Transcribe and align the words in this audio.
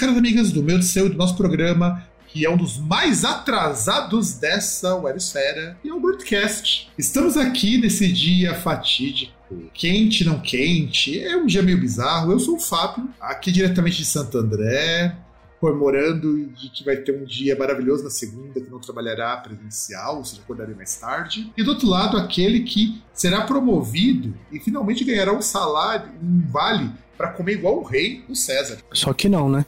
Caras 0.00 0.16
amigas 0.16 0.50
do 0.50 0.62
meu, 0.62 0.78
do 0.78 0.84
seu 0.84 1.06
e 1.06 1.10
do 1.10 1.18
nosso 1.18 1.36
programa, 1.36 2.02
que 2.26 2.46
é 2.46 2.48
um 2.48 2.56
dos 2.56 2.78
mais 2.78 3.22
atrasados 3.22 4.32
dessa 4.32 4.94
websfera, 4.96 5.76
e 5.84 5.90
é 5.90 5.92
o 5.92 6.00
Broadcast. 6.00 6.90
Estamos 6.96 7.36
aqui 7.36 7.76
nesse 7.76 8.10
dia 8.10 8.54
fatídico, 8.54 9.34
quente, 9.74 10.24
não 10.24 10.40
quente, 10.40 11.22
é 11.22 11.36
um 11.36 11.44
dia 11.44 11.62
meio 11.62 11.78
bizarro. 11.78 12.32
Eu 12.32 12.38
sou 12.40 12.56
o 12.56 12.58
Fábio, 12.58 13.10
aqui 13.20 13.52
diretamente 13.52 13.98
de 13.98 14.06
Santo 14.06 14.38
André, 14.38 15.14
comemorando 15.60 16.46
de 16.46 16.70
que 16.70 16.82
vai 16.82 16.96
ter 16.96 17.14
um 17.14 17.26
dia 17.26 17.54
maravilhoso 17.54 18.02
na 18.02 18.08
segunda, 18.08 18.58
que 18.58 18.70
não 18.70 18.80
trabalhará 18.80 19.36
presencial, 19.36 20.16
ou 20.16 20.24
seja, 20.24 20.40
acordarei 20.40 20.74
mais 20.74 20.96
tarde. 20.96 21.52
E 21.58 21.62
do 21.62 21.72
outro 21.72 21.86
lado, 21.86 22.16
aquele 22.16 22.60
que 22.60 23.02
será 23.12 23.42
promovido 23.42 24.34
e 24.50 24.58
finalmente 24.58 25.04
ganhará 25.04 25.34
um 25.34 25.42
salário, 25.42 26.10
um 26.22 26.40
vale 26.48 26.90
para 27.18 27.28
comer 27.32 27.52
igual 27.52 27.80
o 27.80 27.82
rei, 27.82 28.24
o 28.30 28.34
César. 28.34 28.78
Só 28.94 29.12
que 29.12 29.28
não, 29.28 29.50
né? 29.50 29.66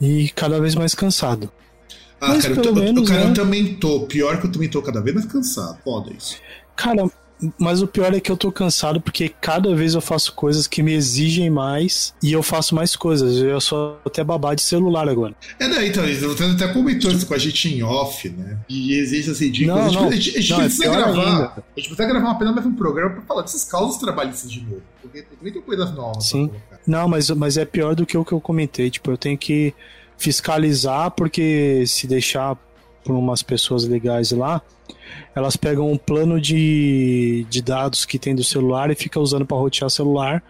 E 0.00 0.28
cada 0.30 0.60
vez 0.60 0.74
mais 0.74 0.94
cansado. 0.94 1.50
Ah, 2.20 2.28
Mas 2.28 2.42
cara, 2.42 2.54
eu, 2.54 2.62
pelo 2.62 2.74
tô, 2.74 2.80
menos, 2.80 3.08
cara, 3.08 3.22
eu 3.22 3.28
né? 3.28 3.34
também 3.34 3.74
tô. 3.74 4.00
Pior 4.06 4.40
que 4.40 4.46
eu 4.46 4.52
também 4.52 4.68
tô 4.68 4.82
cada 4.82 5.00
vez 5.00 5.14
mais 5.14 5.26
cansado. 5.26 5.78
Foda 5.84 6.12
isso. 6.12 6.36
Cara, 6.76 7.08
mas 7.58 7.80
o 7.82 7.86
pior 7.86 8.12
é 8.14 8.20
que 8.20 8.30
eu 8.30 8.36
tô 8.36 8.50
cansado 8.50 9.00
porque 9.00 9.28
cada 9.28 9.74
vez 9.74 9.94
eu 9.94 10.00
faço 10.00 10.32
coisas 10.32 10.66
que 10.66 10.82
me 10.82 10.92
exigem 10.92 11.48
mais 11.50 12.12
e 12.22 12.32
eu 12.32 12.42
faço 12.42 12.74
mais 12.74 12.96
coisas. 12.96 13.36
Eu 13.38 13.60
sou 13.60 13.98
até 14.04 14.24
babá 14.24 14.54
de 14.54 14.62
celular 14.62 15.08
agora. 15.08 15.34
É, 15.58 15.68
daí, 15.68 15.88
então, 15.90 16.04
você 16.04 16.44
até 16.44 16.68
comentou 16.72 17.10
isso 17.10 17.26
com 17.26 17.34
a 17.34 17.38
gente 17.38 17.68
em 17.74 17.82
off, 17.82 18.28
né? 18.28 18.58
E 18.68 18.94
existe 18.94 19.30
assim, 19.30 19.50
de 19.50 19.66
Não, 19.66 19.90
não. 19.92 20.08
a 20.08 20.12
gente, 20.12 20.36
a 20.36 20.40
gente 20.40 20.50
Não, 20.50 20.60
é 20.60 20.64
precisa 20.64 20.82
pior 20.84 20.96
gravar. 20.96 21.26
ainda. 21.26 21.44
A 21.44 21.80
gente 21.80 21.88
precisa 21.88 22.06
gravar 22.08 22.30
apenas 22.32 22.54
mais 22.54 22.66
um 22.66 22.74
programa 22.74 23.10
pra 23.10 23.22
falar 23.22 23.42
dessas 23.42 23.64
causas 23.64 23.98
trabalhistas 24.00 24.50
de 24.50 24.60
novo. 24.62 24.82
Porque 25.00 25.22
também 25.22 25.52
tem 25.52 25.62
coisas 25.62 25.94
novas 25.94 26.24
Sim. 26.24 26.50
Não, 26.86 27.08
mas, 27.08 27.30
mas 27.30 27.56
é 27.56 27.64
pior 27.64 27.94
do 27.94 28.04
que 28.04 28.16
o 28.18 28.24
que 28.24 28.32
eu 28.32 28.40
comentei. 28.40 28.90
Tipo, 28.90 29.10
eu 29.12 29.16
tenho 29.18 29.38
que 29.38 29.74
fiscalizar 30.16 31.10
porque 31.12 31.84
se 31.86 32.06
deixar 32.06 32.56
por 33.08 33.16
umas 33.16 33.42
pessoas 33.42 33.86
legais 33.86 34.32
lá, 34.32 34.60
elas 35.34 35.56
pegam 35.56 35.90
um 35.90 35.96
plano 35.96 36.38
de, 36.38 37.46
de 37.48 37.62
dados 37.62 38.04
que 38.04 38.18
tem 38.18 38.34
do 38.34 38.44
celular 38.44 38.90
e 38.90 38.94
fica 38.94 39.18
usando 39.18 39.46
para 39.46 39.56
rotear 39.56 39.88
celular. 39.88 40.42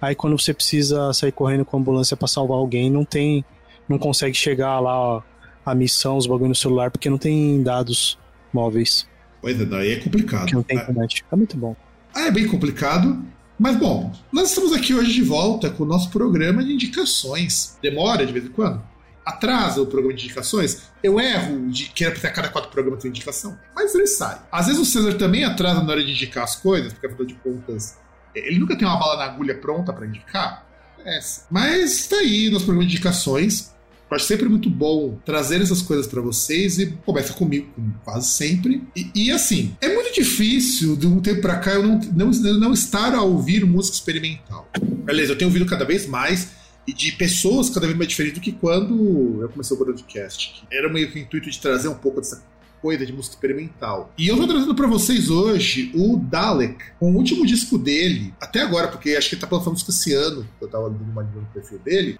Aí 0.00 0.14
quando 0.14 0.38
você 0.38 0.54
precisa 0.54 1.12
sair 1.12 1.32
correndo 1.32 1.62
com 1.66 1.76
a 1.76 1.80
ambulância 1.80 2.16
para 2.16 2.26
salvar 2.26 2.56
alguém, 2.56 2.90
não 2.90 3.04
tem, 3.04 3.44
não 3.86 3.98
consegue 3.98 4.34
chegar 4.34 4.80
lá 4.80 4.98
ó, 4.98 5.22
a 5.64 5.74
missão, 5.74 6.16
os 6.16 6.26
bagulho 6.26 6.48
no 6.48 6.54
celular 6.54 6.90
porque 6.90 7.10
não 7.10 7.18
tem 7.18 7.62
dados 7.62 8.18
móveis, 8.50 9.06
Pois 9.42 9.60
é, 9.60 9.64
daí 9.66 9.92
é 9.92 9.96
complicado. 9.96 10.50
não 10.54 10.62
tem 10.62 10.78
internet. 10.78 11.22
É 11.30 11.36
muito 11.36 11.56
bom. 11.58 11.76
Ah, 12.14 12.22
é 12.28 12.30
bem 12.30 12.48
complicado. 12.48 13.22
Mas 13.58 13.76
bom, 13.76 14.10
nós 14.32 14.48
estamos 14.48 14.72
aqui 14.72 14.94
hoje 14.94 15.12
de 15.12 15.22
volta 15.22 15.68
com 15.68 15.84
o 15.84 15.86
nosso 15.86 16.10
programa 16.10 16.64
de 16.64 16.72
indicações. 16.72 17.76
Demora 17.82 18.24
de 18.26 18.32
vez 18.32 18.46
em 18.46 18.48
quando? 18.48 18.82
Atrasa 19.26 19.82
o 19.82 19.86
programa 19.86 20.14
de 20.14 20.24
indicações? 20.24 20.82
Eu 21.02 21.18
erro 21.18 21.68
de 21.68 21.86
que 21.86 22.04
era 22.04 22.12
pra 22.12 22.20
ter 22.20 22.28
a 22.28 22.32
cada 22.32 22.48
quatro 22.48 22.70
programas 22.70 23.02
ter 23.02 23.08
indicação, 23.08 23.58
mas 23.74 23.92
ele 23.92 24.06
sai. 24.06 24.40
Às 24.52 24.66
vezes 24.66 24.80
o 24.80 24.84
César 24.84 25.14
também 25.14 25.42
atrasa 25.42 25.82
na 25.82 25.90
hora 25.90 26.04
de 26.04 26.12
indicar 26.12 26.44
as 26.44 26.54
coisas, 26.54 26.92
porque 26.92 27.08
afinal 27.08 27.26
de 27.26 27.34
contas, 27.34 27.98
ele 28.32 28.60
nunca 28.60 28.76
tem 28.76 28.86
uma 28.86 28.96
bala 28.96 29.16
na 29.16 29.24
agulha 29.24 29.56
pronta 29.58 29.92
pra 29.92 30.06
indicar. 30.06 30.64
É, 31.04 31.18
mas 31.50 32.06
tá 32.06 32.16
aí 32.16 32.48
nosso 32.50 32.64
programa 32.66 32.88
de 32.88 32.94
indicações. 32.94 33.74
Eu 34.08 34.16
acho 34.16 34.26
sempre 34.26 34.48
muito 34.48 34.70
bom 34.70 35.18
trazer 35.24 35.60
essas 35.60 35.82
coisas 35.82 36.06
pra 36.06 36.20
vocês 36.20 36.78
e 36.78 36.86
começa 37.04 37.32
comigo, 37.32 37.72
como 37.74 37.92
quase 38.04 38.28
sempre. 38.28 38.84
E, 38.94 39.10
e, 39.12 39.32
assim, 39.32 39.76
é 39.80 39.92
muito 39.92 40.14
difícil 40.14 40.94
de 40.94 41.08
um 41.08 41.20
tempo 41.20 41.40
pra 41.40 41.56
cá 41.56 41.72
eu 41.72 41.82
não, 41.82 41.98
não, 42.14 42.30
não 42.30 42.72
estar 42.72 43.12
a 43.12 43.22
ouvir 43.22 43.64
música 43.64 43.96
experimental. 43.96 44.68
Beleza, 45.04 45.32
eu 45.32 45.38
tenho 45.38 45.48
ouvido 45.48 45.66
cada 45.66 45.84
vez 45.84 46.06
mais 46.06 46.50
e 46.86 46.92
de 46.92 47.12
pessoas 47.12 47.68
cada 47.68 47.86
vez 47.86 47.96
mais 47.96 48.08
diferentes 48.08 48.38
do 48.38 48.42
que 48.42 48.52
quando 48.52 49.42
eu 49.42 49.48
comecei 49.48 49.76
o 49.76 49.78
broadcast. 49.78 50.64
Era 50.70 50.92
meio 50.92 51.10
que 51.10 51.18
o 51.18 51.22
intuito 51.22 51.50
de 51.50 51.60
trazer 51.60 51.88
um 51.88 51.94
pouco 51.94 52.20
dessa 52.20 52.42
coisa 52.80 53.04
de 53.04 53.12
música 53.12 53.34
experimental. 53.34 54.12
E 54.16 54.28
eu 54.28 54.36
tô 54.36 54.46
trazendo 54.46 54.74
pra 54.74 54.86
vocês 54.86 55.30
hoje 55.30 55.90
o 55.94 56.16
Dalek, 56.16 56.76
com 57.00 57.12
o 57.12 57.16
último 57.16 57.44
disco 57.44 57.76
dele, 57.76 58.32
até 58.40 58.60
agora, 58.60 58.88
porque 58.88 59.16
acho 59.16 59.28
que 59.28 59.34
ele 59.34 59.42
tá 59.42 59.48
lançando 59.50 59.74
disco 59.74 59.90
esse 59.90 60.12
ano, 60.12 60.46
eu 60.60 60.68
tava 60.68 60.88
dando 60.90 61.10
uma 61.10 61.22
no 61.22 61.46
perfil 61.52 61.78
dele, 61.80 62.18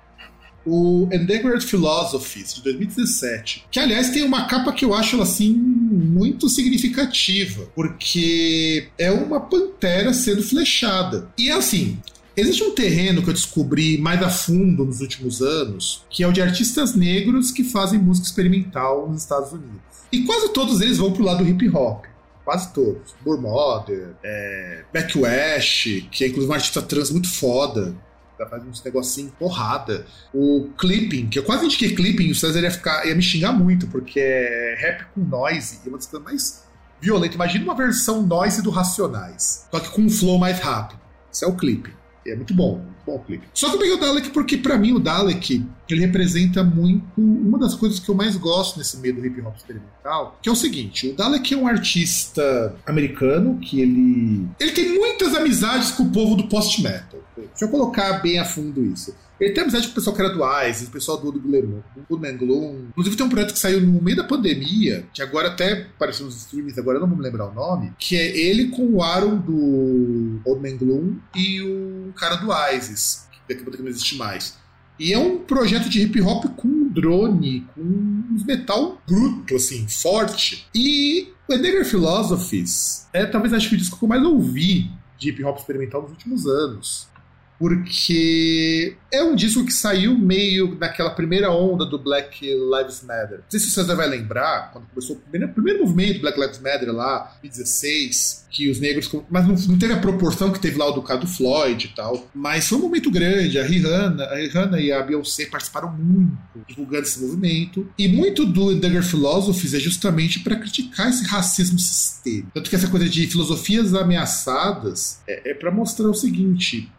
o 0.66 1.08
Endangered 1.12 1.64
Philosophies, 1.64 2.54
de 2.54 2.62
2017. 2.62 3.66
Que, 3.70 3.78
aliás, 3.78 4.10
tem 4.10 4.24
uma 4.24 4.46
capa 4.46 4.72
que 4.72 4.84
eu 4.84 4.92
acho, 4.92 5.22
assim, 5.22 5.52
muito 5.52 6.48
significativa, 6.48 7.68
porque 7.74 8.88
é 8.98 9.10
uma 9.12 9.40
pantera 9.40 10.12
sendo 10.12 10.42
flechada. 10.42 11.30
E, 11.38 11.50
assim, 11.50 11.98
Existe 12.36 12.62
um 12.62 12.74
terreno 12.74 13.22
que 13.22 13.30
eu 13.30 13.34
descobri 13.34 13.96
mais 13.96 14.22
a 14.22 14.28
fundo 14.28 14.84
nos 14.84 15.00
últimos 15.00 15.40
anos, 15.40 16.04
que 16.10 16.22
é 16.22 16.28
o 16.28 16.32
de 16.32 16.42
artistas 16.42 16.94
negros 16.94 17.50
que 17.50 17.64
fazem 17.64 17.98
música 17.98 18.26
experimental 18.26 19.08
nos 19.08 19.22
Estados 19.22 19.52
Unidos. 19.52 19.80
E 20.12 20.22
quase 20.22 20.50
todos 20.52 20.82
eles 20.82 20.98
vão 20.98 21.14
pro 21.14 21.24
lado 21.24 21.42
do 21.42 21.48
hip 21.48 21.66
hop. 21.70 22.04
Quase 22.44 22.74
todos. 22.74 23.14
Burmother, 23.22 24.14
é, 24.22 24.84
Beck 24.92 25.18
West, 25.18 26.10
que 26.10 26.24
é 26.24 26.28
inclusive 26.28 26.52
um 26.52 26.54
artista 26.54 26.82
trans 26.82 27.10
muito 27.10 27.32
foda. 27.32 27.96
Ela 28.38 28.50
faz 28.50 28.62
uns 28.66 28.84
negocinhos 28.84 29.32
porrada. 29.38 30.04
O 30.34 30.68
Clipping, 30.76 31.28
que 31.28 31.38
eu 31.38 31.42
quase 31.42 31.64
indiquei 31.64 31.94
Clipping, 31.94 32.30
o 32.30 32.34
César 32.34 32.60
ia, 32.60 32.70
ficar, 32.70 33.06
ia 33.06 33.14
me 33.14 33.22
xingar 33.22 33.52
muito, 33.52 33.86
porque 33.86 34.20
é 34.20 34.76
rap 34.78 35.06
com 35.14 35.22
noise, 35.22 35.80
e 35.82 35.86
é 35.86 35.88
uma 35.88 35.96
das 35.96 36.06
coisas 36.06 36.22
mais 36.22 36.64
violentas. 37.00 37.34
Imagina 37.34 37.64
uma 37.64 37.74
versão 37.74 38.22
noise 38.22 38.60
do 38.60 38.68
Racionais, 38.68 39.66
só 39.70 39.80
que 39.80 39.88
com 39.88 40.02
um 40.02 40.10
flow 40.10 40.38
mais 40.38 40.60
rápido. 40.60 41.00
Isso 41.32 41.42
é 41.42 41.48
o 41.48 41.56
Clipping. 41.56 41.92
É 42.26 42.36
muito 42.36 42.54
bom, 42.54 42.78
muito 42.78 43.04
bom 43.04 43.16
o 43.16 43.18
clipe. 43.20 43.46
Só 43.54 43.68
que 43.68 43.74
eu 43.74 43.78
peguei 43.78 43.94
o 43.94 44.00
Dalek 44.00 44.30
porque, 44.30 44.56
pra 44.56 44.76
mim, 44.76 44.92
o 44.92 44.98
Dalek 44.98 45.64
ele 45.88 46.00
representa 46.00 46.64
muito 46.64 47.04
uma 47.16 47.58
das 47.58 47.74
coisas 47.74 48.00
que 48.00 48.08
eu 48.08 48.14
mais 48.14 48.36
gosto 48.36 48.78
nesse 48.78 48.96
meio 48.98 49.14
do 49.14 49.24
hip 49.24 49.40
hop 49.40 49.56
experimental, 49.56 50.38
que 50.42 50.48
é 50.48 50.52
o 50.52 50.56
seguinte: 50.56 51.10
o 51.10 51.14
Dalek 51.14 51.54
é 51.54 51.56
um 51.56 51.66
artista 51.66 52.74
americano 52.86 53.58
que 53.58 53.80
ele. 53.80 54.48
Ele 54.58 54.72
tem 54.72 54.94
muitas 54.94 55.34
amizades 55.34 55.92
com 55.92 56.04
o 56.04 56.10
povo 56.10 56.34
do 56.34 56.48
post-metal. 56.48 57.20
Deixa 57.36 57.64
eu 57.64 57.68
colocar 57.68 58.20
bem 58.22 58.38
a 58.38 58.44
fundo 58.44 58.84
isso. 58.84 59.14
Ele 59.40 59.52
tem 59.52 59.62
amizade 59.62 59.86
com 59.86 59.92
o 59.92 59.94
pessoal 59.94 60.16
que 60.16 60.22
era 60.22 60.32
do 60.32 60.68
Ice, 60.68 60.84
o 60.86 60.90
pessoal 60.90 61.18
do 61.18 61.32
Gloom, 61.32 61.82
do 62.08 62.18
Man 62.18 62.36
Gloom. 62.36 62.86
Inclusive 62.90 63.16
tem 63.16 63.26
um 63.26 63.28
projeto 63.28 63.52
que 63.52 63.58
saiu 63.58 63.80
no 63.80 64.02
meio 64.02 64.16
da 64.16 64.24
pandemia, 64.24 65.06
que 65.12 65.20
agora 65.20 65.48
até 65.48 65.82
apareceu 65.82 66.24
nos 66.24 66.36
streams, 66.36 66.78
agora 66.78 66.96
eu 66.96 67.00
não 67.02 67.08
vou 67.08 67.18
me 67.18 67.22
lembrar 67.22 67.48
o 67.48 67.54
nome, 67.54 67.92
que 67.98 68.16
é 68.16 68.36
ele 68.36 68.68
com 68.68 68.86
o 68.86 69.02
Aaron 69.02 69.36
do 69.36 70.40
Old 70.44 70.62
Man 70.62 70.76
Gloom 70.76 71.16
e 71.34 71.60
o 71.60 72.12
cara 72.14 72.36
do 72.36 72.48
ISIS, 72.74 73.28
que 73.30 73.38
daqui 73.48 73.60
a 73.60 73.64
pouco 73.64 73.82
não 73.82 73.90
existe 73.90 74.16
mais. 74.16 74.56
E 74.98 75.12
é 75.12 75.18
um 75.18 75.38
projeto 75.38 75.90
de 75.90 76.00
hip 76.00 76.20
hop 76.22 76.46
com 76.56 76.88
drone, 76.88 77.66
com 77.74 77.82
uns 78.32 78.44
metal 78.44 79.00
bruto, 79.06 79.54
assim, 79.54 79.86
forte. 79.86 80.66
E 80.74 81.28
o 81.46 81.52
Endeavor 81.52 81.84
Philosophies 81.84 83.06
é 83.12 83.26
talvez 83.26 83.52
acho 83.52 83.68
que 83.68 83.74
o 83.74 83.78
disco 83.78 83.98
que 83.98 84.04
eu 84.04 84.08
mais 84.08 84.24
ouvi 84.24 84.90
de 85.18 85.28
hip 85.28 85.44
hop 85.44 85.58
experimental 85.58 86.02
nos 86.02 86.12
últimos 86.12 86.46
anos. 86.46 87.08
Porque 87.58 88.96
é 89.12 89.22
um 89.22 89.34
disco 89.34 89.64
que 89.64 89.72
saiu 89.72 90.16
meio 90.16 90.76
naquela 90.78 91.10
primeira 91.10 91.50
onda 91.50 91.86
do 91.86 91.98
Black 91.98 92.44
Lives 92.44 93.02
Matter. 93.02 93.38
Não 93.38 93.44
sei 93.50 93.60
se 93.60 93.68
o 93.68 93.70
César 93.70 93.94
vai 93.94 94.08
lembrar, 94.08 94.72
quando 94.72 94.86
começou 94.86 95.16
o 95.16 95.18
primeiro, 95.18 95.52
primeiro 95.52 95.80
movimento 95.80 96.14
do 96.14 96.20
Black 96.20 96.38
Lives 96.38 96.58
Matter 96.58 96.92
lá, 96.92 97.36
em 97.42 97.48
2016, 97.48 98.46
que 98.50 98.70
os 98.70 98.80
negros. 98.80 99.10
Mas 99.30 99.46
não, 99.46 99.54
não, 99.54 99.78
teve 99.78 99.92
a 99.92 99.98
proporção 99.98 100.50
que 100.50 100.58
teve 100.58 100.78
lá 100.78 100.88
o 100.88 100.92
do 100.92 101.02
caso 101.02 101.20
do 101.20 101.26
Floyd 101.26 101.86
e 101.86 101.94
tal. 101.94 102.28
Mas 102.34 102.68
foi 102.68 102.78
um 102.78 102.82
momento 102.82 103.10
grande. 103.10 103.58
A 103.58 103.64
Rihanna, 103.64 104.24
a 104.24 104.36
Rihanna 104.36 104.80
e 104.80 104.92
a 104.92 105.02
Beyoncé 105.02 105.46
participaram 105.46 105.92
muito 105.92 106.36
divulgando 106.68 107.04
esse 107.04 107.20
movimento. 107.20 107.88
E 107.98 108.08
muito 108.08 108.44
do 108.44 108.74
Dagger 108.74 109.02
Philosophies 109.02 109.74
é 109.74 109.80
justamente 109.80 110.40
para 110.40 110.56
criticar 110.56 111.08
esse 111.08 111.24
racismo 111.26 111.78
sistêmico. 111.78 112.50
Tanto 112.54 112.70
que 112.70 112.76
essa 112.76 112.88
coisa 112.88 113.08
de 113.08 113.26
filosofias 113.26 113.94
ameaçadas 113.94 115.20
é, 115.26 115.50
é 115.50 115.54
para 115.54 115.70
mostrar 115.70 116.08
o 116.08 116.14
seguinte: 116.14 116.90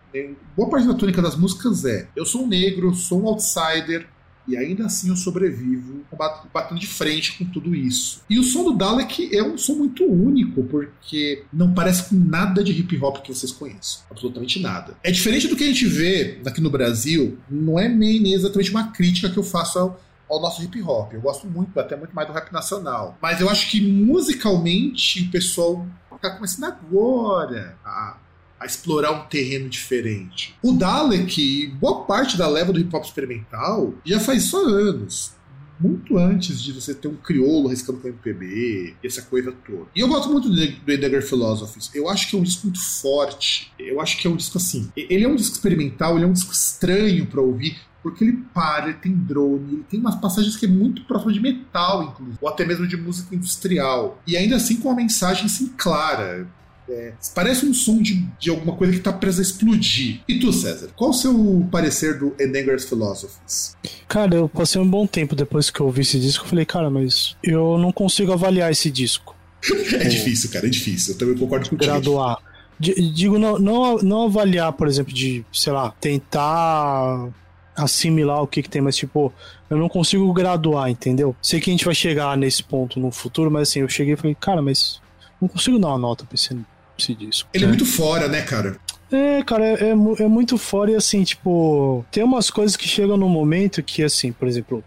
boa 0.56 0.69
parte 0.69 0.88
da 0.88 0.94
tônica 0.94 1.21
das 1.21 1.36
músicas 1.36 1.86
é: 1.86 2.07
eu 2.15 2.25
sou 2.25 2.44
um 2.44 2.48
negro, 2.48 2.94
sou 2.94 3.24
um 3.24 3.27
outsider, 3.27 4.07
e 4.48 4.56
ainda 4.56 4.86
assim 4.86 5.09
eu 5.09 5.15
sobrevivo 5.18 6.06
batendo 6.54 6.80
de 6.80 6.88
frente 6.88 7.38
com 7.38 7.45
tudo 7.45 7.75
isso. 7.75 8.21
E 8.30 8.39
o 8.39 8.44
som 8.44 8.63
do 8.63 8.74
Dalek 8.74 9.36
é 9.36 9.44
um 9.44 9.57
som 9.57 9.75
muito 9.75 10.06
único, 10.06 10.63
porque 10.63 11.44
não 11.51 11.74
parece 11.74 12.09
com 12.09 12.15
nada 12.15 12.63
de 12.63 12.71
hip 12.71 12.98
hop 13.04 13.18
que 13.18 13.33
vocês 13.33 13.51
conheçam. 13.51 14.04
Absolutamente 14.09 14.59
nada. 14.62 14.95
É 15.04 15.12
diferente 15.12 15.48
do 15.48 15.56
que 15.56 15.65
a 15.65 15.68
gente 15.68 15.86
vê 15.86 16.39
aqui 16.45 16.62
no 16.62 16.69
Brasil, 16.69 17.38
não 17.50 17.77
é 17.77 17.89
nem 17.89 18.33
exatamente 18.33 18.71
uma 18.71 18.92
crítica 18.92 19.30
que 19.30 19.38
eu 19.38 19.44
faço 19.44 19.77
ao, 19.77 20.01
ao 20.30 20.42
nosso 20.42 20.63
hip 20.63 20.81
hop. 20.81 21.13
Eu 21.13 21.21
gosto 21.21 21.45
muito, 21.45 21.77
até 21.77 21.98
muito 21.98 22.15
mais 22.15 22.27
do 22.27 22.33
rap 22.33 22.51
nacional. 22.53 23.18
Mas 23.21 23.42
eu 23.42 23.50
acho 23.50 23.69
que 23.69 23.81
musicalmente 23.81 25.24
o 25.24 25.31
pessoal 25.31 25.86
está 26.15 26.31
começando 26.31 26.63
agora 26.63 27.77
a 27.83 28.18
a 28.59 28.65
explorar 28.65 29.12
um 29.12 29.25
terreno 29.27 29.69
diferente. 29.69 30.56
O 30.62 30.74
Dalek, 30.74 31.68
boa 31.80 32.06
parte 32.06 32.38
da 32.38 32.48
leva 32.48 32.74
do 32.74 32.80
hip 32.80 32.95
hop 32.95 33.04
experimental, 33.04 33.94
já 34.06 34.19
faz 34.19 34.44
só 34.44 34.63
anos. 34.65 35.36
Muito 35.80 36.18
antes 36.18 36.59
de 36.62 36.74
você 36.74 36.94
ter 36.95 37.07
um 37.07 37.15
crioulo 37.15 37.69
riscando 37.69 38.00
com 38.00 38.07
MPB, 38.07 38.95
essa 39.04 39.21
coisa 39.21 39.51
toda. 39.51 39.86
E 39.95 40.00
eu 40.00 40.07
gosto 40.07 40.31
muito 40.31 40.50
do 40.50 40.92
Endeavor 40.92 41.21
Philosophies. 41.21 41.92
Eu 41.94 42.09
acho 42.09 42.27
que 42.27 42.36
é 42.36 42.39
um 42.39 42.44
disco 42.44 42.65
muito 42.65 42.83
forte. 42.83 43.71
Eu 43.77 44.01
acho 44.01 44.18
que 44.18 44.27
é 44.27 44.30
um 44.30 44.36
disco 44.36 44.57
assim. 44.57 44.92
Ele 44.98 45.24
é 45.24 45.27
um 45.27 45.36
disco 45.36 45.53
experimental, 45.53 46.15
ele 46.15 46.25
é 46.25 46.27
um 46.27 46.33
disco 46.33 46.51
estranho 46.51 47.27
para 47.27 47.42
ouvir, 47.42 47.77
porque 48.01 48.24
ele 48.24 48.44
para, 48.53 48.86
ele 48.86 48.95
tem 48.95 49.13
drone, 49.13 49.74
ele 49.74 49.86
tem 49.88 50.00
umas 50.00 50.15
passagens 50.15 50.56
que 50.56 50.65
é 50.65 50.69
muito 50.69 51.03
próximo 51.03 51.31
de 51.31 51.39
metal, 51.39 52.03
inclusive, 52.03 52.38
ou 52.42 52.50
até 52.50 52.65
mesmo 52.65 52.88
de 52.88 52.98
música 52.98 53.36
industrial. 53.36 54.19
E 54.25 54.36
ainda 54.36 54.56
assim 54.56 54.77
com 54.77 54.89
uma 54.89 54.95
mensagem 54.95 55.45
assim 55.45 55.68
clara. 55.77 56.48
É, 56.89 57.13
parece 57.36 57.66
um 57.66 57.74
som 57.74 58.01
de, 58.01 58.25
de 58.39 58.50
alguma 58.50 58.75
coisa 58.75 58.94
que 58.94 59.00
está 59.00 59.12
presa 59.12 59.42
a 59.42 59.44
explodir. 59.44 60.22
E 60.28 60.39
tu, 60.39 60.54
César, 60.54 60.89
qual 60.95 61.10
o 61.10 61.13
seu 61.13 61.68
parecer 61.72 62.18
do 62.18 62.34
Endanger's 62.39 62.86
Philosophies? 62.86 63.75
Cara, 64.07 64.36
eu 64.36 64.48
passei 64.48 64.80
um 64.80 64.89
bom 64.89 65.06
tempo 65.06 65.36
depois 65.36 65.69
que 65.69 65.80
eu 65.80 65.86
ouvi 65.86 66.01
esse 66.01 66.19
disco. 66.19 66.45
Eu 66.45 66.50
falei, 66.50 66.66
cara, 66.66 66.89
mas 66.89 67.36
eu 67.44 67.78
não 67.78 67.92
consigo 67.92 68.31
avaliar 68.31 68.72
esse 68.72 68.89
disco. 68.89 69.36
é 69.94 70.07
difícil, 70.07 70.50
cara, 70.50 70.68
é 70.68 70.69
difícil. 70.69 71.13
Eu 71.13 71.18
também 71.18 71.38
concordo 71.38 71.69
com 71.69 71.75
Graduar. 71.75 72.38
Digo, 72.80 73.39
não, 73.39 73.57
não, 73.57 73.98
não 73.98 74.25
avaliar, 74.25 74.72
por 74.72 74.88
exemplo, 74.88 75.12
de, 75.12 75.44
sei 75.51 75.74
lá, 75.74 75.89
tentar 76.00 77.28
assimilar 77.75 78.42
o 78.42 78.48
que, 78.48 78.62
que 78.63 78.69
tem, 78.69 78.81
mas 78.81 78.95
tipo, 78.95 79.34
eu 79.69 79.78
não 79.78 79.89
consigo 79.89 80.31
graduar, 80.31 80.89
entendeu? 80.89 81.36
Sei 81.42 81.60
que 81.60 81.69
a 81.69 81.74
gente 81.74 81.86
vai 81.86 81.95
chegar 81.95 82.38
nesse 82.38 82.63
ponto 82.63 83.00
no 83.00 83.12
futuro, 83.12 83.51
mas 83.51 83.69
assim, 83.69 83.80
eu 83.81 83.89
cheguei 83.89 84.13
e 84.13 84.18
falei, 84.18 84.36
cara, 84.39 84.62
mas 84.62 85.01
não 85.39 85.48
consigo 85.48 85.80
dar 85.80 85.89
uma 85.89 85.98
nota 85.98 86.25
pra 86.25 86.36
esse 86.36 86.56
esse 86.97 87.13
disco. 87.13 87.49
Ele 87.53 87.63
é, 87.63 87.67
é 87.67 87.69
muito 87.69 87.85
fora, 87.85 88.27
né, 88.27 88.41
cara? 88.41 88.77
É, 89.11 89.41
cara, 89.44 89.65
é, 89.65 89.83
é, 89.83 89.89
é, 89.89 90.27
muito 90.27 90.57
fora 90.57 90.91
e 90.91 90.95
assim, 90.95 91.23
tipo, 91.23 92.05
tem 92.11 92.23
umas 92.23 92.49
coisas 92.49 92.75
que 92.75 92.88
chegam 92.88 93.15
no 93.15 93.29
momento 93.29 93.81
que, 93.81 94.03
assim, 94.03 94.31
por 94.31 94.47
exemplo, 94.47 94.83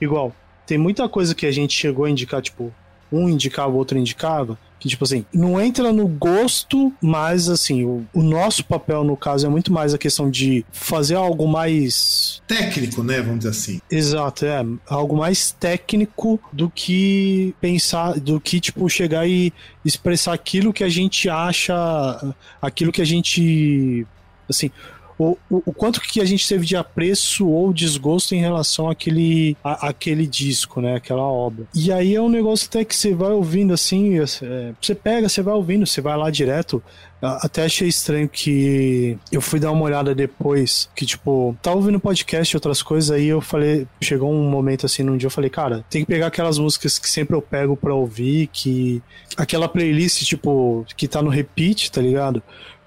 igual, 0.00 0.34
tem 0.66 0.76
muita 0.76 1.08
coisa 1.08 1.34
que 1.34 1.46
a 1.46 1.52
gente 1.52 1.72
chegou 1.72 2.04
a 2.04 2.10
indicar, 2.10 2.42
tipo, 2.42 2.72
um 3.10 3.28
indicava, 3.28 3.72
o 3.72 3.76
outro 3.76 3.96
indicava, 3.96 4.58
que, 4.86 4.90
tipo 4.90 5.04
assim, 5.04 5.24
não 5.32 5.60
entra 5.60 5.92
no 5.92 6.06
gosto, 6.06 6.92
mas, 7.00 7.48
assim, 7.48 7.84
o, 7.84 8.06
o, 8.14 8.22
nosso 8.22 8.64
papel, 8.64 9.02
no 9.02 9.16
caso, 9.16 9.46
é 9.46 9.48
muito 9.48 9.72
mais 9.72 9.92
a 9.92 9.98
questão 9.98 10.30
de 10.30 10.64
fazer 10.72 11.16
algo 11.16 11.46
mais. 11.48 12.40
Técnico, 12.46 13.02
né? 13.02 13.20
Vamos 13.20 13.38
dizer 13.38 13.50
assim. 13.50 13.80
Exato, 13.90 14.46
é. 14.46 14.64
Algo 14.88 15.16
mais 15.16 15.50
técnico 15.50 16.40
do 16.52 16.70
que 16.70 17.54
pensar, 17.60 18.18
do 18.18 18.40
que, 18.40 18.60
tipo, 18.60 18.88
chegar 18.88 19.28
e 19.28 19.52
expressar 19.84 20.32
aquilo 20.32 20.72
que 20.72 20.84
a 20.84 20.88
gente 20.88 21.28
acha, 21.28 22.34
aquilo 22.62 22.92
que 22.92 23.02
a 23.02 23.06
gente. 23.06 24.06
Assim, 24.48 24.70
o, 25.18 25.36
o, 25.50 25.62
o, 25.66 25.72
quanto 25.72 26.00
que 26.00 26.20
a 26.20 26.24
gente 26.24 26.46
teve 26.46 26.66
de 26.66 26.76
apreço 26.76 27.46
ou 27.48 27.72
desgosto 27.72 28.34
em 28.34 28.40
relação 28.40 28.88
àquele, 28.90 29.56
à, 29.64 29.88
àquele 29.88 30.26
disco, 30.26 30.80
né? 30.80 30.96
Aquela 30.96 31.22
obra. 31.22 31.66
E 31.74 31.90
aí 31.90 32.14
é 32.14 32.20
um 32.20 32.28
negócio 32.28 32.66
até 32.68 32.84
que 32.84 32.94
você 32.94 33.14
vai 33.14 33.30
ouvindo 33.30 33.72
assim, 33.72 34.18
é, 34.18 34.72
você 34.80 34.94
pega, 34.94 35.28
você 35.28 35.42
vai 35.42 35.54
ouvindo, 35.54 35.86
você 35.86 36.00
vai 36.00 36.16
lá 36.16 36.30
direto. 36.30 36.82
Até 37.22 37.64
achei 37.64 37.88
estranho 37.88 38.28
que 38.28 39.18
eu 39.32 39.40
fui 39.40 39.58
dar 39.58 39.72
uma 39.72 39.84
olhada 39.84 40.14
depois, 40.14 40.88
que 40.94 41.06
tipo, 41.06 41.56
tava 41.62 41.76
ouvindo 41.76 41.98
podcast 41.98 42.54
e 42.54 42.56
outras 42.56 42.82
coisas, 42.82 43.10
aí 43.10 43.26
eu 43.26 43.40
falei, 43.40 43.86
chegou 44.02 44.30
um 44.30 44.48
momento 44.50 44.84
assim 44.84 45.02
num 45.02 45.16
dia, 45.16 45.26
eu 45.26 45.30
falei, 45.30 45.48
cara, 45.48 45.84
tem 45.88 46.02
que 46.02 46.06
pegar 46.06 46.26
aquelas 46.26 46.58
músicas 46.58 46.98
que 46.98 47.08
sempre 47.08 47.34
eu 47.34 47.40
pego 47.40 47.74
pra 47.74 47.94
ouvir, 47.94 48.48
que. 48.52 49.02
aquela 49.34 49.66
playlist, 49.66 50.24
tipo, 50.24 50.84
que 50.94 51.08
tá 51.08 51.22
no 51.22 51.30
repeat, 51.30 51.90
tá 51.90 52.02
ligado? 52.02 52.42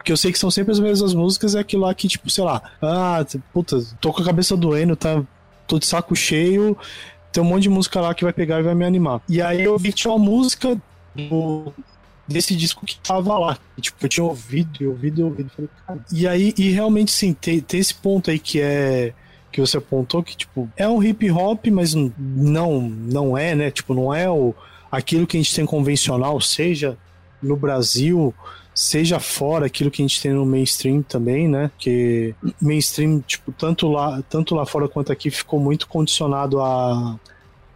Porque 0.09 0.13
eu 0.13 0.17
sei 0.17 0.31
que 0.31 0.39
são 0.39 0.49
sempre 0.49 0.71
as 0.71 0.79
mesmas 0.79 1.13
músicas, 1.13 1.53
é 1.53 1.59
aquilo 1.59 1.83
lá 1.83 1.93
que, 1.93 2.07
tipo, 2.07 2.27
sei 2.31 2.43
lá, 2.43 2.59
ah, 2.81 3.23
puta, 3.53 3.79
tô 4.01 4.11
com 4.11 4.23
a 4.23 4.25
cabeça 4.25 4.57
doendo, 4.57 4.95
tá, 4.95 5.23
tô 5.67 5.77
de 5.77 5.85
saco 5.85 6.15
cheio, 6.15 6.75
tem 7.31 7.43
um 7.43 7.45
monte 7.45 7.63
de 7.63 7.69
música 7.69 8.01
lá 8.01 8.15
que 8.15 8.23
vai 8.23 8.33
pegar 8.33 8.59
e 8.59 8.63
vai 8.63 8.73
me 8.73 8.83
animar. 8.83 9.21
E 9.29 9.39
aí 9.39 9.63
eu 9.63 9.77
vi 9.77 9.89
que 9.89 9.97
tinha 9.97 10.11
uma 10.11 10.17
música 10.17 10.81
do, 11.13 11.71
desse 12.27 12.55
disco 12.55 12.87
que 12.87 12.97
tava 12.97 13.37
lá. 13.37 13.59
E, 13.77 13.81
tipo, 13.81 14.03
eu 14.03 14.09
tinha 14.09 14.23
ouvido, 14.23 14.81
e 14.81 14.87
ouvido, 14.87 15.21
e 15.21 15.23
ouvido. 15.23 15.51
Falei, 15.55 15.69
cara. 15.85 15.99
E 16.11 16.27
aí, 16.27 16.55
e 16.57 16.71
realmente, 16.71 17.11
sim, 17.11 17.31
tem, 17.31 17.59
tem 17.59 17.79
esse 17.79 17.93
ponto 17.93 18.31
aí 18.31 18.39
que 18.39 18.59
é 18.59 19.13
que 19.51 19.61
você 19.61 19.77
apontou 19.77 20.23
que 20.23 20.37
tipo 20.37 20.69
é 20.77 20.87
um 20.87 21.01
hip 21.01 21.29
hop 21.31 21.65
mas 21.71 21.95
não 21.95 22.81
não 22.81 23.35
é 23.35 23.55
né 23.55 23.71
tipo 23.71 23.95
não 23.95 24.13
é 24.13 24.29
o 24.29 24.53
aquilo 24.91 25.25
que 25.25 25.37
a 25.37 25.39
gente 25.41 25.55
tem 25.55 25.65
convencional 25.65 26.39
seja 26.39 26.95
no 27.41 27.55
Brasil 27.55 28.31
seja 28.79 29.19
fora 29.19 29.65
aquilo 29.65 29.91
que 29.91 30.01
a 30.01 30.07
gente 30.07 30.21
tem 30.21 30.31
no 30.31 30.45
mainstream 30.45 31.01
também, 31.01 31.49
né? 31.49 31.69
Que 31.77 32.33
mainstream, 32.61 33.19
tipo, 33.27 33.51
tanto 33.51 33.89
lá, 33.89 34.23
tanto 34.29 34.55
lá 34.55 34.65
fora 34.65 34.87
quanto 34.87 35.11
aqui 35.11 35.29
ficou 35.29 35.59
muito 35.59 35.85
condicionado 35.85 36.61
a 36.61 37.19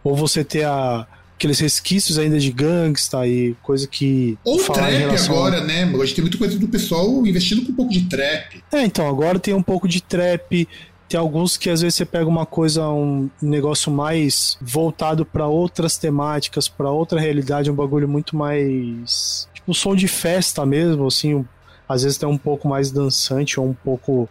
ou 0.02 0.16
você 0.16 0.42
ter 0.42 0.64
a 0.64 1.06
aqueles 1.36 1.60
resquícios 1.60 2.18
ainda 2.18 2.38
de 2.38 2.50
gangsta 2.50 3.26
e 3.26 3.54
coisa 3.62 3.86
que. 3.86 4.38
Ou 4.44 4.56
trap 4.64 4.90
relação... 4.92 5.34
agora, 5.34 5.62
né? 5.62 5.92
Hoje 5.94 6.14
tem 6.14 6.22
muita 6.22 6.38
coisa 6.38 6.58
do 6.58 6.68
pessoal 6.68 7.06
investindo 7.26 7.66
com 7.66 7.72
um 7.72 7.76
pouco 7.76 7.92
de 7.92 8.08
trap. 8.08 8.64
É, 8.72 8.82
então, 8.82 9.06
agora 9.06 9.38
tem 9.38 9.52
um 9.52 9.62
pouco 9.62 9.86
de 9.86 10.02
trap. 10.02 10.66
Tem 11.06 11.20
alguns 11.20 11.58
que 11.58 11.68
às 11.68 11.82
vezes 11.82 11.96
você 11.96 12.06
pega 12.06 12.26
uma 12.26 12.46
coisa, 12.46 12.88
um 12.88 13.28
negócio 13.42 13.92
mais 13.92 14.56
voltado 14.58 15.26
para 15.26 15.46
outras 15.46 15.98
temáticas, 15.98 16.66
para 16.66 16.90
outra 16.90 17.20
realidade, 17.20 17.70
um 17.70 17.74
bagulho 17.74 18.08
muito 18.08 18.34
mais 18.34 19.46
tipo 19.64 19.74
som 19.74 19.96
de 19.96 20.06
festa 20.06 20.66
mesmo, 20.66 21.06
assim, 21.06 21.34
um, 21.34 21.44
às 21.88 22.02
vezes 22.02 22.18
tem 22.18 22.28
um 22.28 22.38
pouco 22.38 22.68
mais 22.68 22.90
dançante 22.90 23.58
ou 23.58 23.66
um 23.66 23.74
pouco 23.74 24.28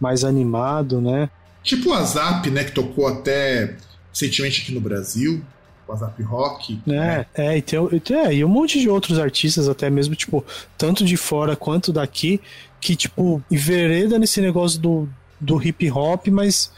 mais 0.00 0.24
animado, 0.24 1.00
né? 1.00 1.28
Tipo 1.62 1.90
o 1.90 1.94
Azap, 1.94 2.48
né, 2.50 2.62
que 2.62 2.72
tocou 2.72 3.08
até 3.08 3.76
recentemente 4.12 4.62
aqui 4.62 4.72
no 4.72 4.80
Brasil, 4.80 5.42
o 5.88 5.92
Azap 5.92 6.22
Rock. 6.22 6.80
É, 6.86 6.90
né? 6.90 7.26
é, 7.34 7.58
e 7.58 7.62
tem, 7.62 7.78
é, 8.16 8.34
e 8.34 8.44
um 8.44 8.48
monte 8.48 8.80
de 8.80 8.88
outros 8.88 9.18
artistas, 9.18 9.68
até 9.68 9.90
mesmo, 9.90 10.14
tipo, 10.14 10.44
tanto 10.78 11.04
de 11.04 11.16
fora 11.16 11.56
quanto 11.56 11.92
daqui, 11.92 12.40
que, 12.80 12.94
tipo, 12.94 13.42
envereda 13.50 14.18
nesse 14.18 14.40
negócio 14.40 14.78
do, 14.78 15.08
do 15.40 15.60
hip 15.60 15.90
hop, 15.90 16.28
mas 16.28 16.70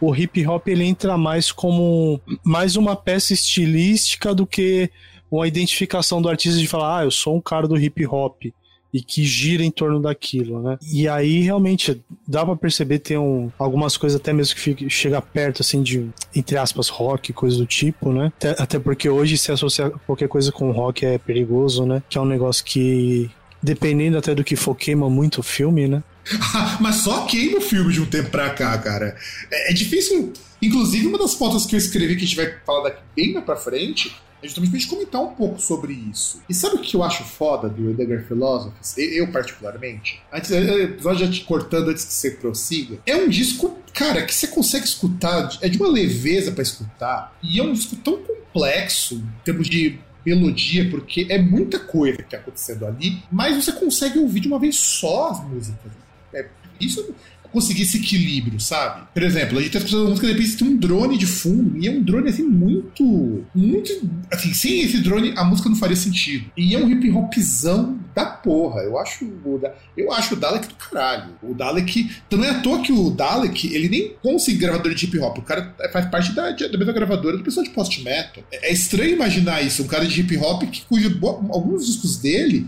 o 0.00 0.14
hip 0.14 0.46
hop 0.46 0.68
ele 0.68 0.84
entra 0.84 1.16
mais 1.16 1.50
como 1.50 2.20
mais 2.44 2.76
uma 2.76 2.94
peça 2.94 3.32
estilística 3.32 4.34
do 4.34 4.46
que 4.46 4.90
uma 5.30 5.46
identificação 5.46 6.20
do 6.20 6.28
artista 6.28 6.58
de 6.58 6.66
falar, 6.66 7.00
ah, 7.00 7.04
eu 7.04 7.10
sou 7.10 7.36
um 7.36 7.40
cara 7.40 7.66
do 7.66 7.78
hip 7.78 8.06
hop 8.06 8.44
e 8.92 9.02
que 9.02 9.24
gira 9.24 9.62
em 9.62 9.70
torno 9.70 10.00
daquilo, 10.00 10.62
né? 10.62 10.78
E 10.90 11.06
aí 11.06 11.42
realmente 11.42 12.02
dá 12.26 12.46
para 12.46 12.56
perceber 12.56 12.98
tem 12.98 13.18
um, 13.18 13.50
algumas 13.58 13.96
coisas 13.96 14.18
até 14.18 14.32
mesmo 14.32 14.54
que 14.54 14.60
fica, 14.60 14.88
chega 14.88 15.20
perto 15.20 15.60
assim 15.60 15.82
de 15.82 16.08
entre 16.34 16.56
aspas 16.56 16.88
rock, 16.88 17.32
coisa 17.32 17.58
do 17.58 17.66
tipo, 17.66 18.12
né? 18.12 18.32
Até, 18.36 18.50
até 18.62 18.78
porque 18.78 19.08
hoje 19.08 19.36
se 19.36 19.52
associar 19.52 19.90
qualquer 20.06 20.28
coisa 20.28 20.50
com 20.50 20.70
rock 20.70 21.04
é 21.04 21.18
perigoso, 21.18 21.84
né? 21.84 22.02
Que 22.08 22.16
é 22.16 22.20
um 22.20 22.26
negócio 22.26 22.64
que 22.64 23.30
dependendo 23.62 24.16
até 24.16 24.34
do 24.34 24.44
que 24.44 24.56
for 24.56 24.74
queima 24.74 25.10
muito 25.10 25.40
o 25.40 25.42
filme, 25.42 25.88
né? 25.88 26.02
Mas 26.80 26.96
só 26.96 27.26
queima 27.26 27.58
o 27.58 27.60
filme 27.60 27.92
de 27.92 28.00
um 28.00 28.06
tempo 28.06 28.30
pra 28.30 28.50
cá, 28.50 28.76
cara. 28.78 29.16
É, 29.50 29.72
é 29.72 29.74
difícil. 29.74 30.32
Inclusive, 30.62 31.06
uma 31.06 31.18
das 31.18 31.34
fotos 31.34 31.66
que 31.66 31.74
eu 31.74 31.78
escrevi 31.78 32.16
que 32.16 32.22
a 32.22 32.26
gente 32.26 32.36
vai 32.36 32.54
falar 32.64 32.84
daqui 32.84 33.02
bem 33.14 33.34
mais 33.34 33.44
pra 33.44 33.56
frente 33.56 34.16
é 34.42 34.46
justamente 34.46 34.70
pra 34.70 34.78
gente 34.78 34.90
comentar 34.90 35.22
um 35.22 35.34
pouco 35.34 35.60
sobre 35.60 35.92
isso. 35.92 36.42
E 36.48 36.54
sabe 36.54 36.76
o 36.76 36.78
que 36.80 36.96
eu 36.96 37.02
acho 37.02 37.24
foda 37.24 37.68
do 37.68 37.90
Endeavor 37.90 38.24
Philosophies? 38.26 38.96
Eu, 38.96 39.30
particularmente, 39.32 40.20
antes, 40.32 40.50
episódio 40.50 41.26
já 41.26 41.32
te 41.32 41.40
cortando 41.44 41.88
antes 41.88 42.04
que 42.04 42.12
você 42.12 42.30
prossiga, 42.32 42.98
é 43.06 43.16
um 43.16 43.28
disco, 43.28 43.78
cara, 43.92 44.24
que 44.24 44.34
você 44.34 44.46
consegue 44.46 44.84
escutar, 44.84 45.48
é 45.60 45.68
de 45.68 45.78
uma 45.78 45.88
leveza 45.88 46.52
para 46.52 46.62
escutar, 46.62 47.36
e 47.42 47.58
é 47.58 47.62
um 47.62 47.72
disco 47.72 47.96
tão 47.96 48.18
complexo 48.18 49.14
em 49.16 49.44
termos 49.44 49.68
de 49.68 49.98
melodia, 50.24 50.90
porque 50.90 51.26
é 51.30 51.38
muita 51.38 51.78
coisa 51.78 52.18
que 52.18 52.30
tá 52.30 52.36
acontecendo 52.36 52.84
ali, 52.84 53.22
mas 53.30 53.64
você 53.64 53.72
consegue 53.72 54.18
ouvir 54.18 54.40
de 54.40 54.48
uma 54.48 54.58
vez 54.58 54.76
só 54.76 55.30
as 55.30 55.44
músicas. 55.44 55.92
É, 56.34 56.46
isso 56.80 57.14
conseguir 57.56 57.84
esse 57.84 57.96
equilíbrio, 57.96 58.60
sabe? 58.60 59.06
Por 59.14 59.22
exemplo, 59.22 59.58
a 59.58 59.62
gente 59.62 59.72
tá 59.72 59.78
escutando 59.78 60.10
música, 60.10 60.26
de 60.26 60.32
repente 60.34 60.56
tem 60.58 60.68
um 60.68 60.76
drone 60.76 61.16
de 61.16 61.24
fundo, 61.24 61.78
e 61.78 61.88
é 61.88 61.90
um 61.90 62.02
drone 62.02 62.28
assim 62.28 62.42
muito. 62.42 63.46
Muito. 63.54 63.90
Assim, 64.30 64.52
sem 64.52 64.82
esse 64.82 64.98
drone 64.98 65.32
a 65.34 65.42
música 65.42 65.70
não 65.70 65.76
faria 65.76 65.96
sentido. 65.96 66.50
E 66.54 66.74
é 66.74 66.78
um 66.78 66.86
hip 66.86 67.10
hopzão 67.10 67.98
da 68.14 68.26
porra. 68.26 68.82
Eu 68.82 68.98
acho 68.98 69.24
o, 69.24 69.58
eu 69.96 70.12
acho 70.12 70.34
o 70.34 70.36
Dalek 70.36 70.68
do 70.68 70.74
caralho. 70.74 71.32
O 71.42 71.54
Dalek. 71.54 72.10
Então 72.26 72.38
não 72.38 72.44
é 72.44 72.50
à 72.50 72.60
toa 72.60 72.82
que 72.82 72.92
o 72.92 73.08
Dalek, 73.08 73.74
ele 73.74 73.88
nem 73.88 74.14
consegue 74.22 74.58
gravador 74.58 74.94
de 74.94 75.06
hip 75.06 75.18
hop. 75.18 75.38
O 75.38 75.42
cara 75.42 75.74
faz 75.90 76.10
parte 76.10 76.34
da, 76.34 76.50
da 76.50 76.78
mesma 76.78 76.92
gravadora 76.92 77.38
do 77.38 77.42
pessoal 77.42 77.64
de 77.64 77.70
post-metal. 77.70 78.44
É, 78.52 78.68
é, 78.68 78.72
estranho 78.72 79.14
imaginar 79.14 79.62
isso. 79.62 79.82
Um 79.82 79.86
cara 79.86 80.04
de 80.06 80.20
hip 80.20 80.36
hop 80.36 80.62
que 80.64 80.82
cujo 80.82 81.18
alguns 81.22 81.86
discos 81.86 82.18
dele 82.18 82.66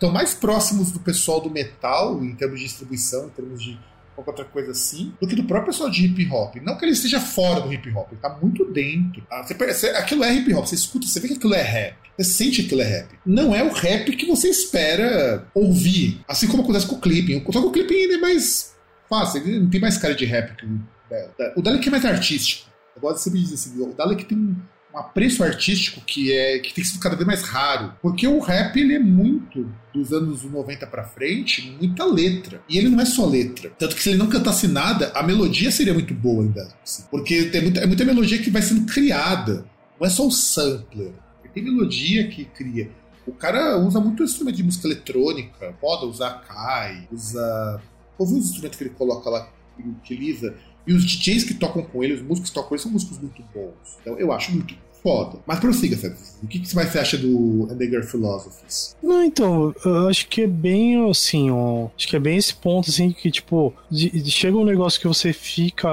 estão 0.00 0.10
mais 0.10 0.32
próximos 0.32 0.90
do 0.90 0.98
pessoal 0.98 1.42
do 1.42 1.50
metal, 1.50 2.24
em 2.24 2.34
termos 2.34 2.58
de 2.58 2.64
distribuição, 2.64 3.26
em 3.26 3.30
termos 3.30 3.62
de 3.62 3.78
qualquer 4.22 4.42
outra 4.42 4.44
coisa 4.44 4.72
assim, 4.72 5.12
do 5.20 5.26
que 5.26 5.34
do 5.34 5.44
próprio 5.44 5.72
pessoal 5.72 5.90
de 5.90 6.04
hip 6.04 6.28
hop. 6.30 6.56
Não 6.56 6.76
que 6.76 6.84
ele 6.84 6.92
esteja 6.92 7.20
fora 7.20 7.60
do 7.60 7.72
hip 7.72 7.88
hop, 7.90 8.12
ele 8.12 8.20
tá 8.20 8.38
muito 8.40 8.64
dentro. 8.72 9.26
Ah, 9.30 9.42
você 9.42 9.54
percebe, 9.54 9.96
aquilo 9.96 10.24
é 10.24 10.34
hip 10.34 10.52
hop, 10.54 10.66
você 10.66 10.74
escuta, 10.74 11.06
você 11.06 11.20
vê 11.20 11.28
que 11.28 11.34
aquilo 11.34 11.54
é 11.54 11.62
rap. 11.62 11.96
Você 12.16 12.24
sente 12.24 12.60
que 12.60 12.66
aquilo 12.66 12.82
é 12.82 12.84
rap. 12.84 13.18
Não 13.24 13.54
é 13.54 13.62
o 13.62 13.72
rap 13.72 14.14
que 14.14 14.26
você 14.26 14.48
espera 14.48 15.46
ouvir. 15.54 16.20
Assim 16.28 16.46
como 16.46 16.62
acontece 16.62 16.86
com 16.86 16.96
o 16.96 17.00
clipping. 17.00 17.42
Só 17.50 17.60
que 17.60 17.66
o 17.66 17.72
clipping 17.72 17.94
ainda 17.94 18.14
é 18.14 18.18
mais 18.18 18.76
fácil, 19.08 19.42
ele 19.42 19.58
não 19.58 19.70
tem 19.70 19.80
mais 19.80 19.96
cara 19.96 20.14
de 20.14 20.24
rap 20.24 20.54
que 20.56 20.66
o 20.66 20.80
Dalek. 21.10 21.58
O 21.58 21.62
Dalek 21.62 21.88
é 21.88 21.90
mais 21.90 22.04
artístico. 22.04 22.70
Eu 22.94 23.02
gosto 23.02 23.16
de 23.16 23.22
sempre 23.22 23.40
dizer 23.40 23.54
assim, 23.54 23.80
o 23.80 23.94
Dalek 23.94 24.24
tem 24.24 24.56
um 24.92 24.98
apreço 24.98 25.42
artístico 25.42 26.00
que 26.00 26.32
é 26.32 26.58
que 26.58 26.74
tem 26.74 26.84
sido 26.84 27.00
cada 27.00 27.16
vez 27.16 27.26
mais 27.26 27.42
raro. 27.42 27.94
Porque 28.02 28.26
o 28.26 28.40
rap 28.40 28.76
ele 28.76 28.94
é 28.94 28.98
muito 28.98 29.70
dos 29.94 30.12
anos 30.12 30.42
90 30.42 30.86
para 30.86 31.04
frente, 31.04 31.76
muita 31.80 32.04
letra. 32.04 32.62
E 32.68 32.78
ele 32.78 32.88
não 32.88 33.00
é 33.00 33.04
só 33.04 33.26
letra. 33.26 33.70
Tanto 33.78 33.94
que 33.94 34.02
se 34.02 34.10
ele 34.10 34.18
não 34.18 34.28
cantasse 34.28 34.66
nada, 34.66 35.12
a 35.14 35.22
melodia 35.22 35.70
seria 35.70 35.94
muito 35.94 36.14
boa 36.14 36.42
ainda. 36.42 36.68
Assim, 36.82 37.04
porque 37.10 37.44
tem 37.44 37.62
muita, 37.62 37.80
é 37.80 37.86
muita 37.86 38.04
melodia 38.04 38.38
que 38.38 38.50
vai 38.50 38.62
sendo 38.62 38.86
criada. 38.92 39.64
Não 39.98 40.06
é 40.06 40.10
só 40.10 40.26
o 40.26 40.30
sampler. 40.30 41.12
Tem 41.52 41.64
melodia 41.64 42.28
que 42.28 42.44
cria. 42.44 42.90
O 43.26 43.32
cara 43.32 43.76
usa 43.78 44.00
muito 44.00 44.22
instrumento 44.22 44.56
de 44.56 44.62
música 44.62 44.86
eletrônica, 44.86 45.74
pode 45.80 46.06
usar 46.06 46.42
Kai, 46.46 47.08
usa. 47.12 47.80
Ouviu 48.18 48.38
os 48.38 48.46
instrumentos 48.46 48.78
que 48.78 48.84
ele 48.84 48.94
coloca 48.94 49.30
lá, 49.30 49.48
que 49.76 49.88
utiliza 49.88 50.54
e 50.90 50.92
os 50.92 51.04
DJs 51.04 51.44
que 51.44 51.54
tocam 51.54 51.84
com 51.84 52.02
ele, 52.02 52.14
os 52.14 52.22
músicos 52.22 52.50
que 52.50 52.54
tocam 52.54 52.70
com 52.70 52.74
ele, 52.74 52.82
são 52.82 52.90
músicos 52.90 53.18
muito 53.20 53.40
bons. 53.54 53.96
Então 54.00 54.18
eu 54.18 54.32
acho 54.32 54.50
muito 54.50 54.74
foda. 55.00 55.38
Mas 55.46 55.60
prossiga, 55.60 55.96
Sérgio. 55.96 56.18
O 56.42 56.48
que, 56.48 56.58
que 56.58 56.68
você 56.68 56.98
acha 56.98 57.16
do 57.16 57.68
Endegar 57.70 58.02
Philosophies? 58.02 58.96
Não, 59.00 59.22
então, 59.22 59.72
eu 59.84 60.08
acho 60.08 60.26
que 60.26 60.42
é 60.42 60.46
bem 60.48 61.08
assim, 61.08 61.48
ó, 61.48 61.86
acho 61.96 62.08
que 62.08 62.16
é 62.16 62.18
bem 62.18 62.36
esse 62.36 62.52
ponto, 62.52 62.90
assim, 62.90 63.12
que 63.12 63.30
tipo, 63.30 63.72
de, 63.88 64.10
de, 64.10 64.30
chega 64.32 64.56
um 64.56 64.64
negócio 64.64 65.00
que 65.00 65.06
você 65.06 65.32
fica. 65.32 65.88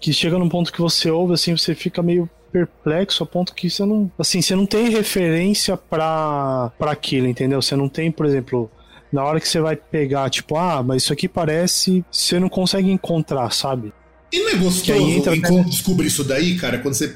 que 0.00 0.12
chega 0.12 0.36
num 0.36 0.48
ponto 0.48 0.72
que 0.72 0.80
você 0.80 1.08
ouve, 1.08 1.34
assim, 1.34 1.56
você 1.56 1.72
fica 1.72 2.02
meio 2.02 2.28
perplexo 2.50 3.22
a 3.22 3.26
ponto 3.26 3.54
que 3.54 3.70
você 3.70 3.84
não, 3.84 4.10
assim, 4.18 4.42
você 4.42 4.56
não 4.56 4.66
tem 4.66 4.90
referência 4.90 5.76
para 5.76 6.72
para 6.76 6.90
aquilo, 6.90 7.28
entendeu? 7.28 7.62
Você 7.62 7.76
não 7.76 7.88
tem, 7.88 8.10
por 8.10 8.26
exemplo, 8.26 8.68
na 9.12 9.22
hora 9.24 9.38
que 9.38 9.48
você 9.48 9.60
vai 9.60 9.76
pegar, 9.76 10.28
tipo, 10.30 10.56
ah, 10.56 10.82
mas 10.82 11.04
isso 11.04 11.12
aqui 11.12 11.28
parece, 11.28 12.04
você 12.10 12.40
não 12.40 12.48
consegue 12.48 12.90
encontrar, 12.90 13.52
sabe? 13.52 13.92
E 14.32 14.40
não 14.40 14.50
é 14.50 14.54
gostoso 14.56 14.98
entra... 14.98 15.36
descobrir 15.64 16.06
isso 16.08 16.24
daí, 16.24 16.56
cara, 16.56 16.78
quando 16.78 16.94
você, 16.94 17.08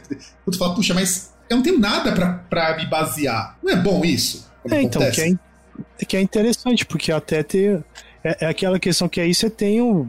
quando 0.44 0.54
você 0.54 0.58
fala, 0.58 0.74
puxa, 0.74 0.94
mas 0.94 1.32
eu 1.48 1.56
não 1.56 1.62
tenho 1.64 1.78
nada 1.78 2.12
para 2.48 2.76
me 2.76 2.86
basear. 2.86 3.58
Não 3.62 3.72
é 3.72 3.76
bom 3.76 4.04
isso? 4.04 4.48
É, 4.70 4.80
então, 4.82 5.02
que 5.10 5.20
é, 5.20 6.04
que 6.04 6.16
é 6.16 6.20
interessante, 6.20 6.84
porque 6.86 7.10
até 7.10 7.42
ter. 7.42 7.82
É, 8.22 8.44
é, 8.44 8.46
aquela 8.46 8.78
questão 8.78 9.08
que 9.08 9.20
aí 9.20 9.34
você 9.34 9.50
tem 9.50 9.80
o. 9.80 10.06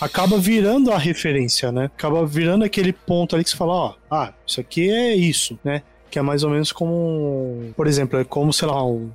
Acaba 0.00 0.38
virando 0.38 0.90
a 0.90 0.98
referência, 0.98 1.70
né? 1.70 1.86
Acaba 1.86 2.24
virando 2.24 2.64
aquele 2.64 2.92
ponto 2.92 3.34
ali 3.34 3.44
que 3.44 3.50
você 3.50 3.56
fala, 3.56 3.72
ó, 3.72 3.94
ah, 4.10 4.32
isso 4.46 4.58
aqui 4.58 4.90
é 4.90 5.14
isso, 5.14 5.58
né? 5.62 5.82
Que 6.10 6.18
é 6.18 6.22
mais 6.22 6.42
ou 6.42 6.50
menos 6.50 6.72
como. 6.72 7.72
Por 7.76 7.86
exemplo, 7.86 8.18
é 8.18 8.24
como, 8.24 8.50
sei 8.50 8.68
lá, 8.68 8.82
um, 8.86 9.10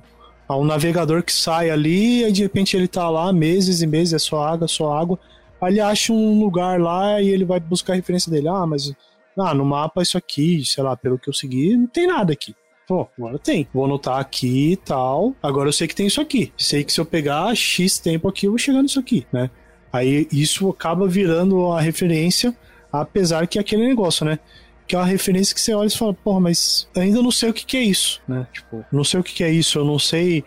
um 0.48 0.64
navegador 0.64 1.24
que 1.24 1.32
sai 1.32 1.70
ali 1.70 2.24
e 2.24 2.30
de 2.30 2.42
repente 2.42 2.76
ele 2.76 2.86
tá 2.86 3.08
lá 3.10 3.32
meses 3.32 3.82
e 3.82 3.86
meses, 3.86 4.14
é 4.14 4.18
só 4.18 4.44
água, 4.44 4.68
só 4.68 4.92
água. 4.96 5.18
Aí 5.60 5.72
ele 5.72 5.80
acha 5.80 6.12
um 6.12 6.40
lugar 6.40 6.80
lá 6.80 7.20
e 7.20 7.28
ele 7.28 7.44
vai 7.44 7.60
buscar 7.60 7.92
a 7.92 7.96
referência 7.96 8.30
dele. 8.30 8.48
Ah, 8.48 8.66
mas 8.66 8.92
ah, 9.38 9.54
no 9.54 9.64
mapa 9.64 10.02
isso 10.02 10.16
aqui, 10.16 10.64
sei 10.64 10.82
lá, 10.82 10.96
pelo 10.96 11.18
que 11.18 11.28
eu 11.28 11.34
segui, 11.34 11.76
não 11.76 11.86
tem 11.86 12.06
nada 12.06 12.32
aqui. 12.32 12.54
Pô, 12.86 13.06
agora 13.16 13.38
tem. 13.38 13.68
Vou 13.72 13.84
anotar 13.84 14.18
aqui 14.18 14.72
e 14.72 14.76
tal. 14.76 15.34
Agora 15.42 15.68
eu 15.68 15.72
sei 15.72 15.86
que 15.86 15.94
tem 15.94 16.08
isso 16.08 16.20
aqui. 16.20 16.52
Sei 16.56 16.82
que 16.82 16.92
se 16.92 17.00
eu 17.00 17.04
pegar 17.04 17.54
X 17.54 17.98
tempo 17.98 18.26
aqui, 18.26 18.46
eu 18.46 18.50
vou 18.50 18.58
chegar 18.58 18.82
nisso 18.82 18.98
aqui, 18.98 19.26
né? 19.32 19.48
Aí 19.92 20.26
isso 20.32 20.68
acaba 20.68 21.06
virando 21.06 21.70
a 21.72 21.80
referência, 21.80 22.56
apesar 22.92 23.46
que 23.46 23.58
é 23.58 23.60
aquele 23.60 23.86
negócio, 23.86 24.24
né? 24.24 24.38
Que 24.86 24.96
é 24.96 24.98
uma 24.98 25.06
referência 25.06 25.54
que 25.54 25.60
você 25.60 25.72
olha 25.72 25.88
e 25.88 25.96
fala, 25.96 26.14
porra, 26.14 26.40
mas 26.40 26.88
ainda 26.96 27.22
não 27.22 27.30
sei 27.30 27.50
o 27.50 27.54
que, 27.54 27.64
que 27.64 27.76
é 27.76 27.82
isso, 27.82 28.20
né? 28.26 28.46
Tipo, 28.52 28.84
não 28.90 29.04
sei 29.04 29.20
o 29.20 29.22
que, 29.22 29.34
que 29.34 29.44
é 29.44 29.50
isso, 29.50 29.78
eu 29.78 29.84
não 29.84 29.98
sei. 29.98 30.42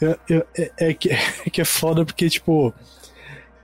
Eu, 0.00 0.16
eu, 0.28 0.46
é, 0.56 0.72
é, 0.78 0.94
que, 0.94 1.10
é 1.46 1.50
que 1.50 1.60
é 1.60 1.64
foda 1.64 2.04
porque, 2.04 2.28
tipo, 2.30 2.72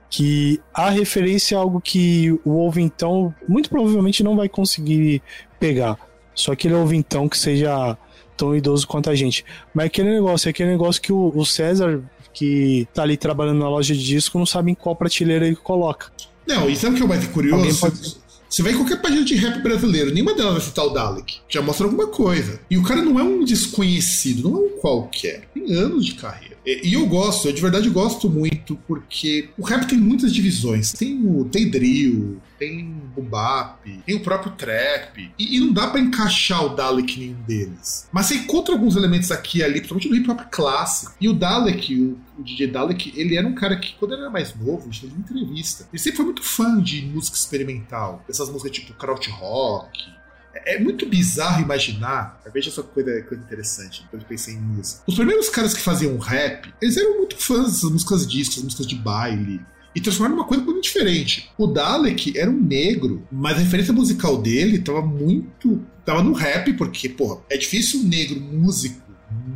que 0.09 0.59
a 0.73 0.89
referência 0.89 1.55
é 1.55 1.57
algo 1.57 1.79
que 1.79 2.31
o 2.43 2.51
ouvintão 2.51 3.33
muito 3.47 3.69
provavelmente 3.69 4.23
não 4.23 4.35
vai 4.35 4.49
conseguir 4.49 5.21
pegar. 5.59 5.97
Só 6.33 6.53
aquele 6.53 6.73
ouvintão 6.73 7.29
que 7.29 7.37
seja 7.37 7.97
tão 8.35 8.55
idoso 8.55 8.87
quanto 8.87 9.09
a 9.09 9.15
gente. 9.15 9.45
Mas 9.73 9.87
aquele 9.87 10.09
negócio, 10.09 10.47
é 10.47 10.51
aquele 10.51 10.69
negócio 10.69 11.01
que 11.01 11.11
o, 11.11 11.31
o 11.35 11.45
César, 11.45 12.01
que 12.33 12.87
tá 12.93 13.03
ali 13.03 13.17
trabalhando 13.17 13.59
na 13.59 13.69
loja 13.69 13.93
de 13.93 14.03
disco, 14.03 14.39
não 14.39 14.45
sabe 14.45 14.71
em 14.71 14.75
qual 14.75 14.95
prateleira 14.95 15.45
ele 15.45 15.57
coloca. 15.57 16.11
Não, 16.47 16.69
e 16.69 16.75
sabe 16.75 16.93
o 16.93 16.97
que 16.97 17.03
é 17.03 17.05
o 17.05 17.09
mais 17.09 17.27
curioso? 17.27 17.79
Pode... 17.79 18.17
Você 18.49 18.63
vai 18.63 18.71
em 18.71 18.77
qualquer 18.77 18.99
página 18.99 19.23
de 19.23 19.35
rap 19.35 19.61
brasileiro, 19.61 20.11
nenhuma 20.11 20.33
delas 20.33 20.53
vai 20.53 20.61
citar 20.61 20.85
o 20.85 20.89
Dalek. 20.89 21.37
Já 21.47 21.61
mostra 21.61 21.85
alguma 21.85 22.07
coisa. 22.07 22.59
E 22.67 22.79
o 22.79 22.83
cara 22.83 23.01
não 23.03 23.19
é 23.19 23.23
um 23.23 23.43
desconhecido, 23.43 24.49
não 24.49 24.57
é 24.57 24.61
um 24.61 24.69
qualquer. 24.79 25.47
Tem 25.53 25.71
anos 25.73 26.05
de 26.07 26.15
carreira. 26.15 26.57
E, 26.83 26.93
eu 26.93 27.05
gosto, 27.07 27.47
eu 27.47 27.53
de 27.53 27.61
verdade 27.61 27.89
gosto 27.89 28.29
muito, 28.29 28.75
porque 28.87 29.49
o 29.57 29.63
rap 29.63 29.87
tem 29.87 29.97
muitas 29.97 30.33
divisões. 30.33 30.91
Tem 30.93 31.19
o 31.25 31.45
tem 31.45 31.69
drill, 31.69 32.39
tem 32.57 33.01
o 33.15 33.21
bap, 33.21 33.79
tem 34.05 34.15
o 34.15 34.19
próprio 34.19 34.51
trap. 34.53 35.31
E, 35.37 35.57
e 35.57 35.59
não 35.59 35.73
dá 35.73 35.87
para 35.87 35.99
encaixar 35.99 36.63
o 36.65 36.69
Dalek 36.69 37.15
em 37.15 37.29
nenhum 37.29 37.41
deles. 37.43 38.07
Mas 38.11 38.27
você 38.27 38.35
encontra 38.35 38.73
alguns 38.73 38.95
elementos 38.95 39.31
aqui 39.31 39.59
e 39.59 39.63
ali, 39.63 39.79
principalmente 39.79 40.09
no 40.09 40.15
hip 40.15 40.29
hop 40.29 40.41
clássico. 40.51 41.13
E 41.19 41.27
o 41.27 41.33
Dalek, 41.33 41.95
o, 41.95 42.17
o 42.37 42.43
DJ 42.43 42.67
Dalek, 42.67 43.13
ele 43.15 43.35
era 43.35 43.47
um 43.47 43.55
cara 43.55 43.75
que, 43.75 43.95
quando 43.95 44.13
ele 44.13 44.21
era 44.21 44.29
mais 44.29 44.55
novo, 44.55 44.81
a 44.81 44.85
gente 44.85 45.01
teve 45.01 45.13
uma 45.13 45.21
entrevista. 45.21 45.87
Ele 45.91 46.01
sempre 46.01 46.17
foi 46.17 46.25
muito 46.25 46.43
fã 46.43 46.79
de 46.81 47.01
música 47.01 47.35
experimental. 47.35 48.23
Essas 48.29 48.49
músicas 48.49 48.71
tipo 48.71 48.93
krautrock, 48.93 50.18
é 50.65 50.79
muito 50.79 51.05
bizarro 51.05 51.61
imaginar. 51.61 52.41
Veja 52.53 52.71
só 52.71 52.83
coisa, 52.83 53.21
coisa 53.23 53.43
interessante. 53.43 54.03
Depois 54.03 54.23
pensei 54.23 54.55
música. 54.55 55.01
Os 55.07 55.15
primeiros 55.15 55.49
caras 55.49 55.73
que 55.73 55.81
faziam 55.81 56.17
rap, 56.17 56.73
eles 56.81 56.97
eram 56.97 57.17
muito 57.17 57.37
fãs 57.37 57.73
dessas 57.73 57.91
músicas 57.91 58.27
discos, 58.27 58.63
músicas 58.63 58.87
de 58.87 58.95
baile. 58.95 59.61
E 59.95 59.99
transformaram 59.99 60.35
numa 60.35 60.47
coisa 60.47 60.63
muito 60.63 60.81
diferente. 60.81 61.49
O 61.57 61.65
Dalek 61.65 62.37
era 62.37 62.49
um 62.49 62.61
negro, 62.61 63.27
mas 63.31 63.57
a 63.57 63.61
referência 63.61 63.91
musical 63.91 64.39
dele 64.39 64.79
tava 64.79 65.01
muito. 65.01 65.83
tava 66.05 66.23
no 66.23 66.33
rap, 66.33 66.73
porque, 66.73 67.09
porra, 67.09 67.41
é 67.49 67.57
difícil 67.57 68.01
um 68.01 68.03
negro 68.03 68.39
músico 68.39 69.08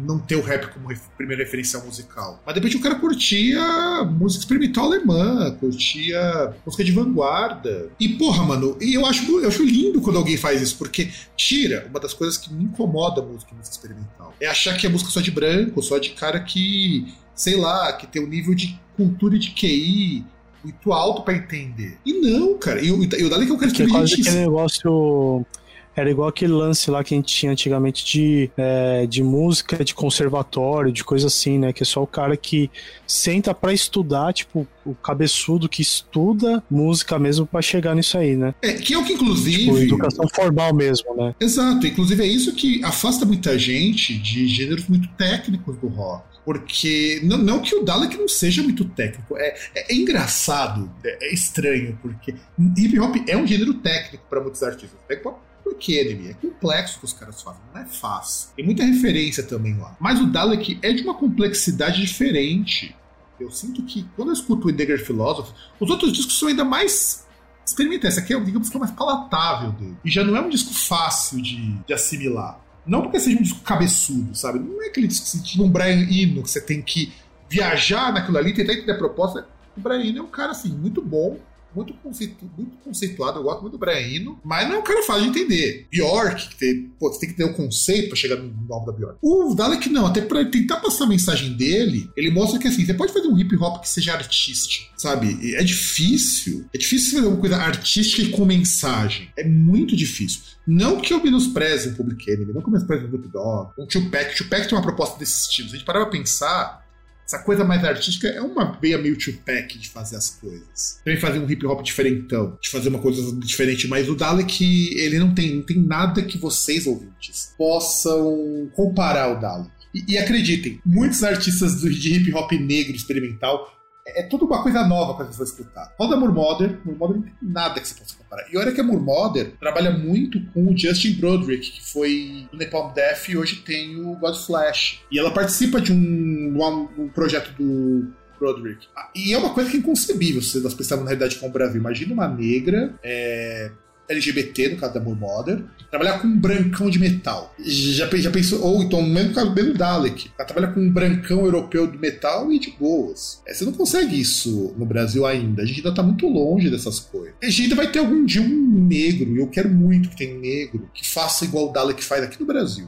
não 0.05 0.19
ter 0.19 0.35
o 0.35 0.41
rap 0.41 0.67
como 0.73 0.87
ref, 0.87 1.01
primeira 1.17 1.43
referencial 1.43 1.83
musical. 1.85 2.41
Mas 2.45 2.53
de 2.53 2.59
repente 2.59 2.77
o 2.77 2.81
cara 2.81 2.95
curtia 2.95 4.03
música 4.03 4.41
experimental 4.41 4.85
alemã, 4.85 5.55
curtia 5.59 6.53
música 6.65 6.83
de 6.83 6.91
vanguarda. 6.91 7.89
E 7.99 8.09
porra, 8.09 8.43
mano, 8.43 8.77
e 8.81 8.93
eu 8.93 9.05
acho, 9.05 9.39
eu 9.39 9.47
acho 9.47 9.63
lindo 9.63 10.01
quando 10.01 10.17
alguém 10.17 10.37
faz 10.37 10.61
isso, 10.61 10.77
porque 10.77 11.09
tira 11.35 11.87
uma 11.89 11.99
das 11.99 12.13
coisas 12.13 12.37
que 12.37 12.53
me 12.53 12.65
incomoda 12.65 13.21
a 13.21 13.25
música, 13.25 13.53
música 13.55 13.75
experimental. 13.75 14.33
É 14.39 14.47
achar 14.47 14.77
que 14.77 14.85
é 14.85 14.89
música 14.89 15.09
só 15.09 15.21
de 15.21 15.31
branco, 15.31 15.81
só 15.81 15.97
de 15.97 16.09
cara 16.11 16.39
que, 16.39 17.13
sei 17.33 17.55
lá, 17.55 17.93
que 17.93 18.07
tem 18.07 18.23
um 18.23 18.27
nível 18.27 18.53
de 18.53 18.79
cultura 18.95 19.35
e 19.35 19.39
de 19.39 19.51
QI 19.51 20.25
muito 20.63 20.93
alto 20.93 21.23
para 21.23 21.35
entender. 21.35 21.97
E 22.05 22.13
não, 22.13 22.57
cara. 22.57 22.81
E, 22.81 22.87
e 22.87 23.23
o 23.23 23.29
Dalek 23.29 23.51
é 23.51 23.53
um 23.53 23.57
cara 23.57 23.71
que, 23.71 23.77
que 23.77 23.83
é 23.83 23.87
quase 23.87 24.13
aquele 24.13 24.31
negócio 24.31 25.45
era 25.95 26.09
igual 26.09 26.27
aquele 26.27 26.53
lance 26.53 26.89
lá 26.89 27.03
que 27.03 27.13
a 27.13 27.17
gente 27.17 27.33
tinha 27.33 27.51
antigamente 27.51 28.05
de, 28.05 28.51
é, 28.57 29.05
de 29.05 29.23
música 29.23 29.83
de 29.83 29.93
conservatório, 29.93 30.91
de 30.91 31.03
coisa 31.03 31.27
assim, 31.27 31.57
né? 31.59 31.71
Que 31.71 31.83
é 31.83 31.85
só 31.85 32.01
o 32.01 32.07
cara 32.07 32.35
que 32.35 32.69
senta 33.05 33.53
para 33.53 33.73
estudar, 33.73 34.33
tipo, 34.33 34.67
o 34.85 34.95
cabeçudo 34.95 35.69
que 35.69 35.81
estuda 35.81 36.63
música 36.69 37.17
mesmo 37.19 37.45
para 37.45 37.61
chegar 37.61 37.95
nisso 37.95 38.17
aí, 38.17 38.35
né? 38.35 38.53
É, 38.61 38.73
que 38.73 38.93
é 38.93 38.97
o 38.97 39.05
que, 39.05 39.13
inclusive. 39.13 39.65
Tipo, 39.65 39.77
educação 39.77 40.27
formal 40.33 40.73
mesmo, 40.73 41.15
né? 41.15 41.35
Exato, 41.39 41.85
inclusive 41.85 42.23
é 42.23 42.27
isso 42.27 42.53
que 42.53 42.83
afasta 42.83 43.25
muita 43.25 43.57
gente 43.57 44.17
de 44.17 44.47
gêneros 44.47 44.87
muito 44.87 45.07
técnicos 45.09 45.77
do 45.77 45.87
rock. 45.87 46.33
Porque, 46.45 47.21
não, 47.23 47.37
não 47.37 47.61
que 47.61 47.73
o 47.73 47.83
Dalek 47.83 48.17
não 48.17 48.27
seja 48.27 48.61
muito 48.61 48.83
técnico, 48.83 49.37
é, 49.37 49.55
é, 49.75 49.93
é 49.93 49.95
engraçado, 49.95 50.91
é, 51.03 51.29
é, 51.29 51.33
estranho, 51.33 51.97
porque 52.01 52.35
hip 52.77 52.99
hop 52.99 53.15
é 53.27 53.37
um 53.37 53.47
gênero 53.47 53.75
técnico 53.75 54.25
para 54.29 54.41
muitos 54.41 54.61
artistas. 54.61 54.99
Pega 55.07 55.21
por 55.63 55.75
que, 55.75 55.97
Enemy? 55.97 56.29
É 56.29 56.33
complexo 56.33 56.99
que 56.99 57.05
os 57.05 57.13
caras 57.13 57.41
fazem, 57.41 57.61
não 57.73 57.81
é 57.81 57.85
fácil. 57.85 58.49
Tem 58.55 58.65
muita 58.65 58.83
referência 58.83 59.43
também 59.43 59.77
lá. 59.77 59.95
Mas 59.99 60.19
o 60.19 60.27
Dalek 60.27 60.77
é 60.81 60.91
de 60.91 61.03
uma 61.03 61.13
complexidade 61.13 62.01
diferente. 62.01 62.95
Eu 63.39 63.49
sinto 63.49 63.83
que 63.83 64.05
quando 64.15 64.29
eu 64.29 64.33
escuto 64.33 64.67
o 64.67 64.69
Endegar 64.69 64.99
Philosophy, 64.99 65.53
os 65.79 65.89
outros 65.89 66.11
discos 66.11 66.37
são 66.37 66.49
ainda 66.49 66.65
mais 66.65 67.25
experimentais. 67.65 68.13
Esse 68.13 68.23
aqui 68.23 68.33
é, 68.33 68.39
digamos 68.39 68.69
que 68.69 68.75
é 68.75 68.79
mais 68.79 68.91
palatável 68.91 69.71
dele. 69.71 69.97
E 70.03 70.11
já 70.11 70.23
não 70.23 70.35
é 70.35 70.41
um 70.41 70.49
disco 70.49 70.73
fácil 70.73 71.41
de, 71.41 71.73
de 71.85 71.93
assimilar. 71.93 72.59
Não 72.85 73.01
porque 73.01 73.19
seja 73.19 73.39
um 73.39 73.41
disco 73.41 73.61
cabeçudo, 73.61 74.35
sabe? 74.35 74.59
Não 74.59 74.83
é 74.83 74.87
aquele 74.87 75.07
disco 75.07 75.37
que 75.37 75.43
tipo 75.43 75.63
um 75.63 75.69
Brian 75.69 76.07
Eno, 76.09 76.43
que 76.43 76.49
você 76.49 76.61
tem 76.61 76.81
que 76.81 77.13
viajar 77.49 78.11
naquilo 78.11 78.37
ali, 78.37 78.53
tentar 78.53 78.73
entender 78.73 78.91
a 78.91 78.97
proposta. 78.97 79.47
O 79.77 79.79
Brian 79.79 80.03
Eno 80.03 80.19
é 80.19 80.21
um 80.21 80.27
cara, 80.27 80.51
assim, 80.51 80.69
muito 80.69 81.01
bom, 81.01 81.37
muito, 81.75 81.93
conceitu, 81.95 82.49
muito 82.57 82.77
conceituado, 82.77 83.39
eu 83.39 83.43
gosto 83.43 83.61
muito 83.61 83.73
do 83.73 83.79
Brian 83.79 84.03
mas 84.43 84.67
não 84.67 84.75
é 84.75 84.79
um 84.79 84.83
cara 84.83 85.03
fácil 85.03 85.23
de 85.23 85.29
entender. 85.29 85.87
Bjork, 85.91 86.49
que 86.49 86.55
tem, 86.55 86.91
pô, 86.99 87.11
você 87.11 87.21
tem 87.21 87.29
que 87.29 87.35
ter 87.35 87.43
o 87.45 87.49
um 87.49 87.53
conceito 87.53 88.09
pra 88.09 88.17
chegar 88.17 88.35
no 88.37 88.73
álbum 88.73 88.85
da 88.85 88.91
Bjork. 88.91 89.17
O 89.21 89.53
Dalek 89.55 89.89
não, 89.89 90.05
até 90.05 90.21
pra 90.21 90.43
tentar 90.45 90.77
passar 90.77 91.05
a 91.05 91.07
mensagem 91.07 91.53
dele, 91.53 92.09
ele 92.15 92.31
mostra 92.31 92.59
que 92.59 92.67
assim, 92.67 92.85
você 92.85 92.93
pode 92.93 93.13
fazer 93.13 93.27
um 93.27 93.37
hip 93.37 93.55
hop 93.57 93.81
que 93.81 93.89
seja 93.89 94.13
artístico, 94.13 94.91
sabe? 94.97 95.55
É 95.55 95.63
difícil. 95.63 96.65
É 96.73 96.77
difícil 96.77 97.17
fazer 97.17 97.27
uma 97.27 97.37
coisa 97.37 97.57
artística 97.57 98.21
e 98.21 98.29
com 98.29 98.45
mensagem. 98.45 99.29
É 99.37 99.43
muito 99.43 99.95
difícil. 99.95 100.41
Não 100.65 100.99
que 100.99 101.13
eu 101.13 101.21
menospreze 101.21 101.89
o 101.89 101.95
Public 101.95 102.29
Enemy, 102.29 102.53
não 102.53 102.61
que 102.61 102.67
eu 102.67 102.71
menospreze 102.71 103.03
o 103.03 103.07
Snoop 103.07 103.27
Dogg, 103.27 103.71
o 103.77 103.85
Tupac. 103.85 104.33
O 104.33 104.37
Tupac 104.37 104.67
tem 104.67 104.77
uma 104.77 104.83
proposta 104.83 105.19
desse 105.19 105.41
estilo. 105.41 105.69
Se 105.69 105.75
a 105.75 105.77
gente 105.77 105.85
parar 105.85 106.01
pra 106.01 106.09
pensar, 106.09 106.82
essa 107.25 107.39
coisa 107.39 107.63
mais 107.63 107.83
artística 107.83 108.27
é 108.27 108.41
uma 108.41 108.77
veia 108.79 108.97
meio 108.97 109.17
two-pack 109.17 109.77
de 109.77 109.89
fazer 109.89 110.15
as 110.15 110.29
coisas. 110.29 110.99
Também 111.03 111.19
fazer 111.19 111.39
um 111.39 111.49
hip 111.49 111.65
hop 111.65 111.81
diferentão, 111.81 112.57
de 112.61 112.69
fazer 112.69 112.89
uma 112.89 112.99
coisa 112.99 113.35
diferente, 113.39 113.87
mas 113.87 114.09
o 114.09 114.15
Dalek, 114.15 114.63
ele 114.97 115.19
não 115.19 115.33
tem, 115.33 115.55
não 115.55 115.63
tem 115.63 115.77
nada 115.77 116.21
que 116.21 116.37
vocês, 116.37 116.85
ouvintes, 116.85 117.53
possam 117.57 118.69
comparar 118.73 119.23
ao 119.23 119.39
Dalek. 119.39 119.71
E, 119.93 120.13
e 120.13 120.17
acreditem, 120.17 120.79
muitos 120.85 121.23
artistas 121.23 121.81
de 121.81 122.15
hip 122.15 122.33
hop 122.33 122.51
negro 122.53 122.95
experimental 122.95 123.71
é, 124.05 124.21
é 124.21 124.23
tudo 124.23 124.45
uma 124.45 124.61
coisa 124.61 124.85
nova 124.85 125.13
para 125.15 125.25
você 125.25 125.37
for 125.37 125.43
escutar. 125.43 125.93
Roda 125.99 126.15
Murmother, 126.15 126.79
Murmother 126.85 127.17
não 127.17 127.23
tem 127.23 127.33
nada 127.41 127.79
que 127.79 127.87
você 127.87 127.95
possa 127.95 128.15
comparar. 128.15 128.45
E 128.51 128.57
olha 128.57 128.71
que 128.71 128.81
a 128.81 128.83
Murmother 128.83 129.53
trabalha 129.59 129.91
muito 129.91 130.39
com 130.53 130.65
o 130.65 130.77
Justin 130.77 131.13
Broderick, 131.13 131.71
que 131.71 131.91
foi 131.91 132.47
do 132.51 132.57
Napalm 132.57 132.93
Death 132.93 133.29
e 133.29 133.37
hoje 133.37 133.57
tem 133.57 133.99
o 133.99 134.15
God 134.15 134.35
Flash. 134.35 135.01
E 135.11 135.17
ela 135.17 135.31
participa 135.31 135.79
de 135.79 135.91
um, 135.91 135.95
um, 135.97 137.03
um 137.03 137.09
projeto 137.09 137.51
do 137.53 138.11
Broderick. 138.39 138.87
Ah, 138.95 139.09
e 139.15 139.33
é 139.33 139.37
uma 139.37 139.53
coisa 139.53 139.69
que 139.69 139.77
é 139.77 139.79
inconcebível 139.79 140.41
se 140.41 140.59
nós 140.59 140.73
pensarmos 140.73 141.05
na 141.05 141.11
realidade 141.11 141.39
com 141.39 141.47
o 141.47 141.51
Brasil. 141.51 141.79
Imagina 141.79 142.13
uma 142.13 142.27
negra 142.27 142.93
é, 143.03 143.71
LGBT, 144.09 144.69
no 144.69 144.77
caso 144.77 144.93
da 144.93 144.99
Murmother, 144.99 145.63
trabalhar 145.89 146.19
com 146.19 146.27
um 146.27 146.37
brancão 146.37 146.89
de 146.89 146.99
metal. 146.99 147.53
Já, 147.59 148.07
já 148.17 148.31
pensou, 148.31 148.61
ou 148.61 148.83
então, 148.83 149.01
no 149.01 149.13
mesmo 149.13 149.33
caso 149.33 149.53
do 149.53 149.73
Dalek, 149.73 150.31
ela 150.37 150.47
trabalha 150.47 150.73
com 150.73 150.79
um 150.79 150.91
brancão 150.91 151.45
europeu 151.45 151.87
de 151.87 151.97
metal 151.97 152.51
e 152.51 152.59
de 152.59 152.71
boas. 152.71 153.41
É, 153.47 153.53
você 153.53 153.65
não 153.65 153.73
consegue 153.73 154.19
isso 154.19 154.73
no 154.77 154.85
Brasil 154.85 155.25
ainda. 155.25 155.61
A 155.61 155.65
gente 155.65 155.77
ainda 155.77 155.93
tá 155.93 156.03
muito 156.03 156.27
longe 156.27 156.69
dessas 156.69 156.99
coisas. 156.99 157.33
A 157.41 157.49
gente 157.49 157.63
ainda 157.63 157.75
vai 157.75 157.91
ter 157.91 157.99
algum 157.99 158.25
dia 158.25 158.41
um 158.41 158.87
negro, 158.87 159.35
e 159.35 159.39
eu 159.39 159.47
quero 159.47 159.69
muito 159.69 160.09
que 160.09 160.17
tenha 160.17 160.35
um 160.35 160.39
negro, 160.39 160.89
que 160.93 161.07
faça 161.07 161.45
igual 161.45 161.69
o 161.69 161.71
Dalek 161.71 162.03
faz 162.03 162.23
aqui 162.23 162.39
no 162.39 162.45
Brasil 162.45 162.87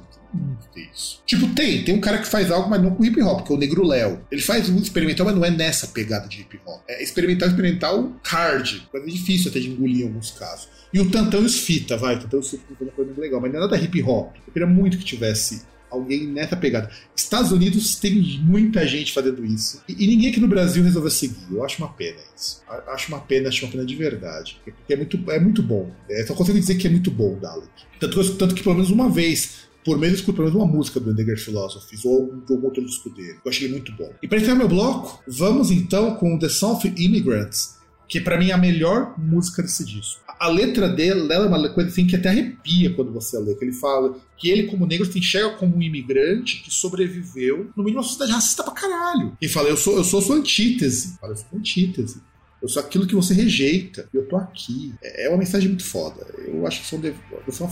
isso. 0.94 1.22
Tipo, 1.26 1.48
tem, 1.54 1.84
tem 1.84 1.96
um 1.96 2.02
cara 2.02 2.18
que 2.18 2.28
faz 2.28 2.52
algo, 2.52 2.70
mas 2.70 2.82
não 2.82 2.94
com 2.94 3.04
hip 3.04 3.22
hop, 3.22 3.46
que 3.46 3.52
é 3.52 3.56
o 3.56 3.60
Negro 3.60 3.86
Léo. 3.86 4.22
Ele 4.32 4.42
faz 4.42 4.70
muito 4.70 4.86
experimental, 4.86 5.26
mas 5.26 5.36
não 5.36 5.46
é 5.46 5.50
nessa 5.50 5.88
pegada 5.88 6.28
de 6.28 6.42
hip 6.42 6.60
hop. 6.66 6.82
É 6.88 7.02
experimental, 7.02 7.50
experimental 7.50 8.12
hard. 8.24 8.82
Coisa 8.92 9.08
difícil 9.08 9.50
até 9.50 9.60
de 9.60 9.70
engolir 9.70 10.02
em 10.02 10.08
alguns 10.08 10.32
casos. 10.32 10.70
E 10.96 11.00
o 11.02 11.12
Tantão 11.12 11.42
e 11.42 11.46
os 11.46 11.60
Fita, 11.60 11.98
vai. 11.98 12.16
O 12.16 12.20
Tantão 12.22 12.40
e 12.40 12.42
os 12.42 12.50
Fita 12.50 12.64
uma 12.80 12.92
coisa 12.92 13.10
muito 13.10 13.20
legal, 13.20 13.42
mas 13.42 13.52
não 13.52 13.60
é 13.60 13.62
nada 13.64 13.78
hip 13.78 14.02
hop. 14.02 14.34
Eu 14.48 14.54
queria 14.54 14.66
muito 14.66 14.98
que 14.98 15.04
tivesse 15.04 15.64
alguém 15.92 16.26
nessa 16.26 16.56
pegada. 16.56 16.90
Estados 17.14 17.52
Unidos 17.52 17.96
tem 17.98 18.16
muita 18.42 18.88
gente 18.88 19.12
fazendo 19.12 19.44
isso. 19.44 19.84
E, 19.90 20.06
e, 20.06 20.08
ninguém 20.08 20.30
aqui 20.30 20.40
no 20.40 20.48
Brasil 20.48 20.82
resolveu 20.82 21.12
seguir. 21.12 21.48
Eu 21.52 21.66
acho 21.66 21.80
uma 21.80 21.90
pena 21.90 22.20
isso. 22.34 22.64
Acho 22.88 23.10
uma 23.10 23.20
pena, 23.20 23.50
acho 23.50 23.66
uma 23.66 23.72
pena 23.74 23.86
de 23.86 23.94
verdade. 23.94 24.58
Porque 24.64 24.94
é 24.94 24.96
muito, 24.96 25.32
é 25.32 25.38
muito 25.38 25.62
bom. 25.62 25.92
É, 26.10 26.26
só 26.26 26.34
consigo 26.34 26.58
dizer 26.58 26.76
que 26.76 26.88
é 26.88 26.90
muito 26.90 27.12
bom 27.12 27.34
o 27.34 27.40
Dalek. 27.42 27.68
Tanto, 28.00 28.36
tanto 28.36 28.56
que 28.56 28.64
pelo 28.64 28.76
menos 28.76 28.90
uma 28.90 29.10
vez 29.10 29.66
por 29.86 30.00
menos 30.00 30.20
escuto 30.20 30.38
pelo 30.38 30.48
menos 30.48 30.64
uma 30.64 30.74
música 30.74 31.00
do 31.00 31.12
Endegar 31.12 31.38
Philosophies 31.38 32.04
ou 32.04 32.34
algum 32.50 32.66
outro 32.66 32.84
disco 32.84 33.10
dele. 33.10 33.38
Eu 33.46 33.52
achei 33.52 33.70
muito 33.70 33.92
bom. 33.92 34.12
E 34.24 34.28
para 34.28 34.40
encerrar 34.40 34.56
meu 34.56 34.68
bloco, 34.68 35.22
vamos 35.28 35.70
então 35.70 36.16
com 36.16 36.40
The 36.40 36.48
of 36.66 36.94
Immigrants, 36.98 37.75
que 38.08 38.20
para 38.20 38.38
mim 38.38 38.50
é 38.50 38.54
a 38.54 38.58
melhor 38.58 39.14
música 39.18 39.62
desse 39.62 39.86
disco. 39.86 40.22
A 40.40 40.50
letra 40.50 40.90
dele 40.90 41.32
é 41.32 41.40
uma 41.40 41.70
coisa 41.70 41.90
assim 41.90 42.06
que 42.06 42.16
até 42.16 42.30
arrepia 42.30 42.94
quando 42.94 43.12
você 43.12 43.40
lê, 43.40 43.56
que 43.56 43.64
ele 43.64 43.74
fala 43.74 44.16
que 44.38 44.50
ele, 44.50 44.64
como 44.64 44.86
negro, 44.86 45.10
se 45.10 45.18
enxerga 45.18 45.52
como 45.52 45.78
um 45.78 45.82
imigrante 45.82 46.62
que 46.62 46.70
sobreviveu 46.70 47.70
no 47.76 47.86
de 47.86 47.92
uma 47.92 48.04
sociedade 48.04 48.34
racista 48.34 48.64
pra 48.64 48.74
caralho. 48.74 49.38
E 49.42 49.48
fala, 49.48 49.70
eu 49.70 49.78
sou, 49.78 49.96
eu 49.96 50.04
sou 50.04 50.22
sua 50.22 50.36
antítese. 50.36 51.18
Fala, 51.20 51.34
eu 51.34 51.38
sou 51.38 51.48
antítese. 51.58 52.22
Eu 52.62 52.68
sou 52.68 52.82
aquilo 52.82 53.08
que 53.08 53.16
você 53.16 53.34
rejeita. 53.34 54.10
Eu 54.14 54.28
tô 54.28 54.36
aqui. 54.36 54.94
É, 55.02 55.28
é 55.28 55.30
uma 55.30 55.38
mensagem 55.38 55.70
muito 55.70 55.86
foda. 55.86 56.26
Eu 56.38 56.68
acho 56.68 56.82
que 56.82 56.88
são 56.88 57.00
The, 57.00 57.14
The 57.46 57.52
Song 57.52 57.72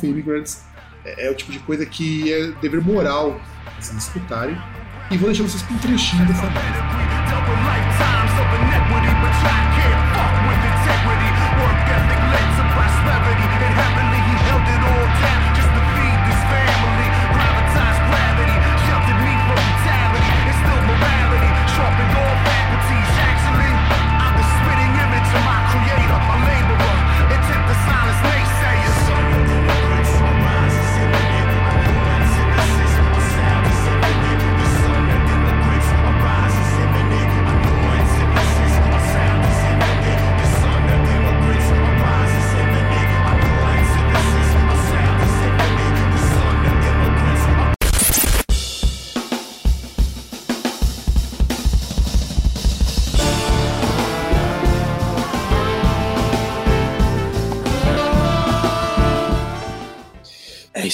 é, 1.06 1.28
é, 1.28 1.32
o 1.32 1.36
tipo 1.36 1.52
de 1.52 1.60
coisa 1.60 1.86
que 1.86 2.32
é 2.32 2.52
dever 2.62 2.82
moral 2.82 3.40
vocês 3.80 3.98
escutarem. 3.98 4.56
E 5.12 5.18
vou 5.18 5.28
deixar 5.28 5.44
vocês 5.44 5.62
com 5.64 5.74
um 5.74 5.80
trechinho 5.80 6.26
dessa 6.26 6.44
música. 6.44 7.04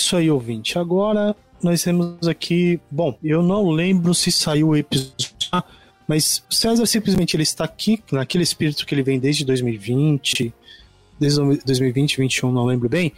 Isso 0.09 0.17
aí, 0.17 0.31
ouvinte. 0.31 0.79
Agora 0.79 1.35
nós 1.61 1.83
temos 1.83 2.27
aqui. 2.27 2.79
Bom, 2.89 3.15
eu 3.23 3.43
não 3.43 3.69
lembro 3.69 4.13
se 4.15 4.31
saiu 4.31 4.69
o 4.69 4.75
episódio. 4.75 5.29
Mas 6.07 6.43
César 6.49 6.87
simplesmente 6.87 7.35
ele 7.35 7.43
está 7.43 7.65
aqui, 7.65 8.01
naquele 8.11 8.43
espírito 8.43 8.83
que 8.83 8.95
ele 8.95 9.03
vem 9.03 9.19
desde 9.19 9.45
2020, 9.45 10.51
desde 11.19 11.37
2020, 11.39 11.63
2021, 11.63 12.51
não 12.51 12.65
lembro 12.65 12.89
bem, 12.89 13.13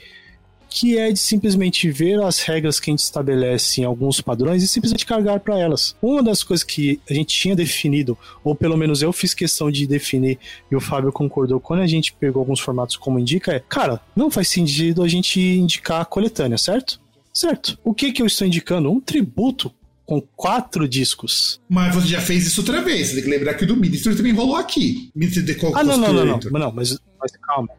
que 0.72 0.98
é 0.98 1.12
de 1.12 1.20
simplesmente 1.20 1.92
ver 1.92 2.20
as 2.22 2.40
regras 2.40 2.80
que 2.80 2.90
a 2.90 2.94
gente 2.94 3.00
estabelece 3.00 3.82
em 3.82 3.84
alguns 3.84 4.22
padrões 4.22 4.64
e 4.64 4.68
simplesmente 4.68 5.06
carregar 5.06 5.42
para 5.42 5.60
elas. 5.60 5.96
Uma 6.02 6.24
das 6.24 6.44
coisas 6.44 6.64
que 6.64 7.00
a 7.10 7.14
gente 7.14 7.36
tinha 7.36 7.56
definido, 7.56 8.18
ou 8.42 8.56
pelo 8.56 8.78
menos 8.78 9.02
eu 9.02 9.12
fiz 9.12 9.34
questão 9.34 9.70
de 9.70 9.86
definir 9.86 10.40
e 10.72 10.76
o 10.76 10.80
Fábio 10.80 11.12
concordou 11.12 11.60
quando 11.60 11.82
a 11.82 11.88
gente 11.88 12.14
pegou 12.14 12.40
alguns 12.40 12.62
formatos 12.62 12.96
como 12.96 13.20
indica, 13.20 13.52
é, 13.52 13.60
cara, 13.60 14.00
não 14.16 14.32
faz 14.32 14.48
sentido 14.48 15.04
a 15.04 15.10
gente 15.10 15.42
indicar 15.42 16.02
a 16.02 16.06
coletânea, 16.06 16.58
certo? 16.58 17.02
Certo. 17.34 17.78
O 17.84 17.94
que 17.94 18.14
que 18.14 18.22
eu 18.22 18.26
estou 18.26 18.48
indicando? 18.48 18.90
Um 18.90 19.02
tributo 19.02 19.74
com 20.06 20.22
quatro 20.36 20.88
discos. 20.88 21.60
Mas 21.70 21.94
você 21.94 22.08
já 22.08 22.22
fez 22.22 22.46
isso 22.46 22.62
outra 22.62 22.82
vez. 22.82 23.10
Você 23.10 23.16
tem 23.16 23.24
que 23.24 23.30
lembrar 23.30 23.54
que 23.56 23.66
o 23.66 23.68
do 23.68 23.76
Ministry 23.76 24.16
também 24.16 24.34
rolou 24.34 24.56
aqui. 24.56 25.10
Ministry 25.16 25.46
The 25.46 25.68
Ah, 25.74 25.84
não, 25.84 25.98
não, 25.98 26.14
não, 26.14 26.26
não, 26.26 26.60
não. 26.60 26.72
Mas, 26.72 26.98
mas 27.20 27.32
calma. 27.42 27.70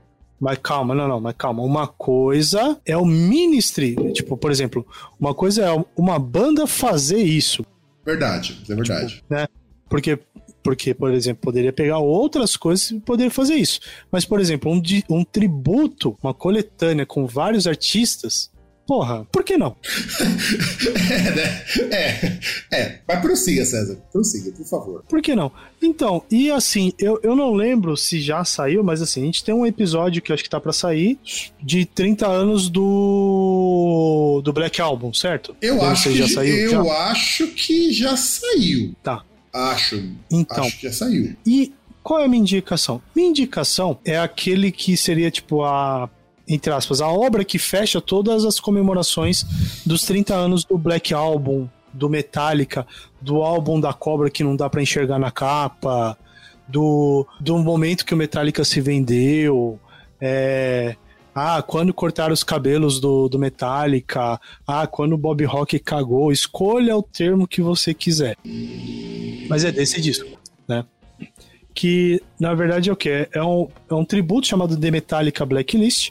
Mas 0.42 0.58
calma, 0.58 0.92
não, 0.92 1.06
não, 1.06 1.20
mas 1.20 1.36
calma. 1.38 1.62
Uma 1.62 1.86
coisa 1.86 2.76
é 2.84 2.96
o 2.96 3.06
ministry. 3.06 3.94
Tipo, 4.12 4.36
por 4.36 4.50
exemplo, 4.50 4.84
uma 5.20 5.32
coisa 5.32 5.64
é 5.64 5.84
uma 5.96 6.18
banda 6.18 6.66
fazer 6.66 7.22
isso. 7.22 7.64
Verdade, 8.04 8.60
é 8.68 8.74
verdade. 8.74 9.14
Tipo, 9.14 9.32
né? 9.32 9.46
Porque, 9.88 10.18
porque, 10.60 10.92
por 10.94 11.12
exemplo, 11.12 11.42
poderia 11.42 11.72
pegar 11.72 11.98
outras 12.00 12.56
coisas 12.56 12.90
e 12.90 12.98
poderia 12.98 13.30
fazer 13.30 13.54
isso. 13.54 13.78
Mas, 14.10 14.24
por 14.24 14.40
exemplo, 14.40 14.72
um, 14.72 14.82
um 15.08 15.22
tributo, 15.22 16.18
uma 16.20 16.34
coletânea 16.34 17.06
com 17.06 17.24
vários 17.24 17.68
artistas, 17.68 18.50
Porra, 18.86 19.24
por 19.30 19.44
que 19.44 19.56
não? 19.56 19.76
é, 21.10 21.30
né? 21.30 21.66
É, 22.70 22.76
é. 22.76 22.98
Mas 23.06 23.20
prossiga, 23.20 23.64
César. 23.64 23.98
Prossiga, 24.12 24.50
por 24.52 24.66
favor. 24.66 25.04
Por 25.08 25.22
que 25.22 25.36
não? 25.36 25.52
Então, 25.80 26.22
e 26.30 26.50
assim, 26.50 26.92
eu, 26.98 27.18
eu 27.22 27.36
não 27.36 27.52
lembro 27.52 27.96
se 27.96 28.20
já 28.20 28.44
saiu, 28.44 28.82
mas 28.82 29.00
assim, 29.00 29.22
a 29.22 29.26
gente 29.26 29.44
tem 29.44 29.54
um 29.54 29.64
episódio 29.64 30.20
que 30.20 30.32
acho 30.32 30.42
que 30.42 30.50
tá 30.50 30.60
para 30.60 30.72
sair 30.72 31.18
de 31.62 31.84
30 31.84 32.26
anos 32.26 32.68
do 32.68 34.40
do 34.42 34.52
Black 34.52 34.80
Album, 34.80 35.14
certo? 35.14 35.56
Eu 35.62 35.82
acho 35.82 36.10
que 36.10 36.16
já 36.16 36.28
saiu. 36.28 36.56
Eu 36.56 36.84
já? 36.84 37.10
acho 37.10 37.46
que 37.48 37.92
já 37.92 38.16
saiu. 38.16 38.94
Tá. 39.02 39.24
Acho. 39.52 40.02
Então, 40.30 40.64
acho 40.64 40.78
que 40.78 40.86
já 40.88 40.92
saiu. 40.92 41.36
E 41.46 41.72
qual 42.02 42.20
é 42.20 42.24
a 42.24 42.28
minha 42.28 42.40
indicação? 42.40 43.00
Minha 43.14 43.28
indicação 43.28 43.98
é 44.04 44.18
aquele 44.18 44.72
que 44.72 44.96
seria 44.96 45.30
tipo 45.30 45.62
a 45.62 46.10
entre 46.54 46.72
aspas, 46.72 47.00
a 47.00 47.08
obra 47.08 47.44
que 47.44 47.58
fecha 47.58 48.00
todas 48.00 48.44
as 48.44 48.60
comemorações 48.60 49.44
dos 49.86 50.04
30 50.04 50.34
anos 50.34 50.64
do 50.64 50.76
Black 50.76 51.14
Album, 51.14 51.68
do 51.92 52.08
Metallica, 52.08 52.86
do 53.20 53.42
álbum 53.42 53.80
da 53.80 53.92
cobra 53.92 54.30
que 54.30 54.44
não 54.44 54.56
dá 54.56 54.68
para 54.68 54.82
enxergar 54.82 55.18
na 55.18 55.30
capa, 55.30 56.16
do, 56.66 57.26
do 57.40 57.58
momento 57.58 58.04
que 58.04 58.14
o 58.14 58.16
Metallica 58.16 58.64
se 58.64 58.80
vendeu, 58.80 59.78
é, 60.20 60.96
ah, 61.34 61.62
quando 61.62 61.92
cortaram 61.94 62.32
os 62.32 62.44
cabelos 62.44 63.00
do, 63.00 63.28
do 63.28 63.38
Metallica, 63.38 64.40
ah, 64.66 64.86
quando 64.86 65.14
o 65.14 65.18
Bob 65.18 65.44
Rock 65.44 65.78
cagou, 65.78 66.30
escolha 66.30 66.96
o 66.96 67.02
termo 67.02 67.48
que 67.48 67.62
você 67.62 67.94
quiser. 67.94 68.36
Mas 69.48 69.64
é 69.64 69.72
desse 69.72 70.00
disco, 70.00 70.28
né? 70.68 70.84
Que 71.74 72.20
na 72.38 72.54
verdade 72.54 72.90
é 72.90 72.92
o 72.92 72.96
que? 72.96 73.28
É 73.32 73.42
um, 73.42 73.68
é 73.90 73.94
um 73.94 74.04
tributo 74.04 74.46
chamado 74.46 74.76
The 74.76 74.90
Metallica 74.90 75.44
Blacklist, 75.46 76.10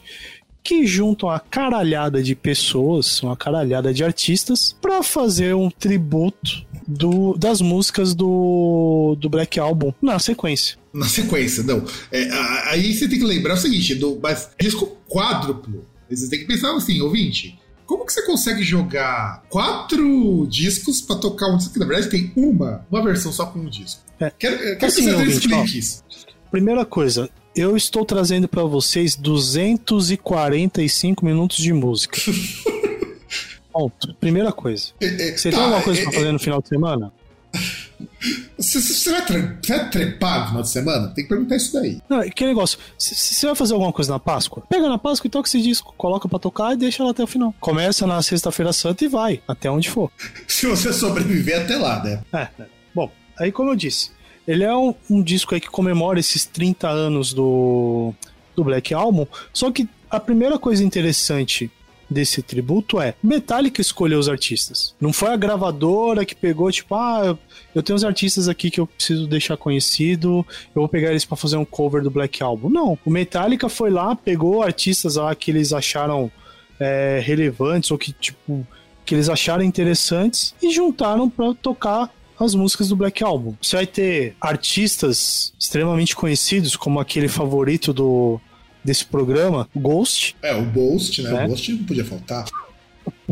que 0.62 0.86
juntam 0.86 1.28
a 1.28 1.40
caralhada 1.40 2.22
de 2.22 2.34
pessoas, 2.34 3.20
uma 3.22 3.36
caralhada 3.36 3.92
de 3.92 4.04
artistas, 4.04 4.76
para 4.80 5.02
fazer 5.02 5.54
um 5.54 5.68
tributo 5.68 6.64
do, 6.86 7.36
das 7.36 7.60
músicas 7.60 8.14
do, 8.14 9.16
do 9.18 9.28
Black 9.28 9.58
Album 9.58 9.92
na 10.00 10.18
sequência. 10.18 10.76
Na 10.92 11.08
sequência, 11.08 11.62
não. 11.62 11.84
É, 12.10 12.28
aí 12.70 12.94
você 12.94 13.08
tem 13.08 13.18
que 13.18 13.24
lembrar 13.24 13.54
o 13.54 13.56
seguinte: 13.56 13.94
do, 13.94 14.18
mas 14.22 14.50
disco 14.60 14.96
quádruplo. 15.08 15.84
Você 16.10 16.28
tem 16.28 16.40
que 16.40 16.46
pensar 16.46 16.74
assim, 16.76 17.00
ouvinte. 17.00 17.58
Como 17.92 18.06
que 18.06 18.12
você 18.14 18.22
consegue 18.22 18.62
jogar 18.62 19.42
quatro 19.50 20.46
discos 20.48 21.02
para 21.02 21.16
tocar 21.16 21.48
um 21.48 21.58
disco 21.58 21.74
que 21.74 21.78
na 21.78 21.84
verdade 21.84 22.08
tem 22.08 22.32
uma, 22.34 22.86
uma 22.90 23.04
versão 23.04 23.30
só 23.30 23.44
com 23.44 23.58
um 23.58 23.68
disco? 23.68 24.00
É. 24.18 24.32
Quero, 24.38 24.56
quero 24.56 24.86
assim, 24.86 25.04
que 25.04 25.12
você 25.12 25.24
explique 25.24 25.78
isso. 25.78 26.02
Primeira 26.50 26.86
coisa, 26.86 27.28
eu 27.54 27.76
estou 27.76 28.06
trazendo 28.06 28.48
para 28.48 28.62
vocês 28.62 29.14
245 29.14 31.22
minutos 31.22 31.58
de 31.58 31.70
música. 31.74 32.18
Ponto. 33.70 34.14
Primeira 34.14 34.52
coisa. 34.52 34.92
É, 34.98 35.28
é, 35.28 35.36
você 35.36 35.50
tá, 35.50 35.58
tem 35.58 35.66
alguma 35.66 35.82
coisa 35.82 36.00
é, 36.00 36.04
pra 36.04 36.12
fazer 36.12 36.32
no 36.32 36.38
final 36.38 36.62
de 36.62 36.68
semana? 36.68 37.12
Você, 38.58 38.80
você, 38.80 39.10
vai 39.10 39.22
você 39.22 39.76
vai 39.76 39.90
trepar 39.90 40.40
no 40.40 40.46
final 40.48 40.62
de 40.62 40.68
semana? 40.68 41.08
Tem 41.08 41.24
que 41.24 41.28
perguntar 41.28 41.56
isso 41.56 41.72
daí. 41.72 42.00
Não, 42.08 42.28
que 42.30 42.44
negócio. 42.44 42.78
Você 42.98 43.46
vai 43.46 43.54
fazer 43.54 43.74
alguma 43.74 43.92
coisa 43.92 44.12
na 44.12 44.18
Páscoa? 44.18 44.62
Pega 44.68 44.88
na 44.88 44.98
Páscoa 44.98 45.26
e 45.26 45.30
toca 45.30 45.48
esse 45.48 45.60
disco, 45.60 45.94
coloca 45.96 46.28
pra 46.28 46.38
tocar 46.38 46.72
e 46.72 46.76
deixa 46.76 47.02
ela 47.02 47.12
até 47.12 47.22
o 47.22 47.26
final. 47.26 47.54
Começa 47.60 48.06
na 48.06 48.22
Sexta-feira 48.22 48.72
Santa 48.72 49.04
e 49.04 49.08
vai, 49.08 49.40
até 49.46 49.70
onde 49.70 49.90
for. 49.90 50.10
Se 50.46 50.66
você 50.66 50.92
sobreviver 50.92 51.62
até 51.62 51.76
lá, 51.76 52.02
né? 52.02 52.22
É, 52.32 52.48
é. 52.62 52.66
Bom, 52.94 53.10
aí 53.38 53.50
como 53.50 53.70
eu 53.70 53.76
disse, 53.76 54.10
ele 54.46 54.64
é 54.64 54.74
um, 54.74 54.94
um 55.08 55.22
disco 55.22 55.54
aí 55.54 55.60
que 55.60 55.68
comemora 55.68 56.20
esses 56.20 56.44
30 56.44 56.88
anos 56.88 57.32
do, 57.32 58.12
do 58.54 58.64
Black 58.64 58.92
Album, 58.92 59.26
só 59.52 59.70
que 59.70 59.88
a 60.10 60.20
primeira 60.20 60.58
coisa 60.58 60.84
interessante 60.84 61.70
desse 62.12 62.42
tributo 62.42 63.00
é 63.00 63.14
Metallica 63.22 63.80
escolheu 63.80 64.18
os 64.18 64.28
artistas. 64.28 64.94
Não 65.00 65.12
foi 65.12 65.30
a 65.30 65.36
gravadora 65.36 66.24
que 66.24 66.34
pegou, 66.34 66.70
tipo, 66.70 66.94
ah, 66.94 67.36
eu 67.74 67.82
tenho 67.82 67.96
uns 67.96 68.04
artistas 68.04 68.48
aqui 68.48 68.70
que 68.70 68.80
eu 68.80 68.86
preciso 68.86 69.26
deixar 69.26 69.56
conhecido, 69.56 70.46
eu 70.74 70.82
vou 70.82 70.88
pegar 70.88 71.10
eles 71.10 71.24
para 71.24 71.36
fazer 71.36 71.56
um 71.56 71.64
cover 71.64 72.02
do 72.02 72.10
Black 72.10 72.42
Album. 72.42 72.68
Não, 72.68 72.98
o 73.04 73.10
Metallica 73.10 73.68
foi 73.68 73.90
lá, 73.90 74.14
pegou 74.14 74.62
artistas 74.62 75.16
lá 75.16 75.34
que 75.34 75.50
eles 75.50 75.72
acharam 75.72 76.30
é, 76.78 77.20
relevantes 77.24 77.90
ou 77.90 77.98
que, 77.98 78.12
tipo, 78.12 78.66
que 79.04 79.14
eles 79.14 79.28
acharam 79.28 79.62
interessantes 79.64 80.54
e 80.62 80.70
juntaram 80.70 81.28
para 81.28 81.54
tocar 81.54 82.10
as 82.38 82.54
músicas 82.54 82.88
do 82.88 82.96
Black 82.96 83.22
Album. 83.22 83.54
Você 83.60 83.76
vai 83.76 83.86
ter 83.86 84.36
artistas 84.40 85.52
extremamente 85.58 86.16
conhecidos, 86.16 86.76
como 86.76 86.98
aquele 86.98 87.28
favorito 87.28 87.92
do 87.92 88.40
desse 88.84 89.04
programa, 89.04 89.68
Ghost. 89.74 90.36
É, 90.42 90.54
o 90.54 90.64
Ghost, 90.64 91.22
né? 91.22 91.30
né? 91.30 91.44
O 91.44 91.48
Ghost 91.48 91.72
não 91.72 91.84
podia 91.84 92.04
faltar. 92.04 92.44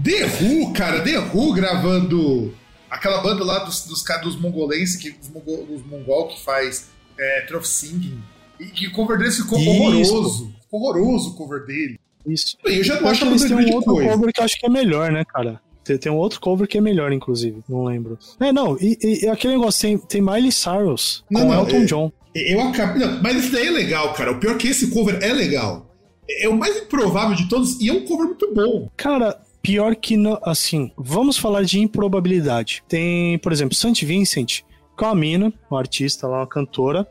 The 0.02 0.24
Who, 0.26 0.72
cara, 0.72 1.00
The 1.02 1.18
Who 1.18 1.52
gravando 1.52 2.54
aquela 2.90 3.22
banda 3.22 3.44
lá 3.44 3.60
dos, 3.60 3.84
dos, 3.86 4.02
dos 4.22 4.36
mongolenses, 4.36 4.96
que, 4.96 5.10
dos, 5.10 5.28
mongol, 5.28 5.64
dos 5.66 5.86
mongol 5.86 6.28
que 6.28 6.42
faz 6.42 6.88
é, 7.18 7.42
Trophy 7.42 7.68
Singing, 7.68 8.20
e 8.58 8.66
que 8.66 8.88
o 8.88 8.92
cover 8.92 9.18
dele 9.18 9.30
ficou 9.30 9.58
Isso. 9.58 9.70
horroroso. 9.70 10.54
Ficou 10.62 10.80
horroroso 10.80 11.30
o 11.30 11.34
cover 11.34 11.64
dele. 11.64 11.98
Isso. 12.26 12.56
Bem, 12.62 12.78
eu 12.78 12.84
já 12.84 13.00
não 13.00 13.08
acho 13.08 13.20
que 13.22 13.28
eles 13.28 13.44
têm 13.44 13.56
um 13.56 13.74
outro 13.74 13.94
coisa. 13.94 14.10
cover 14.10 14.32
que 14.32 14.40
eu 14.40 14.44
acho 14.44 14.58
que 14.58 14.66
é 14.66 14.68
melhor, 14.68 15.10
né, 15.10 15.24
cara? 15.24 15.60
Tem, 15.82 15.96
tem, 15.96 16.12
um 16.12 16.16
outro 16.16 16.40
cover 16.40 16.68
que 16.68 16.76
é 16.76 16.80
melhor, 16.80 17.12
inclusive. 17.12 17.62
Não 17.68 17.84
lembro. 17.84 18.18
É, 18.38 18.52
não, 18.52 18.76
e, 18.78 18.98
e 19.22 19.28
aquele 19.28 19.54
negócio, 19.54 19.80
tem, 19.80 19.98
tem 19.98 20.20
Miley 20.20 20.52
Cyrus 20.52 21.24
não, 21.30 21.42
com 21.42 21.48
não, 21.48 21.60
Elton 21.60 21.76
é, 21.76 21.84
John. 21.84 22.12
Eu 22.34 22.60
acabei. 22.60 23.06
Não, 23.06 23.22
mas 23.22 23.36
isso 23.36 23.52
daí 23.52 23.68
é 23.68 23.70
legal, 23.70 24.12
cara. 24.14 24.32
O 24.32 24.38
pior 24.38 24.54
é 24.54 24.58
que 24.58 24.68
esse 24.68 24.90
cover 24.90 25.18
é 25.22 25.32
legal. 25.32 25.94
É 26.28 26.48
o 26.48 26.56
mais 26.56 26.76
improvável 26.76 27.34
de 27.34 27.48
todos 27.48 27.80
e 27.80 27.88
é 27.88 27.92
um 27.92 28.04
cover 28.04 28.26
muito 28.26 28.54
bom. 28.54 28.88
Cara, 28.96 29.40
pior 29.62 29.96
que 29.96 30.16
não, 30.16 30.38
assim, 30.42 30.92
vamos 30.96 31.36
falar 31.36 31.62
de 31.62 31.80
improbabilidade. 31.80 32.82
Tem, 32.88 33.38
por 33.38 33.52
exemplo, 33.52 33.74
Saint 33.74 34.02
Vincent, 34.02 34.60
com 34.96 35.06
a 35.06 35.14
mina, 35.14 35.52
uma 35.70 35.80
artista 35.80 36.28
lá, 36.28 36.38
uma 36.38 36.46
cantora, 36.46 37.06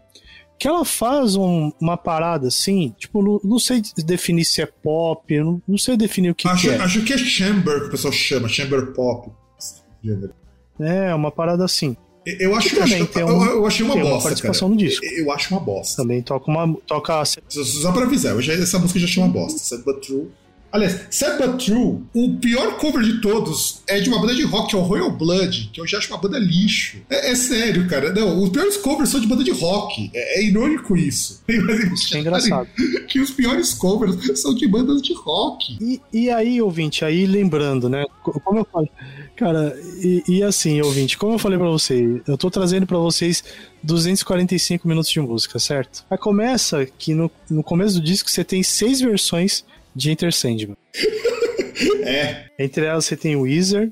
que 0.58 0.68
ela 0.68 0.84
faz 0.84 1.36
um, 1.36 1.72
uma 1.80 1.98
parada 1.98 2.48
assim, 2.48 2.94
tipo, 2.98 3.22
não, 3.22 3.40
não, 3.44 3.60
sei 3.60 3.82
definir 3.98 4.44
se 4.44 4.62
é 4.62 4.66
pop, 4.66 5.38
não, 5.40 5.62
não 5.68 5.78
sei 5.78 5.96
definir 5.96 6.32
o 6.32 6.36
que, 6.36 6.48
acho, 6.48 6.64
que 6.64 6.70
é. 6.70 6.78
Acho 6.78 7.04
que 7.04 7.14
é 7.14 7.18
chamber 7.18 7.82
que 7.82 7.88
o 7.88 7.92
pessoal 7.92 8.12
chama, 8.14 8.50
chamber 8.50 8.94
pop. 8.94 9.32
É, 10.80 11.14
uma 11.14 11.32
parada 11.32 11.64
assim. 11.64 11.96
Eu 12.26 12.56
acho 12.56 12.70
que 12.70 12.76
também 12.76 13.06
tem 13.06 13.24
um, 13.24 13.44
eu, 13.46 13.52
eu 13.58 13.66
achei 13.66 13.86
uma 13.86 13.96
bosta. 13.96 14.14
Uma 14.14 14.22
participação 14.22 14.68
cara. 14.68 14.82
no 14.82 14.88
disco. 14.88 15.06
Eu 15.06 15.32
acho 15.32 15.54
uma 15.54 15.60
bosta. 15.60 16.02
Também 16.02 16.22
toca 16.22 16.52
uma. 16.52 16.76
Toca... 16.86 17.24
Só, 17.26 17.42
só 17.64 17.92
pra 17.92 18.04
avisar, 18.04 18.34
eu 18.34 18.42
já, 18.42 18.54
essa 18.54 18.78
música 18.78 19.00
já 19.00 19.06
achei 19.06 19.24
uma 19.24 19.32
bosta. 19.32 19.60
Sad 19.60 19.84
But 19.84 20.06
True. 20.06 20.28
Aliás, 20.72 21.08
Sad 21.10 21.38
But 21.38 21.66
True, 21.66 22.04
o 22.14 22.38
pior 22.40 22.78
cover 22.78 23.04
de 23.04 23.22
todos 23.22 23.82
é 23.88 24.00
de 24.00 24.10
uma 24.10 24.20
banda 24.20 24.36
de 24.36 24.44
rock, 24.44 24.70
que 24.70 24.76
é 24.76 24.80
o 24.80 24.84
Royal 24.84 25.12
Blood, 25.12 25.72
que 25.74 25.82
eu 25.82 25.88
já 25.88 25.98
acho 25.98 26.10
uma 26.10 26.20
banda 26.20 26.38
lixo. 26.38 27.00
É, 27.10 27.32
é 27.32 27.36
sério, 27.36 27.88
cara. 27.88 28.14
Não, 28.14 28.42
os 28.42 28.50
piores 28.50 28.78
covers 28.78 29.10
são 29.10 29.20
de 29.20 29.28
banda 29.28 29.44
de 29.44 29.52
rock. 29.52 30.12
É, 30.14 30.40
é 30.40 30.46
irônico 30.46 30.96
isso. 30.96 31.44
Isso 31.94 32.16
é 32.16 32.20
engraçado. 32.20 32.68
Que 33.08 33.20
os 33.20 33.32
piores 33.32 33.74
covers 33.74 34.40
são 34.40 34.54
de 34.54 34.68
bandas 34.68 35.02
de 35.02 35.14
rock. 35.14 35.78
E, 35.82 36.00
e 36.14 36.30
aí, 36.30 36.62
ouvinte, 36.62 37.04
aí 37.04 37.26
lembrando, 37.26 37.90
né? 37.90 38.06
Como 38.24 38.60
eu 38.60 38.68
falei. 38.72 38.90
Cara, 39.36 39.78
e, 40.04 40.24
e, 40.28 40.44
assim, 40.44 40.82
ouvinte, 40.82 41.18
como 41.18 41.34
eu 41.34 41.40
falei 41.40 41.58
para 41.58 41.70
você, 41.70 42.22
eu 42.28 42.38
tô 42.38 42.52
trazendo 42.52 42.86
para 42.86 42.98
vocês 42.98 43.44
245 43.82 44.88
minutos 44.88 45.10
de 45.10 45.20
música, 45.20 45.58
certo? 45.60 46.06
Aí 46.10 46.18
começa 46.18 46.86
que 46.86 47.14
no, 47.14 47.32
no 47.50 47.64
começo 47.64 47.96
do 47.96 48.06
disco 48.06 48.30
você 48.30 48.44
tem 48.44 48.62
seis 48.62 49.00
versões 49.00 49.64
de 49.96 50.12
Enter 50.12 50.34
Sandman. 50.34 50.78
É. 52.02 52.48
Entre 52.58 52.86
elas 52.86 53.06
você 53.06 53.16
tem 53.16 53.36
o 53.38 53.42
Weezer. 53.42 53.92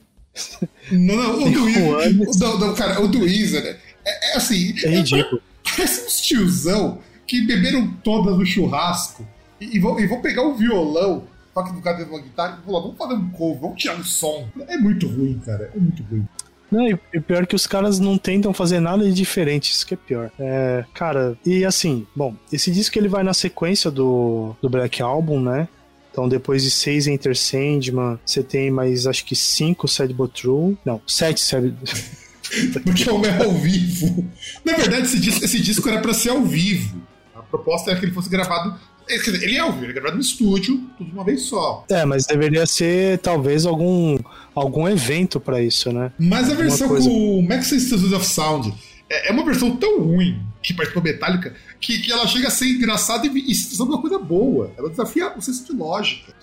Não, 0.92 1.16
não, 1.16 1.48
o 1.48 1.52
do 1.52 1.64
Weezer. 1.64 2.40
Não, 2.40 2.60
não, 2.60 2.74
cara, 2.74 3.00
o 3.02 3.08
do 3.08 3.22
Weezer 3.22 3.64
é, 3.64 3.78
é, 4.06 4.34
é 4.34 4.38
assim. 4.38 4.74
É 4.84 4.90
ridículo. 4.90 5.42
Parece 5.64 6.06
uns 6.06 6.22
tiozão 6.22 7.00
que 7.26 7.42
beberam 7.42 7.94
todas 8.04 8.38
no 8.38 8.46
churrasco 8.46 9.26
e, 9.62 9.78
e, 9.78 9.80
vão, 9.80 10.00
e 10.00 10.08
vão 10.08 10.22
pegar 10.22 10.44
o 10.44 10.52
um 10.52 10.56
violão 10.56 11.28
toque 11.58 11.74
do 11.74 11.82
cara 11.82 11.98
dentro 11.98 12.12
de 12.12 12.18
uma 12.20 12.24
guitarra 12.24 12.60
e 12.62 12.66
falou: 12.66 12.82
vamos 12.84 12.98
fazer 12.98 13.14
um 13.14 13.30
cover, 13.30 13.62
vamos 13.62 13.82
tirar 13.82 13.96
um 13.96 14.04
som. 14.04 14.48
É 14.68 14.78
muito 14.78 15.08
ruim, 15.08 15.40
cara. 15.46 15.72
É 15.76 15.80
muito 15.80 16.04
ruim. 16.04 16.28
Não, 16.70 16.86
e 16.86 17.22
pior 17.22 17.48
que 17.48 17.56
os 17.56 17.66
caras 17.66 17.98
não 17.98 18.18
tentam 18.18 18.54
fazer 18.54 18.82
nada 18.82 19.04
de 19.06 19.14
diferente, 19.14 19.72
isso 19.72 19.88
que 19.88 19.94
é 19.94 19.98
pior. 19.98 20.30
É, 20.38 20.84
cara, 20.94 21.38
e 21.46 21.64
assim, 21.64 22.06
bom, 22.14 22.36
esse 22.52 22.72
disco 22.72 22.98
ele 23.00 23.08
vai 23.08 23.24
na 23.24 23.34
sequência 23.34 23.90
do, 23.90 24.54
do 24.62 24.70
Black 24.70 25.02
Album, 25.02 25.40
né? 25.40 25.68
Então, 26.18 26.28
depois 26.28 26.64
de 26.64 26.72
seis 26.72 27.06
Enter 27.06 27.38
Sandman, 27.38 28.18
você 28.26 28.42
tem 28.42 28.72
mais, 28.72 29.06
acho 29.06 29.24
que 29.24 29.36
cinco 29.36 29.88
Sad 29.88 30.12
But 30.16 30.32
True. 30.32 30.76
Não, 30.84 31.00
sete 31.06 31.40
Sad... 31.40 31.76
Porque 32.84 33.08
é 33.08 33.14
o 33.14 33.18
ao 33.44 33.52
vivo. 33.54 34.26
Na 34.66 34.78
verdade, 34.78 35.04
esse 35.04 35.20
disco, 35.20 35.46
esse 35.46 35.60
disco 35.62 35.88
era 35.88 36.02
para 36.02 36.16
ser 36.16 36.30
ao 36.30 36.42
vivo. 36.44 37.00
A 37.36 37.44
proposta 37.44 37.92
era 37.92 38.00
que 38.00 38.06
ele 38.08 38.14
fosse 38.14 38.30
gravado 38.30 38.80
é, 39.08 39.20
quer 39.20 39.30
dizer, 39.32 39.44
ele 39.46 39.58
é 39.58 39.60
ao 39.60 39.72
vivo, 39.72 39.84
ele 39.86 39.92
é 39.92 39.94
gravado 39.94 40.16
no 40.16 40.22
estúdio, 40.22 40.82
tudo 40.98 41.08
de 41.08 41.14
uma 41.14 41.24
vez 41.24 41.44
só. 41.44 41.86
É, 41.88 42.04
mas 42.04 42.26
deveria 42.26 42.66
ser 42.66 43.20
talvez 43.20 43.66
algum, 43.68 44.18
algum 44.56 44.88
evento 44.90 45.40
pra 45.40 45.62
isso, 45.62 45.92
né? 45.94 46.12
Mas 46.18 46.48
a 46.48 46.52
Alguma 46.52 46.62
versão 46.64 46.88
coisa- 46.88 47.08
com 47.08 47.40
o 47.40 47.44
Maxim 47.48 47.80
Studios 47.80 48.12
of 48.12 48.26
Sound 48.26 48.74
é, 49.08 49.30
é 49.30 49.32
uma 49.32 49.46
versão 49.46 49.76
tão 49.78 50.02
ruim 50.02 50.42
que 50.68 50.74
participou 50.74 51.02
Metallica 51.02 51.54
que, 51.80 52.00
que 52.00 52.12
ela 52.12 52.28
chega 52.28 52.48
a 52.50 52.52
ser 52.52 52.66
engraçada 52.68 53.26
e, 53.26 53.52
e 53.52 53.56
se 53.56 53.82
uma 53.82 54.02
coisa 54.02 54.20
boa. 54.20 54.72
Ela 54.78 54.90
desafia 54.90 55.32
o 55.38 55.42
senso 55.42 55.66
de 55.66 55.72
lógica. 55.72 56.34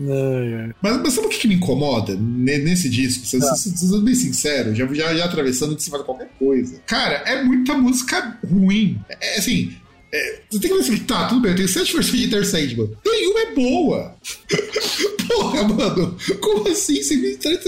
É, 0.00 0.68
é. 0.70 0.74
Mas, 0.82 0.96
mas 1.02 1.12
sabe 1.12 1.26
o 1.26 1.30
que, 1.30 1.38
que 1.38 1.48
me 1.48 1.54
incomoda 1.54 2.16
ne- 2.18 2.58
nesse 2.58 2.88
disco? 2.88 3.26
Sendo 3.26 3.46
Ah. 3.46 3.54
sendo- 3.54 4.02
bem 4.02 4.14
sincero, 4.14 4.74
já, 4.74 4.86
já, 4.92 5.14
já 5.14 5.24
atravessando 5.24 5.76
de 5.76 5.82
cima 5.82 5.98
de 5.98 6.04
qualquer 6.04 6.30
coisa. 6.38 6.80
Cara, 6.86 7.16
é 7.26 7.42
muita 7.44 7.74
música 7.74 8.38
ruim. 8.50 8.98
É, 9.08 9.34
é 9.36 9.38
assim. 9.38 9.72
É, 10.12 10.40
você 10.48 10.60
tem 10.60 10.70
que 10.72 10.78
assim, 10.78 10.96
tá, 10.98 11.26
tudo 11.26 11.40
bem, 11.40 11.50
eu 11.50 11.56
tenho 11.56 11.68
sete 11.68 11.92
versões 11.92 12.16
de 12.20 12.26
Enter 12.26 12.46
Sandman. 12.46 12.90
Nenhuma 13.04 13.40
é 13.40 13.54
boa. 13.54 14.16
Porra, 15.28 15.64
mano, 15.64 16.16
como 16.40 16.68
assim? 16.68 17.02
Você 17.02 17.16
me 17.16 17.36
traz 17.36 17.60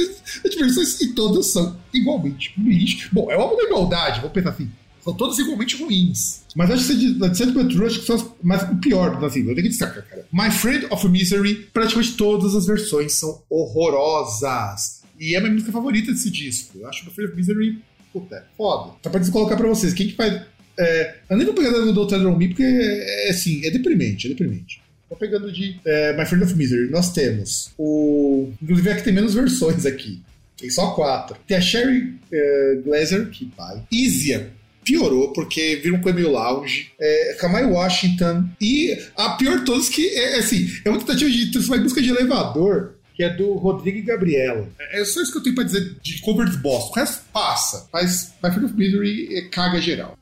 sete 0.42 0.56
versões 0.58 1.00
e 1.00 1.12
todas 1.14 1.46
são 1.46 1.76
igualmente 1.92 2.54
lixo. 2.58 3.08
Bom, 3.12 3.30
é 3.30 3.36
uma 3.36 3.56
da 3.56 3.62
igualdade, 3.64 4.20
vamos 4.20 4.32
pensar 4.32 4.50
assim. 4.50 4.70
São 5.06 5.14
todas 5.14 5.38
igualmente 5.38 5.76
ruins. 5.76 6.42
Mas 6.56 6.68
acho 6.68 6.88
que 6.88 7.14
da 7.14 7.32
Sandman 7.32 7.68
True, 7.68 7.86
acho 7.86 8.00
que 8.00 8.06
são 8.06 8.16
as 8.16 8.62
o 8.72 8.76
pior, 8.78 9.24
assim, 9.24 9.40
eu 9.40 9.46
tenho 9.46 9.62
que 9.62 9.68
destacar, 9.68 10.04
cara. 10.04 10.26
My 10.32 10.50
Friend 10.50 10.86
of 10.90 11.08
Misery, 11.08 11.68
praticamente 11.72 12.16
todas 12.16 12.56
as 12.56 12.66
versões 12.66 13.12
são 13.12 13.40
horrorosas. 13.48 15.02
E 15.20 15.36
é 15.36 15.38
a 15.38 15.40
minha 15.40 15.52
música 15.52 15.70
favorita 15.70 16.10
desse 16.10 16.28
disco. 16.28 16.78
Eu 16.78 16.88
acho 16.88 17.04
My 17.04 17.12
Friend 17.12 17.30
of 17.30 17.36
Misery, 17.36 17.78
puta, 18.12 18.34
é 18.34 18.42
foda. 18.56 18.94
Só 19.00 19.08
pra 19.08 19.20
colocar 19.30 19.56
pra 19.56 19.68
vocês, 19.68 19.94
quem 19.94 20.08
que 20.08 20.16
faz. 20.16 20.42
É, 20.76 21.14
eu 21.30 21.36
nem 21.36 21.46
vou 21.46 21.54
pegar 21.54 21.70
do 21.70 21.92
Doutor 21.92 22.36
Me, 22.36 22.48
porque 22.48 22.64
é, 22.64 23.28
é 23.28 23.30
assim, 23.30 23.64
é 23.64 23.70
deprimente, 23.70 24.26
é 24.26 24.30
deprimente. 24.30 24.82
Tô 25.08 25.14
pegando 25.14 25.52
de 25.52 25.78
é, 25.84 26.16
My 26.18 26.26
Friend 26.26 26.44
of 26.44 26.52
Misery. 26.56 26.90
Nós 26.90 27.12
temos 27.12 27.70
o. 27.78 28.50
Inclusive, 28.60 28.90
aqui 28.90 29.04
tem 29.04 29.12
menos 29.12 29.34
versões 29.34 29.86
aqui. 29.86 30.20
Tem 30.58 30.68
só 30.68 30.90
quatro. 30.94 31.36
Tem 31.46 31.56
a 31.56 31.60
Sherry 31.60 32.14
é, 32.32 32.80
Glazer, 32.84 33.30
que 33.30 33.44
pai. 33.44 33.84
Isia 33.92 34.55
piorou, 34.86 35.32
porque 35.32 35.80
viram 35.82 36.00
com 36.00 36.12
meio 36.12 36.30
lounge. 36.30 36.92
É, 36.98 37.36
Kamai 37.40 37.66
Washington. 37.66 38.48
E 38.60 38.96
a 39.16 39.30
pior 39.30 39.58
de 39.58 39.64
todas 39.64 39.88
que 39.88 40.06
é 40.14 40.38
assim, 40.38 40.66
é 40.84 40.88
uma 40.88 40.98
tentativa 40.98 41.28
de 41.28 41.50
transformar 41.50 41.80
em 41.80 41.84
busca 41.84 42.00
de 42.00 42.08
elevador. 42.08 42.94
Que 43.14 43.24
é 43.24 43.30
do 43.30 43.54
Rodrigo 43.54 43.96
e 43.96 44.02
Gabriela. 44.02 44.68
É 44.78 45.00
é 45.00 45.04
só 45.06 45.22
isso 45.22 45.32
que 45.32 45.38
eu 45.38 45.42
tenho 45.42 45.54
pra 45.54 45.64
dizer 45.64 45.96
de 46.02 46.20
cover 46.20 46.50
de 46.50 46.58
bosta. 46.58 46.90
O 46.90 46.94
resto 46.94 47.24
passa. 47.32 47.88
Mas 47.90 48.34
My 48.44 48.50
Friend 48.50 48.66
of 48.66 48.74
Misery 48.74 49.34
é, 49.34 49.48
caga 49.48 49.80
geral. 49.80 50.18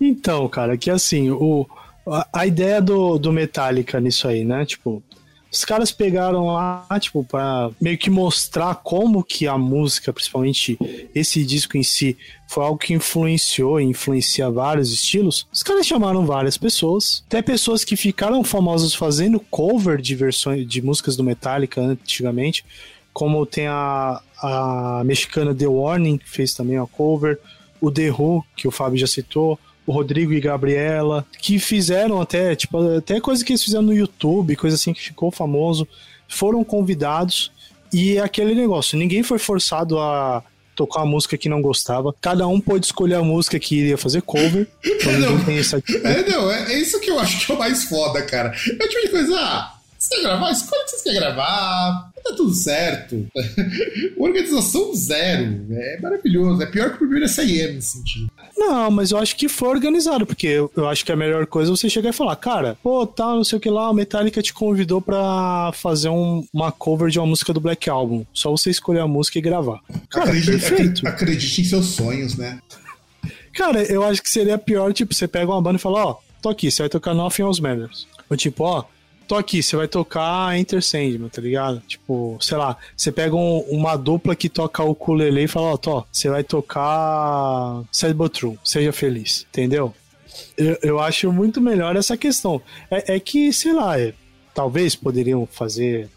Então, 0.00 0.48
cara, 0.48 0.76
que 0.76 0.88
assim, 0.88 1.28
o, 1.28 1.66
a, 2.06 2.28
a 2.32 2.46
ideia 2.46 2.80
do, 2.80 3.18
do 3.18 3.32
Metallica 3.32 3.98
nisso 3.98 4.28
aí, 4.28 4.44
né? 4.44 4.64
Tipo, 4.64 5.02
os 5.50 5.64
caras 5.64 5.90
pegaram 5.90 6.46
lá, 6.46 6.86
tipo, 7.00 7.24
pra 7.24 7.70
meio 7.80 7.96
que 7.96 8.10
mostrar 8.10 8.74
como 8.76 9.22
que 9.22 9.46
a 9.46 9.56
música, 9.56 10.12
principalmente 10.12 10.78
esse 11.14 11.44
disco 11.44 11.76
em 11.76 11.82
si, 11.82 12.16
foi 12.48 12.64
algo 12.64 12.78
que 12.78 12.92
influenciou 12.92 13.80
e 13.80 13.84
influencia 13.84 14.50
vários 14.50 14.92
estilos. 14.92 15.46
Os 15.52 15.62
caras 15.62 15.86
chamaram 15.86 16.26
várias 16.26 16.58
pessoas, 16.58 17.24
até 17.26 17.40
pessoas 17.40 17.84
que 17.84 17.96
ficaram 17.96 18.42
famosas 18.44 18.94
fazendo 18.94 19.40
cover 19.40 20.00
de 20.00 20.14
versões 20.14 20.66
de 20.66 20.82
músicas 20.82 21.16
do 21.16 21.24
Metallica 21.24 21.80
antigamente, 21.80 22.64
como 23.12 23.46
tem 23.46 23.66
a, 23.66 24.20
a 24.42 25.02
mexicana 25.04 25.54
The 25.54 25.66
Warning, 25.66 26.18
que 26.18 26.28
fez 26.28 26.54
também 26.54 26.78
uma 26.78 26.86
cover, 26.86 27.38
o 27.80 27.90
The 27.90 28.10
Who, 28.10 28.44
que 28.54 28.68
o 28.68 28.70
Fábio 28.70 28.98
já 28.98 29.06
citou, 29.06 29.58
o 29.86 29.92
Rodrigo 29.92 30.32
e 30.32 30.40
Gabriela, 30.40 31.24
que 31.40 31.58
fizeram 31.58 32.20
até, 32.20 32.54
tipo, 32.56 32.96
até 32.96 33.20
coisa 33.20 33.44
que 33.44 33.52
eles 33.52 33.62
fizeram 33.62 33.84
no 33.84 33.94
YouTube, 33.94 34.56
coisa 34.56 34.74
assim 34.74 34.92
que 34.92 35.00
ficou 35.00 35.30
famoso, 35.30 35.86
foram 36.28 36.64
convidados 36.64 37.52
e 37.92 38.16
é 38.16 38.20
aquele 38.20 38.54
negócio, 38.54 38.98
ninguém 38.98 39.22
foi 39.22 39.38
forçado 39.38 39.98
a 39.98 40.42
tocar 40.74 41.00
uma 41.00 41.12
música 41.12 41.38
que 41.38 41.48
não 41.48 41.62
gostava, 41.62 42.14
cada 42.20 42.46
um 42.46 42.60
pôde 42.60 42.84
escolher 42.84 43.14
a 43.14 43.22
música 43.22 43.58
que 43.58 43.76
iria 43.76 43.96
fazer 43.96 44.20
cover, 44.22 44.66
então 44.84 45.12
Não. 45.12 45.30
ninguém 45.30 45.44
tem 45.46 45.58
essa... 45.58 45.82
É, 46.04 46.28
não, 46.28 46.50
é, 46.50 46.74
é 46.74 46.78
isso 46.78 47.00
que 47.00 47.10
eu 47.10 47.18
acho 47.18 47.46
que 47.46 47.52
é 47.52 47.54
o 47.54 47.58
mais 47.58 47.84
foda, 47.84 48.20
cara. 48.22 48.54
É 48.68 48.84
o 48.84 48.88
tipo 48.88 49.00
de 49.02 49.08
coisa, 49.08 49.34
ah, 49.38 49.72
você 49.98 50.16
quer 50.16 50.22
gravar? 50.22 50.50
Escolhe 50.50 50.82
o 50.82 50.84
que 50.84 50.90
você 50.90 51.10
quer 51.10 51.14
gravar. 51.14 52.10
Tá 52.28 52.34
tudo 52.36 52.52
certo. 52.54 53.26
Organização 54.18 54.94
zero. 54.94 55.64
É 55.70 56.00
maravilhoso. 56.00 56.62
É 56.62 56.66
pior 56.66 56.88
que 56.90 56.96
o 56.96 56.98
primeiro 56.98 57.28
SIM 57.28 57.44
nesse 57.74 57.98
sentido. 57.98 58.30
Não, 58.56 58.90
mas 58.90 59.10
eu 59.10 59.18
acho 59.18 59.36
que 59.36 59.48
foi 59.48 59.68
organizado, 59.68 60.26
porque 60.26 60.46
eu, 60.46 60.70
eu 60.76 60.88
acho 60.88 61.04
que 61.04 61.12
a 61.12 61.16
melhor 61.16 61.46
coisa 61.46 61.70
é 61.70 61.76
você 61.76 61.88
chegar 61.90 62.10
e 62.10 62.12
falar, 62.12 62.34
cara, 62.36 62.76
pô, 62.82 63.06
tá, 63.06 63.26
não 63.34 63.44
sei 63.44 63.58
o 63.58 63.60
que 63.60 63.68
lá, 63.70 63.90
o 63.90 63.94
Metallica 63.94 64.40
te 64.42 64.52
convidou 64.54 65.00
pra 65.00 65.70
fazer 65.74 66.08
um- 66.08 66.44
uma 66.52 66.72
cover 66.72 67.10
de 67.10 67.18
uma 67.18 67.26
música 67.26 67.52
do 67.52 67.60
Black 67.60 67.88
Album. 67.90 68.24
Só 68.32 68.50
você 68.50 68.70
escolher 68.70 69.00
a 69.00 69.06
música 69.06 69.38
e 69.38 69.42
gravar. 69.42 69.80
Cara, 70.10 70.26
acredite, 70.30 70.50
perfeito. 70.50 71.06
acredite 71.08 71.60
em 71.60 71.64
seus 71.64 71.86
sonhos, 71.86 72.36
né? 72.36 72.58
Cara, 73.54 73.82
eu 73.84 74.02
acho 74.04 74.22
que 74.22 74.30
seria 74.30 74.58
pior, 74.58 74.92
tipo, 74.92 75.14
você 75.14 75.28
pega 75.28 75.50
uma 75.50 75.62
banda 75.62 75.76
e 75.76 75.80
fala, 75.80 76.04
ó, 76.06 76.16
tô 76.42 76.48
aqui, 76.48 76.70
você 76.70 76.82
vai 76.82 76.88
tocar 76.88 77.14
Nothing 77.14 77.42
Else 77.42 77.62
Matters. 77.62 78.06
Ou 78.28 78.36
tipo, 78.36 78.64
ó, 78.64 78.84
tô 79.26 79.34
aqui, 79.34 79.62
você 79.62 79.76
vai 79.76 79.88
tocar 79.88 80.56
Enter 80.58 80.82
Sandman, 80.82 81.28
tá 81.28 81.40
ligado? 81.42 81.80
Tipo, 81.86 82.38
sei 82.40 82.56
lá, 82.56 82.76
você 82.96 83.10
pega 83.10 83.34
um- 83.34 83.60
uma 83.70 83.96
dupla 83.96 84.36
que 84.36 84.48
toca 84.48 84.82
o 84.82 84.90
ukulele 84.90 85.42
e 85.44 85.48
fala, 85.48 85.72
ó, 85.72 85.76
tô, 85.76 86.04
você 86.12 86.28
vai 86.28 86.44
tocar 86.44 87.82
Sad 87.90 88.14
But 88.14 88.32
True, 88.32 88.58
seja 88.64 88.92
feliz, 88.92 89.46
entendeu? 89.50 89.92
Eu, 90.56 90.78
eu 90.82 91.00
acho 91.00 91.32
muito 91.32 91.60
melhor 91.60 91.96
essa 91.96 92.16
questão. 92.16 92.60
É, 92.90 93.16
é 93.16 93.20
que, 93.20 93.52
sei 93.52 93.72
lá, 93.72 93.98
é, 93.98 94.12
talvez 94.54 94.94
poderiam 94.94 95.46
fazer 95.50 96.08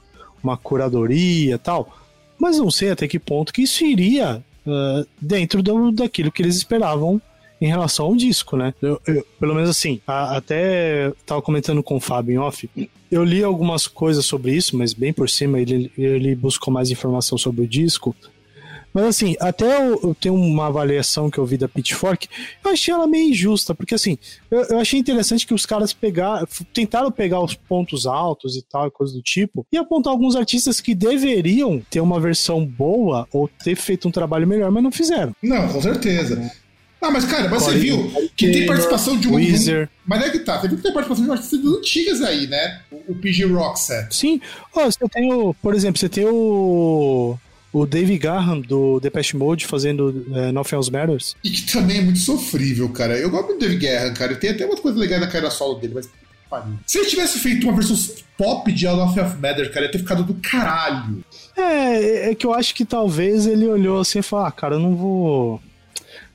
uma 0.43 0.57
curadoria 0.57 1.57
tal, 1.57 1.97
mas 2.37 2.57
não 2.57 2.71
sei 2.71 2.91
até 2.91 3.07
que 3.07 3.19
ponto 3.19 3.51
que 3.53 3.63
isso 3.63 3.83
iria 3.83 4.43
ah, 4.67 5.03
dentro 5.21 5.61
do, 5.63 5.91
daquilo 5.91 6.31
que 6.31 6.41
eles 6.41 6.55
esperavam 6.55 7.21
em 7.61 7.67
relação 7.67 8.05
ao 8.05 8.15
disco, 8.15 8.55
né? 8.57 8.73
Eu- 8.81 8.99
eu- 9.07 9.25
pelo 9.39 9.53
menos 9.55 9.69
assim, 9.69 9.99
a- 10.07 10.37
até 10.37 11.11
tava 11.25 11.41
comentando 11.41 11.83
com 11.83 11.95
o 11.97 11.99
Fábio 11.99 12.33
em 12.33 12.37
off, 12.37 12.69
eu 13.11 13.23
li 13.23 13.43
algumas 13.43 13.87
coisas 13.87 14.25
sobre 14.25 14.53
isso, 14.55 14.77
mas 14.77 14.93
bem 14.93 15.11
por 15.11 15.29
cima 15.29 15.59
ele, 15.59 15.91
ele 15.97 16.35
buscou 16.35 16.73
mais 16.73 16.89
informação 16.91 17.37
sobre 17.37 17.61
o 17.63 17.67
disco. 17.67 18.15
Mas 18.91 19.03
assim, 19.05 19.35
até 19.39 19.87
eu, 19.87 19.99
eu 20.03 20.15
tenho 20.19 20.33
uma 20.33 20.65
avaliação 20.65 21.29
que 21.29 21.37
eu 21.37 21.45
vi 21.45 21.57
da 21.57 21.67
Pitchfork, 21.67 22.27
eu 22.65 22.71
achei 22.71 22.91
ela 22.91 23.05
meio 23.05 23.29
injusta, 23.29 23.75
porque 23.75 23.93
assim, 23.93 24.17
eu, 24.49 24.61
eu 24.63 24.79
achei 24.79 24.99
interessante 24.99 25.45
que 25.45 25.53
os 25.53 25.63
caras 25.63 25.93
pegar, 25.93 26.43
tentaram 26.73 27.11
pegar 27.11 27.39
os 27.39 27.53
pontos 27.53 28.07
altos 28.07 28.55
e 28.57 28.63
tal, 28.63 28.89
coisa 28.89 29.13
do 29.13 29.21
tipo, 29.21 29.63
e 29.71 29.77
apontar 29.77 30.11
alguns 30.11 30.35
artistas 30.35 30.81
que 30.81 30.95
deveriam 30.95 31.79
ter 31.87 31.99
uma 32.01 32.19
versão 32.19 32.65
boa 32.65 33.27
ou 33.31 33.47
ter 33.63 33.75
feito 33.75 34.07
um 34.07 34.11
trabalho 34.11 34.47
melhor, 34.47 34.71
mas 34.71 34.81
não 34.83 34.91
fizeram. 34.91 35.33
Não, 35.43 35.71
com 35.71 35.79
certeza. 35.83 36.51
Ah, 37.01 37.11
mas 37.11 37.25
cara, 37.25 37.47
mas 37.47 37.63
você 37.63 37.77
viu 37.77 38.11
que 38.35 38.45
tem 38.45 38.51
Taylor, 38.51 38.67
participação 38.67 39.17
de 39.17 39.27
um. 39.27 39.35
Weezer. 39.35 39.89
Mas 40.05 40.21
é 40.23 40.29
que 40.29 40.39
tá, 40.39 40.59
você 40.59 40.67
viu 40.67 40.77
que 40.77 40.83
tem 40.83 40.93
participação 40.93 41.25
de 41.25 41.31
artistas 41.31 41.65
antigas 41.65 42.21
aí, 42.21 42.47
né? 42.47 42.81
O, 42.91 43.13
o 43.13 43.15
PG 43.15 43.45
Rockset. 43.45 44.13
Sim, 44.13 44.41
Ó, 44.75 44.85
você 44.85 45.07
tem 45.09 45.33
o, 45.33 45.53
por 45.53 45.73
exemplo, 45.73 45.99
você 45.99 46.09
tem 46.09 46.25
o 46.25 47.37
o 47.71 47.85
Dave 47.85 48.17
Garham 48.17 48.61
do 48.61 48.99
Depeche 48.99 49.37
Mode 49.37 49.65
fazendo 49.65 50.25
é, 50.33 50.51
Nothing 50.51 50.75
Else 50.75 50.91
Matters. 50.91 51.35
E 51.43 51.49
que 51.51 51.71
também 51.71 51.99
é 51.99 52.01
muito 52.01 52.19
sofrível, 52.19 52.89
cara. 52.89 53.17
Eu 53.17 53.29
gosto 53.29 53.47
muito 53.47 53.59
do 53.59 53.67
Dave 53.67 53.77
Guerra, 53.77 54.11
cara. 54.11 54.35
Tem 54.35 54.49
até 54.49 54.65
umas 54.65 54.79
coisas 54.79 54.99
legais 54.99 55.21
na 55.21 55.27
carreira 55.27 55.51
solo 55.51 55.75
dele, 55.75 55.93
mas. 55.95 56.09
Se 56.87 56.97
ele 56.97 57.07
tivesse 57.07 57.37
feito 57.37 57.67
uma 57.67 57.75
versão 57.75 57.95
pop 58.35 58.71
de 58.71 58.87
All 58.87 58.99
of 58.99 59.19
Matter, 59.39 59.71
cara, 59.71 59.85
ia 59.85 59.91
ter 59.91 59.99
ficado 59.99 60.23
do 60.23 60.33
caralho. 60.33 61.23
É, 61.55 62.31
é 62.31 62.35
que 62.35 62.43
eu 62.43 62.51
acho 62.55 62.73
que 62.73 62.83
talvez 62.83 63.45
ele 63.45 63.67
olhou 63.67 63.99
assim 63.99 64.17
e 64.17 64.23
falou: 64.23 64.45
ah, 64.47 64.51
cara, 64.51 64.75
eu 64.75 64.79
não 64.79 64.95
vou. 64.95 65.61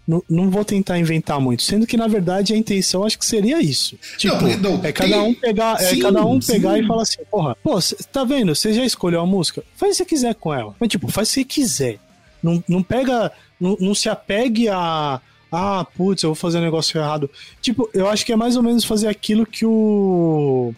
Não, 0.06 0.22
não 0.28 0.50
vou 0.50 0.64
tentar 0.64 0.98
inventar 0.98 1.40
muito, 1.40 1.62
sendo 1.62 1.86
que 1.86 1.96
na 1.96 2.06
verdade 2.06 2.52
a 2.52 2.56
intenção 2.56 3.04
acho 3.04 3.18
que 3.18 3.24
seria 3.24 3.60
isso. 3.62 3.98
Tipo, 4.18 4.42
Não, 4.42 4.76
não, 4.76 4.84
é 4.84 4.92
cada 4.92 5.22
um 5.22 5.32
pegar, 5.32 5.80
é 5.80 5.86
Sim, 5.86 5.98
cada 5.98 6.26
um 6.26 6.40
sim. 6.40 6.52
pegar 6.52 6.78
e 6.78 6.86
falar 6.86 7.02
assim, 7.02 7.22
porra, 7.30 7.56
pô, 7.62 7.80
cê, 7.80 7.96
tá 8.12 8.22
vendo? 8.22 8.54
Você 8.54 8.74
já 8.74 8.84
escolheu 8.84 9.20
a 9.20 9.26
música? 9.26 9.64
Faz 9.76 9.92
o 9.92 9.92
que 9.92 9.96
você 9.96 10.04
quiser 10.04 10.34
com 10.34 10.52
ela. 10.52 10.74
Mas 10.78 10.90
tipo, 10.90 11.10
faz 11.10 11.28
o 11.28 11.32
que 11.32 11.34
você 11.34 11.44
quiser. 11.44 11.98
Não, 12.42 12.62
não 12.68 12.82
pega, 12.82 13.32
não, 13.58 13.76
não 13.80 13.94
se 13.94 14.10
apegue 14.10 14.68
a 14.68 15.20
ah, 15.56 15.86
putz, 15.96 16.22
eu 16.24 16.30
vou 16.30 16.34
fazer 16.34 16.58
um 16.58 16.62
negócio 16.62 16.98
errado. 16.98 17.30
Tipo, 17.62 17.88
eu 17.94 18.08
acho 18.08 18.26
que 18.26 18.32
é 18.32 18.36
mais 18.36 18.56
ou 18.56 18.62
menos 18.62 18.84
fazer 18.84 19.06
aquilo 19.06 19.46
que 19.46 19.64
o 19.64 20.74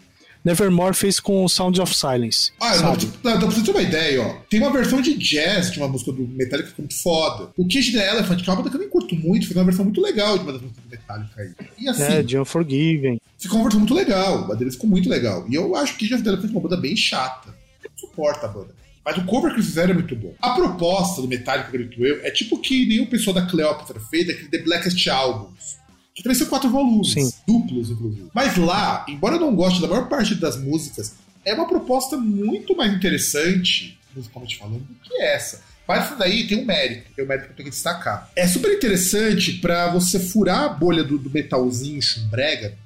Nevermore 0.47 0.93
fez 0.95 1.19
com 1.19 1.43
o 1.43 1.49
Sound 1.49 1.81
of 1.81 1.93
Silence. 1.93 2.53
Ah, 2.57 2.69
não, 2.69 2.75
sabe? 2.79 2.97
tipo, 2.99 3.17
não, 3.21 3.37
pra 3.37 3.45
você 3.47 3.61
ter 3.61 3.71
uma 3.71 3.81
ideia, 3.81 4.21
ó. 4.21 4.33
Tem 4.49 4.61
uma 4.61 4.71
versão 4.71 5.01
de 5.01 5.13
jazz 5.15 5.71
de 5.71 5.77
uma 5.79 5.89
música 5.89 6.13
do 6.13 6.25
Metallica 6.25 6.63
que 6.63 6.69
ficou 6.69 6.83
muito 6.83 7.01
foda. 7.01 7.49
O 7.57 7.67
Cage 7.67 7.91
the 7.91 8.09
Elephant, 8.09 8.41
que 8.41 8.49
é 8.49 8.53
uma 8.53 8.57
banda 8.57 8.69
que 8.69 8.75
eu 8.77 8.79
nem 8.79 8.89
curto 8.89 9.13
muito, 9.13 9.45
fez 9.45 9.57
uma 9.57 9.65
versão 9.65 9.83
muito 9.83 9.99
legal 9.99 10.37
de 10.37 10.43
uma 10.45 10.53
das 10.53 10.61
músicas 10.61 10.83
do 10.85 10.89
Metallica 10.89 11.41
aí. 11.41 11.51
E 11.77 11.89
assim, 11.89 12.01
É, 12.03 12.23
de 12.23 12.39
Unforgiven. 12.39 13.19
ficou 13.37 13.57
uma 13.57 13.63
versão 13.63 13.79
muito 13.81 13.93
legal. 13.93 14.49
A 14.49 14.55
dele 14.55 14.71
ficou 14.71 14.89
muito 14.89 15.09
legal. 15.09 15.45
E 15.49 15.55
eu 15.55 15.75
acho 15.75 15.97
que 15.97 16.07
Cage 16.07 16.23
the 16.23 16.29
Elephant 16.29 16.49
é 16.49 16.53
uma 16.53 16.61
banda 16.61 16.77
bem 16.77 16.95
chata. 16.95 17.49
Não 17.83 17.91
suporta 17.97 18.45
a 18.45 18.49
banda. 18.49 18.73
Mas 19.03 19.17
o 19.17 19.23
cover 19.25 19.51
que 19.51 19.57
eles 19.57 19.67
fizeram 19.67 19.91
é 19.91 19.93
muito 19.93 20.15
bom. 20.15 20.33
A 20.41 20.51
proposta 20.51 21.21
do 21.21 21.27
Metallica, 21.27 21.67
acredito 21.69 22.05
eu, 22.05 22.25
é 22.25 22.31
tipo 22.31 22.57
que 22.59 22.85
nem 22.85 23.01
o 23.01 23.07
pessoal 23.07 23.33
da 23.33 23.45
Cleopatra 23.45 23.99
fez 24.09 24.27
daquele 24.27 24.49
The 24.49 24.57
Blackest 24.59 25.07
Albums. 25.09 25.76
Também 26.23 26.35
são 26.35 26.47
quatro 26.47 26.69
volumes, 26.69 27.11
Sim. 27.11 27.31
duplos, 27.47 27.91
inclusive. 27.91 28.29
Mas 28.33 28.57
lá, 28.57 29.05
embora 29.07 29.35
eu 29.35 29.39
não 29.39 29.55
goste 29.55 29.81
da 29.81 29.87
maior 29.87 30.09
parte 30.09 30.35
das 30.35 30.59
músicas, 30.59 31.15
é 31.45 31.53
uma 31.53 31.67
proposta 31.67 32.17
muito 32.17 32.75
mais 32.75 32.93
interessante, 32.93 33.97
musicalmente 34.15 34.57
falando, 34.57 34.79
do 34.79 34.95
que 35.01 35.21
essa. 35.21 35.61
Mas 35.87 36.05
isso 36.05 36.17
daí 36.17 36.45
tem 36.45 36.61
um 36.61 36.65
mérito, 36.65 37.11
tem 37.15 37.23
um 37.23 37.27
mérito 37.27 37.45
que 37.45 37.51
eu 37.53 37.55
tenho 37.57 37.69
que 37.69 37.75
destacar. 37.75 38.29
É 38.35 38.45
super 38.45 38.73
interessante 38.73 39.53
pra 39.53 39.89
você 39.89 40.19
furar 40.19 40.63
a 40.63 40.69
bolha 40.69 41.03
do, 41.03 41.17
do 41.17 41.29
metalzinho 41.29 42.01
chumbrega. 42.01 42.77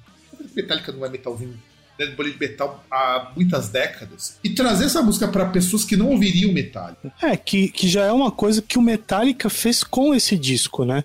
Metallica 0.55 0.91
não 0.91 1.05
é 1.05 1.09
metalzinho, 1.09 1.57
né, 1.97 2.05
bolha 2.07 2.31
de 2.31 2.39
metal 2.39 2.83
há 2.91 3.31
muitas 3.35 3.69
décadas. 3.69 4.37
E 4.43 4.51
trazer 4.51 4.85
essa 4.85 5.01
música 5.01 5.27
pra 5.27 5.45
pessoas 5.45 5.83
que 5.83 5.95
não 5.95 6.09
ouviriam 6.09 6.51
Metallica. 6.51 7.11
É, 7.21 7.35
que, 7.35 7.69
que 7.69 7.87
já 7.87 8.05
é 8.05 8.11
uma 8.11 8.31
coisa 8.31 8.61
que 8.61 8.77
o 8.77 8.81
Metallica 8.81 9.49
fez 9.49 9.83
com 9.83 10.13
esse 10.13 10.37
disco, 10.37 10.85
né? 10.85 11.03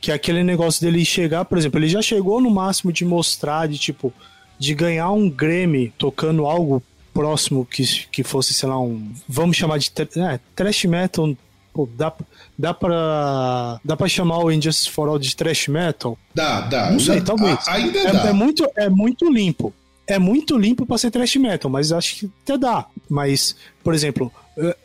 Que 0.00 0.12
é 0.12 0.14
aquele 0.14 0.44
negócio 0.44 0.80
dele 0.80 1.04
chegar, 1.04 1.44
por 1.44 1.58
exemplo, 1.58 1.78
ele 1.80 1.88
já 1.88 2.00
chegou 2.00 2.40
no 2.40 2.50
máximo 2.50 2.92
de 2.92 3.04
mostrar, 3.04 3.66
de 3.68 3.78
tipo, 3.78 4.12
de 4.58 4.74
ganhar 4.74 5.10
um 5.10 5.28
Grammy 5.28 5.92
tocando 5.98 6.46
algo 6.46 6.82
próximo 7.12 7.66
que, 7.66 7.82
que 8.12 8.22
fosse, 8.22 8.54
sei 8.54 8.68
lá, 8.68 8.78
um. 8.80 9.12
Vamos 9.28 9.56
chamar 9.56 9.78
de. 9.78 9.90
É, 10.16 10.38
trash 10.54 10.84
metal. 10.84 11.34
Pô, 11.72 11.88
dá, 11.96 12.12
dá 12.56 12.72
pra. 12.72 13.80
Dá 13.84 13.96
pra 13.96 14.08
chamar 14.08 14.38
o 14.38 14.52
Injustice 14.52 14.88
for 14.90 15.08
All 15.08 15.18
de 15.18 15.34
trash 15.34 15.66
metal? 15.68 16.16
Dá, 16.34 16.60
dá. 16.62 16.90
Não 16.90 17.00
sei, 17.00 17.20
talvez. 17.20 17.58
ainda 17.66 17.98
É, 17.98 18.12
dá. 18.12 18.28
é 18.28 18.32
muito, 18.32 18.68
é 18.76 18.88
muito 18.88 19.28
limpo. 19.30 19.74
É 20.06 20.18
muito 20.18 20.56
limpo 20.56 20.86
pra 20.86 20.96
ser 20.96 21.10
trash 21.10 21.36
metal, 21.36 21.70
mas 21.70 21.92
acho 21.92 22.16
que 22.16 22.30
até 22.44 22.56
dá. 22.56 22.86
Mas, 23.10 23.54
por 23.84 23.92
exemplo, 23.94 24.32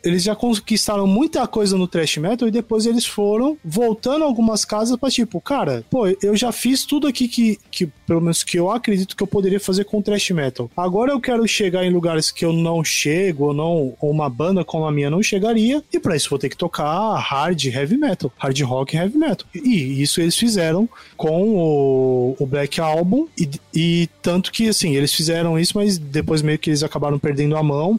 eles 0.02 0.22
já 0.22 0.34
conquistaram 0.34 1.06
muita 1.06 1.46
coisa 1.46 1.76
no 1.76 1.88
trash 1.88 2.18
metal 2.18 2.46
e 2.46 2.50
depois 2.50 2.86
eles 2.86 3.04
foram 3.04 3.56
voltando 3.64 4.24
algumas 4.24 4.64
casas 4.64 4.96
pra 4.96 5.10
tipo, 5.10 5.40
cara, 5.40 5.84
pô, 5.90 6.06
eu 6.22 6.36
já 6.36 6.52
fiz 6.52 6.84
tudo 6.84 7.06
aqui 7.06 7.28
que, 7.28 7.58
que 7.70 7.86
pelo 8.06 8.20
menos 8.20 8.42
que 8.42 8.58
eu 8.58 8.70
acredito 8.70 9.16
que 9.16 9.22
eu 9.22 9.26
poderia 9.26 9.58
fazer 9.58 9.84
com 9.84 10.02
trash 10.02 10.30
metal. 10.30 10.70
Agora 10.76 11.12
eu 11.12 11.20
quero 11.20 11.46
chegar 11.46 11.84
em 11.84 11.90
lugares 11.90 12.30
que 12.30 12.44
eu 12.44 12.52
não 12.52 12.84
chego 12.84 13.46
ou 13.46 13.54
não, 13.54 13.96
ou 14.00 14.10
uma 14.10 14.28
banda 14.28 14.64
como 14.64 14.84
a 14.84 14.92
minha 14.92 15.10
não 15.10 15.22
chegaria, 15.22 15.82
e 15.92 15.98
pra 15.98 16.16
isso 16.16 16.30
vou 16.30 16.38
ter 16.38 16.48
que 16.48 16.56
tocar 16.56 17.16
hard 17.16 17.64
heavy 17.64 17.96
metal, 17.96 18.32
hard 18.36 18.60
rock 18.60 18.96
heavy 18.96 19.18
metal. 19.18 19.46
E 19.54 20.02
isso 20.02 20.20
eles 20.20 20.36
fizeram 20.36 20.88
com 21.16 21.56
o, 21.56 22.36
o 22.38 22.46
Black 22.46 22.80
Album 22.80 23.26
e, 23.38 23.48
e 23.74 24.08
tanto 24.22 24.52
que 24.52 24.68
assim, 24.68 24.94
eles 24.94 25.12
fizeram 25.12 25.58
isso, 25.58 25.72
mas 25.76 25.98
depois 25.98 26.42
meio 26.42 26.58
que 26.58 26.70
eles 26.70 26.82
acabaram 26.82 27.18
perdendo 27.18 27.56
a 27.56 27.62
mão, 27.62 27.98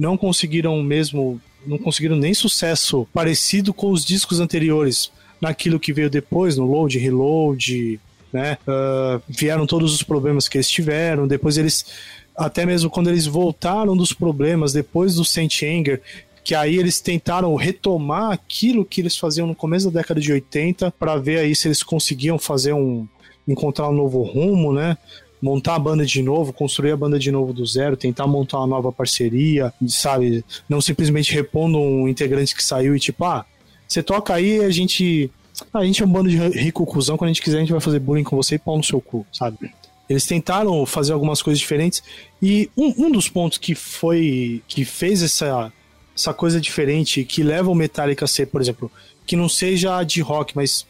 não 0.00 0.16
conseguiram 0.16 0.82
mesmo, 0.82 1.38
não 1.66 1.76
conseguiram 1.76 2.16
nem 2.16 2.32
sucesso 2.32 3.06
parecido 3.12 3.74
com 3.74 3.90
os 3.90 4.02
discos 4.02 4.40
anteriores 4.40 5.12
naquilo 5.38 5.78
que 5.78 5.92
veio 5.92 6.08
depois, 6.08 6.56
no 6.56 6.64
Load, 6.64 6.98
Reload, 6.98 8.00
né? 8.32 8.56
Ah, 8.66 9.20
vieram 9.28 9.66
todos 9.66 9.92
os 9.94 10.02
problemas 10.02 10.48
que 10.48 10.56
eles 10.56 10.70
tiveram, 10.70 11.28
depois 11.28 11.58
eles 11.58 11.84
até 12.34 12.64
mesmo 12.64 12.88
quando 12.88 13.10
eles 13.10 13.26
voltaram 13.26 13.94
dos 13.94 14.14
problemas 14.14 14.72
depois 14.72 15.16
do 15.16 15.24
Saint 15.24 15.62
Anger, 15.62 16.00
que 16.42 16.54
aí 16.54 16.78
eles 16.78 16.98
tentaram 16.98 17.54
retomar 17.54 18.32
aquilo 18.32 18.86
que 18.86 19.02
eles 19.02 19.18
faziam 19.18 19.46
no 19.46 19.54
começo 19.54 19.90
da 19.90 20.00
década 20.00 20.18
de 20.18 20.32
80 20.32 20.90
para 20.92 21.16
ver 21.16 21.40
aí 21.40 21.54
se 21.54 21.68
eles 21.68 21.82
conseguiam 21.82 22.38
fazer 22.38 22.72
um 22.72 23.06
encontrar 23.46 23.90
um 23.90 23.92
novo 23.92 24.22
rumo, 24.22 24.72
né? 24.72 24.96
Montar 25.40 25.76
a 25.76 25.78
banda 25.78 26.04
de 26.04 26.22
novo, 26.22 26.52
construir 26.52 26.92
a 26.92 26.96
banda 26.96 27.18
de 27.18 27.30
novo 27.30 27.52
do 27.52 27.64
zero, 27.64 27.96
tentar 27.96 28.26
montar 28.26 28.58
uma 28.58 28.66
nova 28.66 28.92
parceria, 28.92 29.72
sabe? 29.86 30.44
Não 30.68 30.80
simplesmente 30.80 31.32
repondo 31.32 31.78
um 31.78 32.06
integrante 32.08 32.54
que 32.54 32.62
saiu 32.62 32.94
e 32.94 33.00
tipo, 33.00 33.24
ah, 33.24 33.46
você 33.88 34.02
toca 34.02 34.34
aí, 34.34 34.60
a 34.60 34.70
gente. 34.70 35.30
A 35.74 35.84
gente 35.84 36.02
é 36.02 36.06
um 36.06 36.08
bando 36.08 36.30
de 36.30 36.36
rico 36.36 36.86
cuzão, 36.86 37.16
quando 37.16 37.30
a 37.30 37.32
gente 37.32 37.42
quiser 37.42 37.56
a 37.56 37.60
gente 37.60 37.72
vai 37.72 37.80
fazer 37.80 37.98
bullying 37.98 38.22
com 38.22 38.36
você 38.36 38.54
e 38.54 38.58
pau 38.58 38.76
no 38.76 38.84
seu 38.84 39.00
cu, 39.00 39.26
sabe? 39.32 39.58
Eles 40.08 40.24
tentaram 40.26 40.86
fazer 40.86 41.12
algumas 41.12 41.42
coisas 41.42 41.58
diferentes 41.58 42.02
e 42.40 42.70
um, 42.76 43.06
um 43.06 43.10
dos 43.10 43.28
pontos 43.28 43.58
que 43.58 43.74
foi. 43.74 44.62
que 44.66 44.84
fez 44.84 45.22
essa, 45.22 45.72
essa 46.16 46.32
coisa 46.32 46.60
diferente, 46.60 47.24
que 47.24 47.42
leva 47.42 47.70
o 47.70 47.74
Metallica 47.74 48.24
a 48.24 48.28
ser, 48.28 48.46
por 48.46 48.60
exemplo, 48.60 48.90
que 49.26 49.36
não 49.36 49.48
seja 49.48 50.02
de 50.02 50.20
rock, 50.20 50.54
mas 50.56 50.86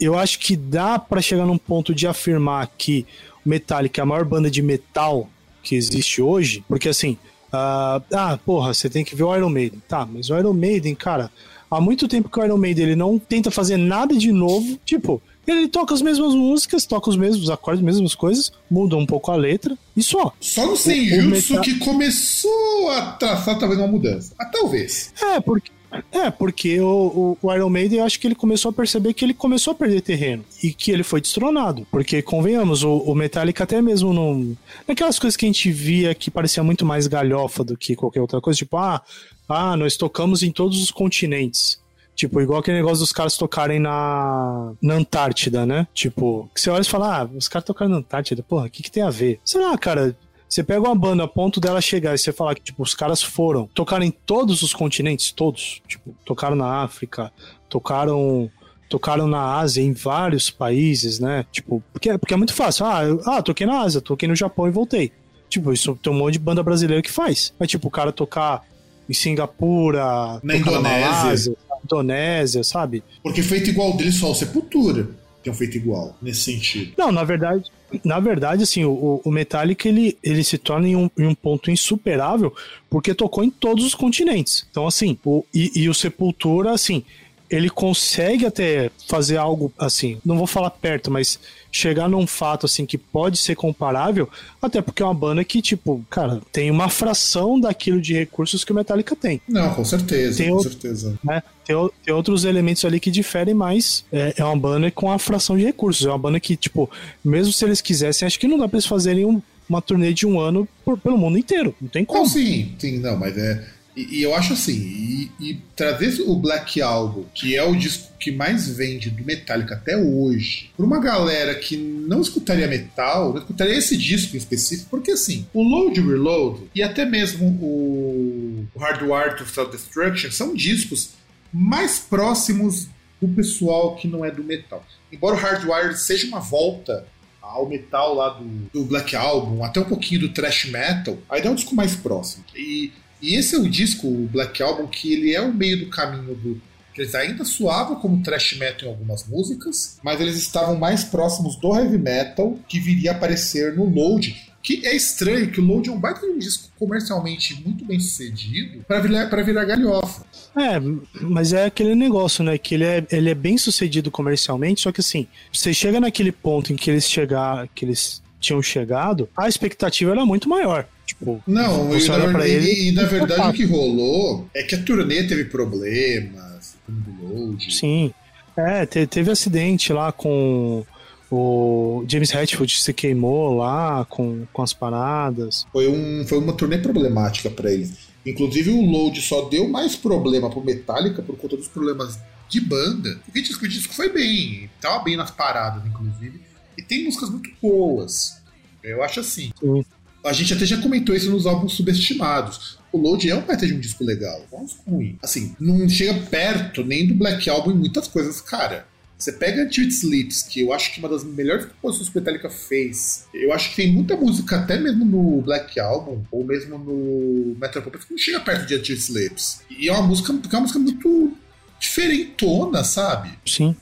eu 0.00 0.18
acho 0.18 0.38
que 0.38 0.56
dá 0.56 0.98
pra 0.98 1.22
chegar 1.22 1.46
num 1.46 1.58
ponto 1.58 1.94
de 1.94 2.06
afirmar 2.06 2.70
que 2.78 3.06
Metallica 3.48 4.00
é 4.00 4.02
a 4.02 4.06
maior 4.06 4.24
banda 4.24 4.50
de 4.50 4.62
metal 4.62 5.28
que 5.62 5.74
existe 5.74 6.20
hoje, 6.22 6.64
porque 6.68 6.88
assim, 6.88 7.16
ah, 7.52 8.00
ah, 8.12 8.38
porra, 8.44 8.72
você 8.74 8.88
tem 8.90 9.04
que 9.04 9.14
ver 9.16 9.24
o 9.24 9.34
Iron 9.36 9.50
Maiden. 9.50 9.82
Tá, 9.88 10.06
mas 10.06 10.30
o 10.30 10.36
Iron 10.38 10.52
Maiden, 10.52 10.94
cara, 10.94 11.30
há 11.70 11.80
muito 11.80 12.06
tempo 12.08 12.28
que 12.28 12.38
o 12.38 12.44
Iron 12.44 12.56
Maiden 12.58 12.84
ele 12.86 12.96
não 12.96 13.18
tenta 13.18 13.50
fazer 13.50 13.76
nada 13.76 14.14
de 14.16 14.30
novo, 14.32 14.78
tipo, 14.84 15.20
ele 15.46 15.68
toca 15.68 15.94
as 15.94 16.02
mesmas 16.02 16.34
músicas, 16.34 16.84
toca 16.86 17.08
os 17.08 17.16
mesmos 17.16 17.48
acordes, 17.50 17.80
as 17.80 17.84
mesmas 17.86 18.14
coisas, 18.14 18.52
muda 18.70 18.96
um 18.96 19.06
pouco 19.06 19.30
a 19.30 19.36
letra 19.36 19.76
e 19.96 20.02
só. 20.02 20.32
Só 20.40 20.66
no 20.66 20.76
Senjutsu 20.76 21.52
meta- 21.54 21.60
que 21.62 21.78
começou 21.78 22.90
a 22.90 23.12
traçar 23.12 23.58
talvez 23.58 23.80
uma 23.80 23.88
mudança. 23.88 24.34
Ah, 24.38 24.44
talvez. 24.46 25.12
É, 25.22 25.40
porque. 25.40 25.70
É, 26.10 26.30
porque 26.30 26.80
o, 26.80 27.36
o, 27.42 27.54
Iron 27.54 27.68
Maiden, 27.68 27.98
eu 27.98 28.04
acho 28.04 28.18
que 28.18 28.26
ele 28.26 28.34
começou 28.34 28.70
a 28.70 28.72
perceber 28.72 29.14
que 29.14 29.24
ele 29.24 29.34
começou 29.34 29.72
a 29.72 29.74
perder 29.74 30.00
terreno 30.00 30.44
e 30.62 30.72
que 30.72 30.90
ele 30.90 31.02
foi 31.02 31.20
destronado. 31.20 31.86
Porque, 31.90 32.22
convenhamos, 32.22 32.82
o, 32.82 32.98
o 32.98 33.14
Metallica 33.14 33.64
até 33.64 33.80
mesmo 33.80 34.12
não. 34.12 34.56
Naquelas 34.86 35.18
coisas 35.18 35.36
que 35.36 35.44
a 35.44 35.48
gente 35.48 35.70
via 35.70 36.14
que 36.14 36.30
parecia 36.30 36.62
muito 36.62 36.84
mais 36.84 37.06
galhofa 37.06 37.62
do 37.62 37.76
que 37.76 37.94
qualquer 37.94 38.20
outra 38.20 38.40
coisa, 38.40 38.58
tipo, 38.58 38.76
ah, 38.76 39.02
ah, 39.48 39.76
nós 39.76 39.96
tocamos 39.96 40.42
em 40.42 40.50
todos 40.50 40.82
os 40.82 40.90
continentes. 40.90 41.80
Tipo, 42.14 42.40
igual 42.40 42.60
aquele 42.60 42.78
negócio 42.78 43.00
dos 43.00 43.12
caras 43.12 43.36
tocarem 43.36 43.78
na, 43.78 44.72
na 44.80 44.94
Antártida, 44.94 45.66
né? 45.66 45.86
Tipo, 45.92 46.48
que 46.54 46.60
você 46.60 46.70
olha 46.70 46.80
e 46.80 46.86
fala, 46.86 47.20
ah, 47.22 47.28
os 47.36 47.46
caras 47.46 47.66
tocaram 47.66 47.90
na 47.90 47.98
Antártida, 47.98 48.42
porra, 48.42 48.66
o 48.66 48.70
que, 48.70 48.82
que 48.82 48.90
tem 48.90 49.02
a 49.02 49.10
ver? 49.10 49.38
Sei 49.44 49.60
lá, 49.60 49.76
cara, 49.76 50.16
você 50.48 50.62
pega 50.62 50.80
uma 50.80 50.94
banda 50.94 51.24
a 51.24 51.28
ponto 51.28 51.60
dela 51.60 51.80
chegar 51.80 52.14
e 52.14 52.18
você 52.18 52.32
falar 52.32 52.54
que, 52.54 52.62
tipo, 52.62 52.82
os 52.82 52.94
caras 52.94 53.22
foram, 53.22 53.66
tocaram 53.74 54.04
em 54.04 54.10
todos 54.10 54.62
os 54.62 54.72
continentes, 54.72 55.32
todos. 55.32 55.82
Tipo, 55.86 56.14
tocaram 56.24 56.56
na 56.56 56.82
África, 56.82 57.32
tocaram. 57.68 58.50
Tocaram 58.88 59.26
na 59.26 59.56
Ásia, 59.56 59.82
em 59.82 59.92
vários 59.92 60.48
países, 60.48 61.18
né? 61.18 61.44
Tipo, 61.50 61.82
porque, 61.92 62.16
porque 62.18 62.34
é 62.34 62.36
muito 62.36 62.54
fácil. 62.54 62.86
Ah, 62.86 63.02
eu, 63.02 63.20
ah, 63.26 63.42
toquei 63.42 63.66
na 63.66 63.80
Ásia, 63.80 64.00
toquei 64.00 64.28
no 64.28 64.36
Japão 64.36 64.68
e 64.68 64.70
voltei. 64.70 65.10
Tipo, 65.48 65.72
isso 65.72 65.98
tem 66.00 66.12
um 66.12 66.16
monte 66.16 66.34
de 66.34 66.38
banda 66.38 66.62
brasileira 66.62 67.02
que 67.02 67.10
faz. 67.10 67.52
Mas, 67.58 67.68
tipo, 67.68 67.88
o 67.88 67.90
cara 67.90 68.12
tocar 68.12 68.62
em 69.08 69.12
Singapura, 69.12 70.38
Na 70.40 70.56
Indonésia. 70.56 71.00
Malásia, 71.00 71.56
Indonésia, 71.84 72.62
sabe? 72.62 73.02
Porque 73.24 73.42
feito 73.42 73.70
igual 73.70 73.96
dele 73.96 74.12
só 74.12 74.30
o 74.30 74.34
Sepultura 74.36 75.08
tem 75.42 75.52
um 75.52 75.56
feito 75.56 75.76
igual, 75.76 76.16
nesse 76.20 76.40
sentido. 76.40 76.92
Não, 76.98 77.12
na 77.12 77.22
verdade, 77.22 77.64
na 78.04 78.18
verdade, 78.18 78.62
assim, 78.62 78.84
o, 78.84 79.20
o 79.24 79.30
Metallica 79.30 79.88
ele, 79.88 80.18
ele 80.22 80.42
se 80.42 80.58
torna 80.58 80.88
em 80.88 80.96
um, 80.96 81.10
em 81.16 81.26
um 81.26 81.34
ponto 81.34 81.70
insuperável 81.70 82.54
porque 82.90 83.14
tocou 83.14 83.44
em 83.44 83.50
todos 83.50 83.84
os 83.84 83.94
continentes. 83.94 84.66
Então, 84.70 84.86
assim, 84.86 85.18
o, 85.24 85.44
e, 85.54 85.82
e 85.82 85.88
o 85.88 85.94
Sepultura, 85.94 86.72
assim, 86.72 87.04
ele 87.50 87.68
consegue 87.70 88.46
até 88.46 88.90
fazer 89.08 89.36
algo 89.36 89.72
assim, 89.78 90.18
não 90.24 90.36
vou 90.36 90.46
falar 90.46 90.70
perto, 90.70 91.10
mas 91.10 91.38
chegar 91.70 92.08
num 92.08 92.26
fato 92.26 92.64
assim 92.66 92.86
que 92.86 92.96
pode 92.96 93.36
ser 93.36 93.54
comparável, 93.54 94.28
até 94.62 94.80
porque 94.80 95.02
é 95.02 95.04
uma 95.06 95.12
banda 95.14 95.44
que, 95.44 95.60
tipo, 95.60 96.04
cara, 96.08 96.40
tem 96.50 96.70
uma 96.70 96.88
fração 96.88 97.60
daquilo 97.60 98.00
de 98.00 98.14
recursos 98.14 98.64
que 98.64 98.72
o 98.72 98.74
Metallica 98.74 99.14
tem. 99.14 99.40
Não, 99.46 99.74
com 99.74 99.84
certeza, 99.84 100.38
Tem 100.38 100.48
com 100.48 100.54
outro- 100.56 100.70
certeza. 100.70 101.18
né? 101.22 101.42
Tem, 101.64 101.76
tem 102.04 102.14
outros 102.14 102.44
elementos 102.44 102.84
ali 102.84 102.98
que 102.98 103.10
diferem, 103.10 103.52
mas 103.54 104.04
é, 104.12 104.34
é 104.38 104.44
uma 104.44 104.56
banda 104.56 104.90
com 104.90 105.10
a 105.10 105.18
fração 105.18 105.56
de 105.56 105.64
recursos. 105.64 106.06
É 106.06 106.08
uma 106.08 106.18
banda 106.18 106.40
que, 106.40 106.56
tipo, 106.56 106.90
mesmo 107.24 107.52
se 107.52 107.64
eles 107.64 107.80
quisessem, 107.80 108.24
acho 108.26 108.38
que 108.38 108.48
não 108.48 108.58
dá 108.58 108.66
pra 108.68 108.76
eles 108.76 108.86
fazerem 108.86 109.24
um- 109.26 109.42
uma 109.68 109.82
turnê 109.82 110.12
de 110.12 110.24
um 110.26 110.38
ano 110.40 110.66
por- 110.84 110.96
pelo 110.98 111.18
mundo 111.18 111.36
inteiro. 111.36 111.74
Não 111.80 111.88
tem 111.88 112.02
Não, 112.02 112.06
como. 112.06 112.26
sim, 112.28 112.72
sim, 112.78 112.98
não, 113.00 113.16
mas 113.16 113.36
é. 113.36 113.64
E, 113.96 114.18
e 114.18 114.22
eu 114.22 114.34
acho 114.34 114.52
assim, 114.52 114.74
e, 114.74 115.30
e 115.40 115.54
trazer 115.74 116.22
o 116.22 116.36
Black 116.36 116.82
Album, 116.82 117.24
que 117.34 117.56
é 117.56 117.62
o 117.64 117.74
disco 117.74 118.12
que 118.20 118.30
mais 118.30 118.68
vende 118.68 119.08
do 119.08 119.24
Metallica 119.24 119.74
até 119.74 119.96
hoje, 119.96 120.70
pra 120.76 120.84
uma 120.84 121.00
galera 121.00 121.54
que 121.54 121.76
não 121.76 122.20
escutaria 122.20 122.68
metal, 122.68 123.32
não 123.32 123.40
escutaria 123.40 123.76
esse 123.76 123.96
disco 123.96 124.36
em 124.36 124.38
específico, 124.38 124.90
porque 124.90 125.12
assim, 125.12 125.46
o 125.54 125.62
Load 125.62 126.00
Reload 126.00 126.64
e 126.74 126.82
até 126.82 127.04
mesmo 127.04 127.46
o, 127.46 128.66
Hardwired 128.78 129.36
to 129.36 129.46
Self-Destruction 129.46 130.30
são 130.30 130.54
discos 130.54 131.10
mais 131.52 131.98
próximos 131.98 132.88
do 133.20 133.28
pessoal 133.28 133.96
que 133.96 134.06
não 134.06 134.24
é 134.24 134.30
do 134.30 134.44
metal. 134.44 134.84
Embora 135.10 135.36
o 135.36 135.38
Hardwired 135.38 135.98
seja 135.98 136.26
uma 136.26 136.40
volta 136.40 137.06
ao 137.40 137.68
metal 137.68 138.14
lá 138.14 138.30
do, 138.30 138.44
do 138.72 138.84
Black 138.84 139.14
Album, 139.16 139.64
até 139.64 139.80
um 139.80 139.84
pouquinho 139.84 140.20
do 140.20 140.28
thrash 140.30 140.66
metal, 140.66 141.16
ainda 141.30 141.48
é 141.48 141.50
um 141.50 141.54
disco 141.54 141.74
mais 141.74 141.94
próximo. 141.94 142.44
E, 142.54 142.92
e 143.20 143.34
esse 143.34 143.54
é 143.54 143.58
o 143.58 143.68
disco, 143.68 144.06
o 144.06 144.28
Black 144.30 144.62
Album, 144.62 144.86
que 144.86 145.12
ele 145.12 145.34
é 145.34 145.40
o 145.40 145.52
meio 145.52 145.80
do 145.80 145.90
caminho 145.90 146.34
do. 146.34 146.60
Eles 146.96 147.14
ainda 147.14 147.44
suavam 147.44 147.96
como 147.96 148.22
thrash 148.22 148.56
metal 148.56 148.88
em 148.88 148.92
algumas 148.92 149.26
músicas, 149.26 149.98
mas 150.02 150.18
eles 150.18 150.36
estavam 150.36 150.78
mais 150.78 151.04
próximos 151.04 151.54
do 151.56 151.76
heavy 151.76 151.98
metal 151.98 152.58
que 152.66 152.80
viria 152.80 153.12
a 153.12 153.14
aparecer 153.14 153.74
no 153.76 153.84
Load, 153.84 154.34
Que 154.62 154.86
é 154.86 154.96
estranho 154.96 155.50
que 155.50 155.60
o 155.60 155.64
Load 155.64 155.90
é 155.90 155.92
um 155.92 156.00
baita 156.00 156.20
de 156.20 156.32
um 156.32 156.38
disco 156.38 156.70
comercialmente 156.78 157.54
muito 157.62 157.84
bem 157.84 158.00
sucedido 158.00 158.82
para 158.88 158.98
virar, 159.00 159.26
virar 159.42 159.64
galhofa. 159.66 160.24
É, 160.56 160.80
mas 161.20 161.52
é 161.52 161.66
aquele 161.66 161.94
negócio, 161.94 162.42
né? 162.42 162.56
Que 162.56 162.76
ele 162.76 162.84
é, 162.84 163.06
ele 163.12 163.28
é 163.28 163.34
bem 163.34 163.58
sucedido 163.58 164.10
comercialmente, 164.10 164.80
só 164.80 164.90
que 164.90 165.00
assim, 165.00 165.26
você 165.52 165.74
chega 165.74 166.00
naquele 166.00 166.32
ponto 166.32 166.72
em 166.72 166.76
que 166.76 166.90
eles 166.90 167.06
chegar, 167.06 167.68
que 167.74 167.84
eles 167.84 168.22
tinham 168.40 168.62
chegado, 168.62 169.28
a 169.36 169.48
expectativa 169.48 170.12
era 170.12 170.24
muito 170.24 170.48
maior. 170.48 170.88
Tipo, 171.06 171.40
Não, 171.46 171.96
e 171.96 172.00
você 172.00 172.08
na, 172.08 172.14
olha 172.14 172.30
pra 172.32 172.40
verdade, 172.40 172.68
ele. 172.68 172.80
e, 172.82 172.88
e, 172.88 172.92
na 172.92 173.04
verdade 173.04 173.48
o 173.48 173.52
que 173.52 173.64
rolou 173.64 174.48
é 174.52 174.62
que 174.64 174.74
a 174.74 174.82
turnê 174.82 175.22
teve 175.22 175.44
problemas, 175.46 176.76
como 176.84 177.00
do 177.00 177.26
Load. 177.28 177.72
Sim. 177.74 178.12
É, 178.56 178.84
te- 178.86 179.06
teve 179.06 179.30
acidente 179.30 179.92
lá 179.92 180.10
com 180.10 180.84
o 181.30 182.04
James 182.08 182.32
Hetfield 182.32 182.80
se 182.80 182.92
queimou 182.92 183.56
lá 183.56 184.04
com, 184.06 184.46
com 184.52 184.62
as 184.62 184.72
paradas. 184.72 185.66
Foi, 185.72 185.86
um, 185.88 186.24
foi 186.26 186.38
uma 186.38 186.52
turnê 186.52 186.78
problemática 186.78 187.50
para 187.50 187.72
eles. 187.72 188.06
Inclusive 188.24 188.70
o 188.70 188.80
Load 188.84 189.20
só 189.22 189.42
deu 189.48 189.68
mais 189.68 189.94
problema 189.94 190.50
pro 190.50 190.64
Metallica 190.64 191.22
por 191.22 191.36
conta 191.36 191.56
dos 191.56 191.68
problemas 191.68 192.18
de 192.48 192.60
banda. 192.60 193.20
Porque 193.24 193.38
o 193.38 193.42
disco, 193.42 193.64
o 193.64 193.68
disco 193.68 193.94
foi 193.94 194.12
bem, 194.12 194.68
tava 194.80 195.04
bem 195.04 195.16
nas 195.16 195.30
paradas, 195.30 195.86
inclusive. 195.86 196.40
E 196.76 196.82
tem 196.82 197.04
músicas 197.04 197.30
muito 197.30 197.50
boas. 197.62 198.40
Eu 198.82 199.02
acho 199.02 199.20
assim. 199.20 199.50
Sim. 199.60 199.84
A 200.26 200.32
gente 200.32 200.52
até 200.52 200.66
já 200.66 200.76
comentou 200.78 201.14
isso 201.14 201.30
nos 201.30 201.46
álbuns 201.46 201.74
subestimados. 201.74 202.78
O 202.92 202.98
Load 202.98 203.30
é 203.30 203.36
um 203.36 203.42
baita 203.42 203.66
de 203.66 203.74
um 203.74 203.78
disco 203.78 204.02
legal, 204.02 204.44
disco 204.64 204.90
ruim. 204.90 205.16
Assim, 205.22 205.54
não 205.60 205.88
chega 205.88 206.14
perto 206.14 206.84
nem 206.84 207.06
do 207.06 207.14
Black 207.14 207.48
Album 207.48 207.70
em 207.70 207.76
muitas 207.76 208.08
coisas, 208.08 208.40
cara. 208.40 208.86
Você 209.16 209.32
pega 209.32 209.62
Until 209.62 209.84
It 209.84 209.94
Sleeps, 209.94 210.42
que 210.42 210.60
eu 210.60 210.72
acho 210.72 210.92
que 210.92 211.00
é 211.00 211.02
uma 211.02 211.08
das 211.08 211.24
melhores 211.24 211.66
composições 211.66 212.10
que 212.10 212.18
Metallica 212.18 212.50
fez. 212.50 213.26
Eu 213.32 213.52
acho 213.52 213.70
que 213.70 213.76
tem 213.76 213.92
muita 213.92 214.16
música, 214.16 214.56
até 214.56 214.78
mesmo 214.78 215.04
no 215.04 215.40
Black 215.42 215.78
Album, 215.80 216.22
ou 216.30 216.44
mesmo 216.44 216.76
no 216.76 217.56
Metal 217.58 217.82
que 217.82 218.10
não 218.10 218.18
chega 218.18 218.40
perto 218.40 218.66
de 218.66 218.74
Until 218.74 218.94
It 218.94 219.04
Sleeps. 219.04 219.62
E 219.70 219.88
é 219.88 219.92
uma 219.92 220.02
música, 220.02 220.32
é 220.32 220.56
uma 220.56 220.60
música 220.60 220.78
muito 220.78 221.36
diferentona, 221.78 222.84
sabe? 222.84 223.30
Sim. 223.46 223.74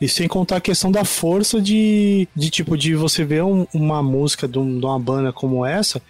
E 0.00 0.08
sem 0.08 0.26
contar 0.26 0.56
a 0.56 0.60
questão 0.60 0.90
da 0.90 1.04
força 1.04 1.60
de, 1.60 2.26
de 2.34 2.48
tipo, 2.50 2.76
de 2.76 2.94
você 2.94 3.24
ver 3.24 3.42
um- 3.44 3.66
uma 3.74 4.02
música 4.02 4.48
de, 4.48 4.58
um- 4.58 4.78
de 4.78 4.84
uma 4.86 4.98
banda 4.98 5.32
como 5.32 5.64
essa, 5.66 6.00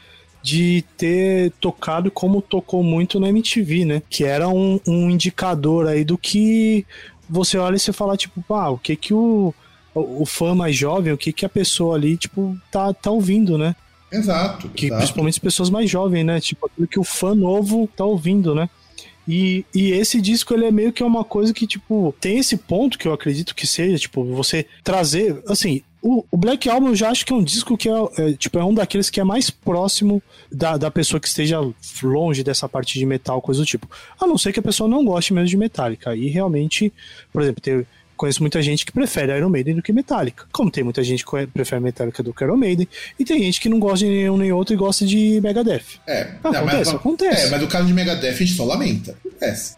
de 0.42 0.84
ter 0.96 1.50
tocado 1.60 2.10
como 2.10 2.40
tocou 2.40 2.82
muito 2.82 3.18
na 3.20 3.28
MTV, 3.28 3.84
né? 3.84 4.02
Que 4.08 4.24
era 4.24 4.48
um, 4.48 4.78
um 4.86 5.10
indicador 5.10 5.86
aí 5.88 6.04
do 6.04 6.16
que 6.16 6.86
você 7.28 7.58
olha 7.58 7.76
e 7.76 7.78
você 7.80 7.92
fala, 7.92 8.16
tipo, 8.16 8.42
ah, 8.54 8.70
o 8.70 8.78
que 8.78 8.94
que 8.96 9.12
o, 9.12 9.52
o 9.94 10.22
o 10.22 10.26
fã 10.26 10.54
mais 10.54 10.76
jovem, 10.76 11.12
o 11.12 11.18
que 11.18 11.32
que 11.32 11.44
a 11.44 11.48
pessoa 11.48 11.96
ali, 11.96 12.16
tipo, 12.16 12.56
tá, 12.70 12.92
tá 12.94 13.10
ouvindo, 13.10 13.58
né? 13.58 13.74
Exato. 14.10 14.68
Que 14.70 14.86
exato. 14.86 14.98
principalmente 15.00 15.34
as 15.34 15.38
pessoas 15.38 15.68
mais 15.70 15.90
jovens, 15.90 16.24
né? 16.24 16.40
Tipo, 16.40 16.66
aquilo 16.66 16.88
que 16.88 16.98
o 16.98 17.04
fã 17.04 17.34
novo 17.34 17.88
tá 17.96 18.04
ouvindo, 18.04 18.54
né? 18.54 18.68
E, 19.28 19.64
e 19.74 19.92
esse 19.92 20.20
disco, 20.20 20.54
ele 20.54 20.66
é 20.66 20.70
meio 20.70 20.92
que 20.92 21.02
uma 21.02 21.24
coisa 21.24 21.52
que, 21.52 21.66
tipo, 21.66 22.14
tem 22.20 22.38
esse 22.38 22.56
ponto 22.56 22.98
que 22.98 23.06
eu 23.06 23.12
acredito 23.12 23.54
que 23.54 23.66
seja, 23.66 23.98
tipo, 23.98 24.24
você 24.24 24.66
trazer, 24.82 25.42
assim, 25.46 25.82
o, 26.02 26.24
Black 26.32 26.68
Album 26.68 26.88
eu 26.88 26.96
já 26.96 27.10
acho 27.10 27.26
que 27.26 27.32
é 27.32 27.36
um 27.36 27.44
disco 27.44 27.76
que 27.76 27.88
é, 27.88 27.92
é, 28.18 28.32
tipo, 28.32 28.58
é 28.58 28.64
um 28.64 28.72
daqueles 28.72 29.10
que 29.10 29.20
é 29.20 29.24
mais 29.24 29.50
próximo 29.50 30.22
da, 30.50 30.76
da 30.76 30.90
pessoa 30.90 31.20
que 31.20 31.28
esteja 31.28 31.58
longe 32.02 32.42
dessa 32.42 32.68
parte 32.68 32.98
de 32.98 33.04
metal, 33.04 33.42
coisa 33.42 33.60
do 33.60 33.66
tipo. 33.66 33.88
A 34.18 34.26
não 34.26 34.38
ser 34.38 34.52
que 34.52 34.60
a 34.60 34.62
pessoa 34.62 34.88
não 34.88 35.04
goste 35.04 35.34
mesmo 35.34 35.48
de 35.48 35.56
Metallica. 35.56 36.10
Aí 36.10 36.28
realmente, 36.28 36.92
por 37.32 37.42
exemplo, 37.42 37.60
tem, 37.60 37.86
conheço 38.20 38.42
muita 38.42 38.60
gente 38.60 38.84
que 38.84 38.92
prefere 38.92 39.34
Iron 39.34 39.48
Maiden 39.48 39.76
do 39.76 39.82
que 39.82 39.94
Metallica. 39.94 40.44
Como 40.52 40.70
tem 40.70 40.84
muita 40.84 41.02
gente 41.02 41.24
que 41.24 41.46
prefere 41.46 41.80
Metallica 41.80 42.22
do 42.22 42.34
que 42.34 42.44
Iron 42.44 42.58
Maiden. 42.58 42.86
E 43.18 43.24
tem 43.24 43.42
gente 43.42 43.58
que 43.58 43.68
não 43.70 43.80
gosta 43.80 44.04
de 44.04 44.10
nenhum 44.10 44.36
nem 44.36 44.52
outro 44.52 44.74
e 44.74 44.76
gosta 44.76 45.06
de 45.06 45.40
Megadeth. 45.42 45.84
É, 46.06 46.28
Ah, 46.44 46.52
não, 46.52 46.60
acontece, 46.60 46.94
acontece. 46.94 47.46
É, 47.46 47.50
mas 47.50 47.62
o 47.62 47.66
caso 47.66 47.86
de 47.86 47.94
Megadeth 47.94 48.28
a 48.28 48.32
gente 48.32 48.52
só 48.52 48.64
lamenta. 48.64 49.16
Acontece. 49.24 49.74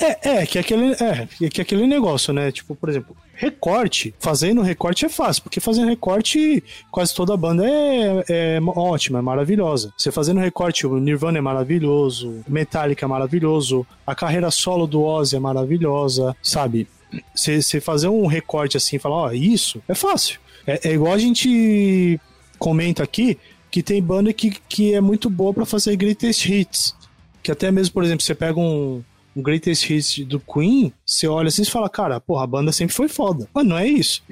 É, 0.00 0.36
é, 0.36 0.46
que 0.46 0.56
é 0.56 0.62
aquele, 0.62 0.92
é, 0.92 1.48
que 1.50 1.60
aquele 1.60 1.86
negócio, 1.86 2.32
né? 2.32 2.50
Tipo, 2.50 2.74
por 2.74 2.88
exemplo, 2.88 3.14
recorte. 3.34 4.14
Fazendo 4.18 4.62
recorte 4.62 5.04
é 5.04 5.10
fácil, 5.10 5.42
porque 5.42 5.60
fazendo 5.60 5.90
recorte, 5.90 6.64
quase 6.90 7.14
toda 7.14 7.34
a 7.34 7.36
banda 7.36 7.62
é, 7.68 8.24
é 8.26 8.60
ótima, 8.74 9.18
é 9.18 9.22
maravilhosa. 9.22 9.92
Você 9.98 10.10
fazendo 10.10 10.40
recorte, 10.40 10.86
o 10.86 10.98
Nirvana 10.98 11.36
é 11.36 11.42
maravilhoso, 11.42 12.42
Metallica 12.48 13.04
é 13.04 13.08
maravilhoso, 13.08 13.86
a 14.06 14.14
carreira 14.14 14.50
solo 14.50 14.86
do 14.86 15.02
Ozzy 15.02 15.36
é 15.36 15.38
maravilhosa, 15.38 16.34
sabe? 16.42 16.88
Você 17.34 17.80
fazer 17.80 18.08
um 18.08 18.26
recorte 18.26 18.76
assim 18.76 18.96
e 18.96 18.98
falar, 18.98 19.16
ó, 19.16 19.32
isso 19.32 19.82
é 19.88 19.94
fácil. 19.94 20.38
É, 20.66 20.88
é 20.90 20.94
igual 20.94 21.12
a 21.12 21.18
gente 21.18 22.20
comenta 22.58 23.02
aqui 23.02 23.38
que 23.70 23.82
tem 23.82 24.02
banda 24.02 24.32
que, 24.32 24.50
que 24.68 24.94
é 24.94 25.00
muito 25.00 25.30
boa 25.30 25.52
pra 25.52 25.66
fazer 25.66 25.96
greatest 25.96 26.46
hits. 26.46 26.94
Que 27.42 27.50
até 27.50 27.70
mesmo, 27.70 27.94
por 27.94 28.04
exemplo, 28.04 28.22
você 28.22 28.34
pega 28.34 28.60
um, 28.60 29.02
um 29.34 29.42
greatest 29.42 29.90
hits 29.90 30.18
do 30.26 30.38
Queen, 30.38 30.92
você 31.04 31.26
olha 31.26 31.48
assim 31.48 31.62
e 31.62 31.66
fala, 31.66 31.88
cara, 31.88 32.20
porra, 32.20 32.44
a 32.44 32.46
banda 32.46 32.70
sempre 32.70 32.94
foi 32.94 33.08
foda. 33.08 33.48
Mas 33.52 33.66
não 33.66 33.76
é 33.76 33.88
isso. 33.88 34.22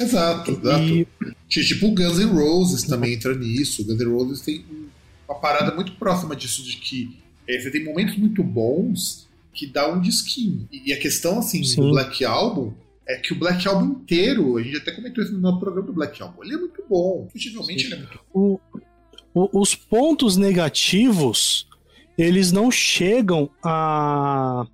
Exato, 0.00 0.52
exato. 0.52 0.82
E, 0.84 1.06
Tipo, 1.48 1.88
o 1.88 1.94
Guns 1.94 2.18
N' 2.18 2.32
Roses 2.32 2.84
também 2.84 3.14
entra 3.14 3.34
nisso. 3.34 3.82
O 3.82 3.84
Guns 3.84 4.00
N' 4.00 4.12
Roses 4.12 4.40
tem 4.42 4.64
uma 5.28 5.38
parada 5.38 5.74
muito 5.74 5.92
próxima 5.92 6.36
disso, 6.36 6.62
de 6.62 6.76
que 6.76 7.18
é, 7.48 7.58
você 7.58 7.70
tem 7.70 7.84
momentos 7.84 8.16
muito 8.16 8.42
bons 8.42 9.27
que 9.58 9.66
dá 9.66 9.92
um 9.92 10.00
disquinho. 10.00 10.68
E 10.70 10.92
a 10.92 10.98
questão, 10.98 11.38
assim, 11.40 11.64
Sim. 11.64 11.80
do 11.82 11.90
Black 11.90 12.24
Album 12.24 12.72
é 13.08 13.16
que 13.16 13.32
o 13.32 13.36
Black 13.38 13.66
Album 13.66 13.86
inteiro, 13.86 14.56
a 14.56 14.62
gente 14.62 14.76
até 14.76 14.92
comentou 14.92 15.24
isso 15.24 15.32
no 15.36 15.58
programa 15.58 15.86
do 15.86 15.92
Black 15.92 16.22
Album, 16.22 16.44
ele 16.44 16.54
é 16.54 16.58
muito 16.58 16.84
bom. 16.88 17.24
Definitivamente 17.32 17.84
ele 17.86 17.94
é 17.94 17.96
muito 17.98 18.20
bom. 18.32 18.60
o- 19.34 19.40
o- 19.54 19.60
os 19.60 19.74
pontos 19.74 20.36
negativos, 20.36 21.66
eles 22.16 22.52
não 22.52 22.70
chegam 22.70 23.50
a, 23.62 24.66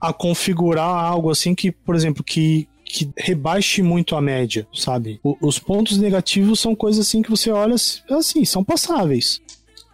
a 0.00 0.12
configurar 0.12 0.88
algo 1.04 1.30
assim 1.30 1.54
que, 1.54 1.70
por 1.72 1.94
exemplo, 1.96 2.22
que, 2.22 2.68
que 2.84 3.10
rebaixe 3.16 3.82
muito 3.82 4.14
a 4.16 4.20
média, 4.20 4.66
sabe? 4.74 5.18
O- 5.22 5.36
os 5.40 5.58
pontos 5.58 5.98
negativos 5.98 6.60
são 6.60 6.74
coisas 6.76 7.06
assim 7.06 7.22
que 7.22 7.30
você 7.30 7.50
olha, 7.50 7.74
assim, 8.10 8.44
são 8.44 8.62
passáveis. 8.64 9.40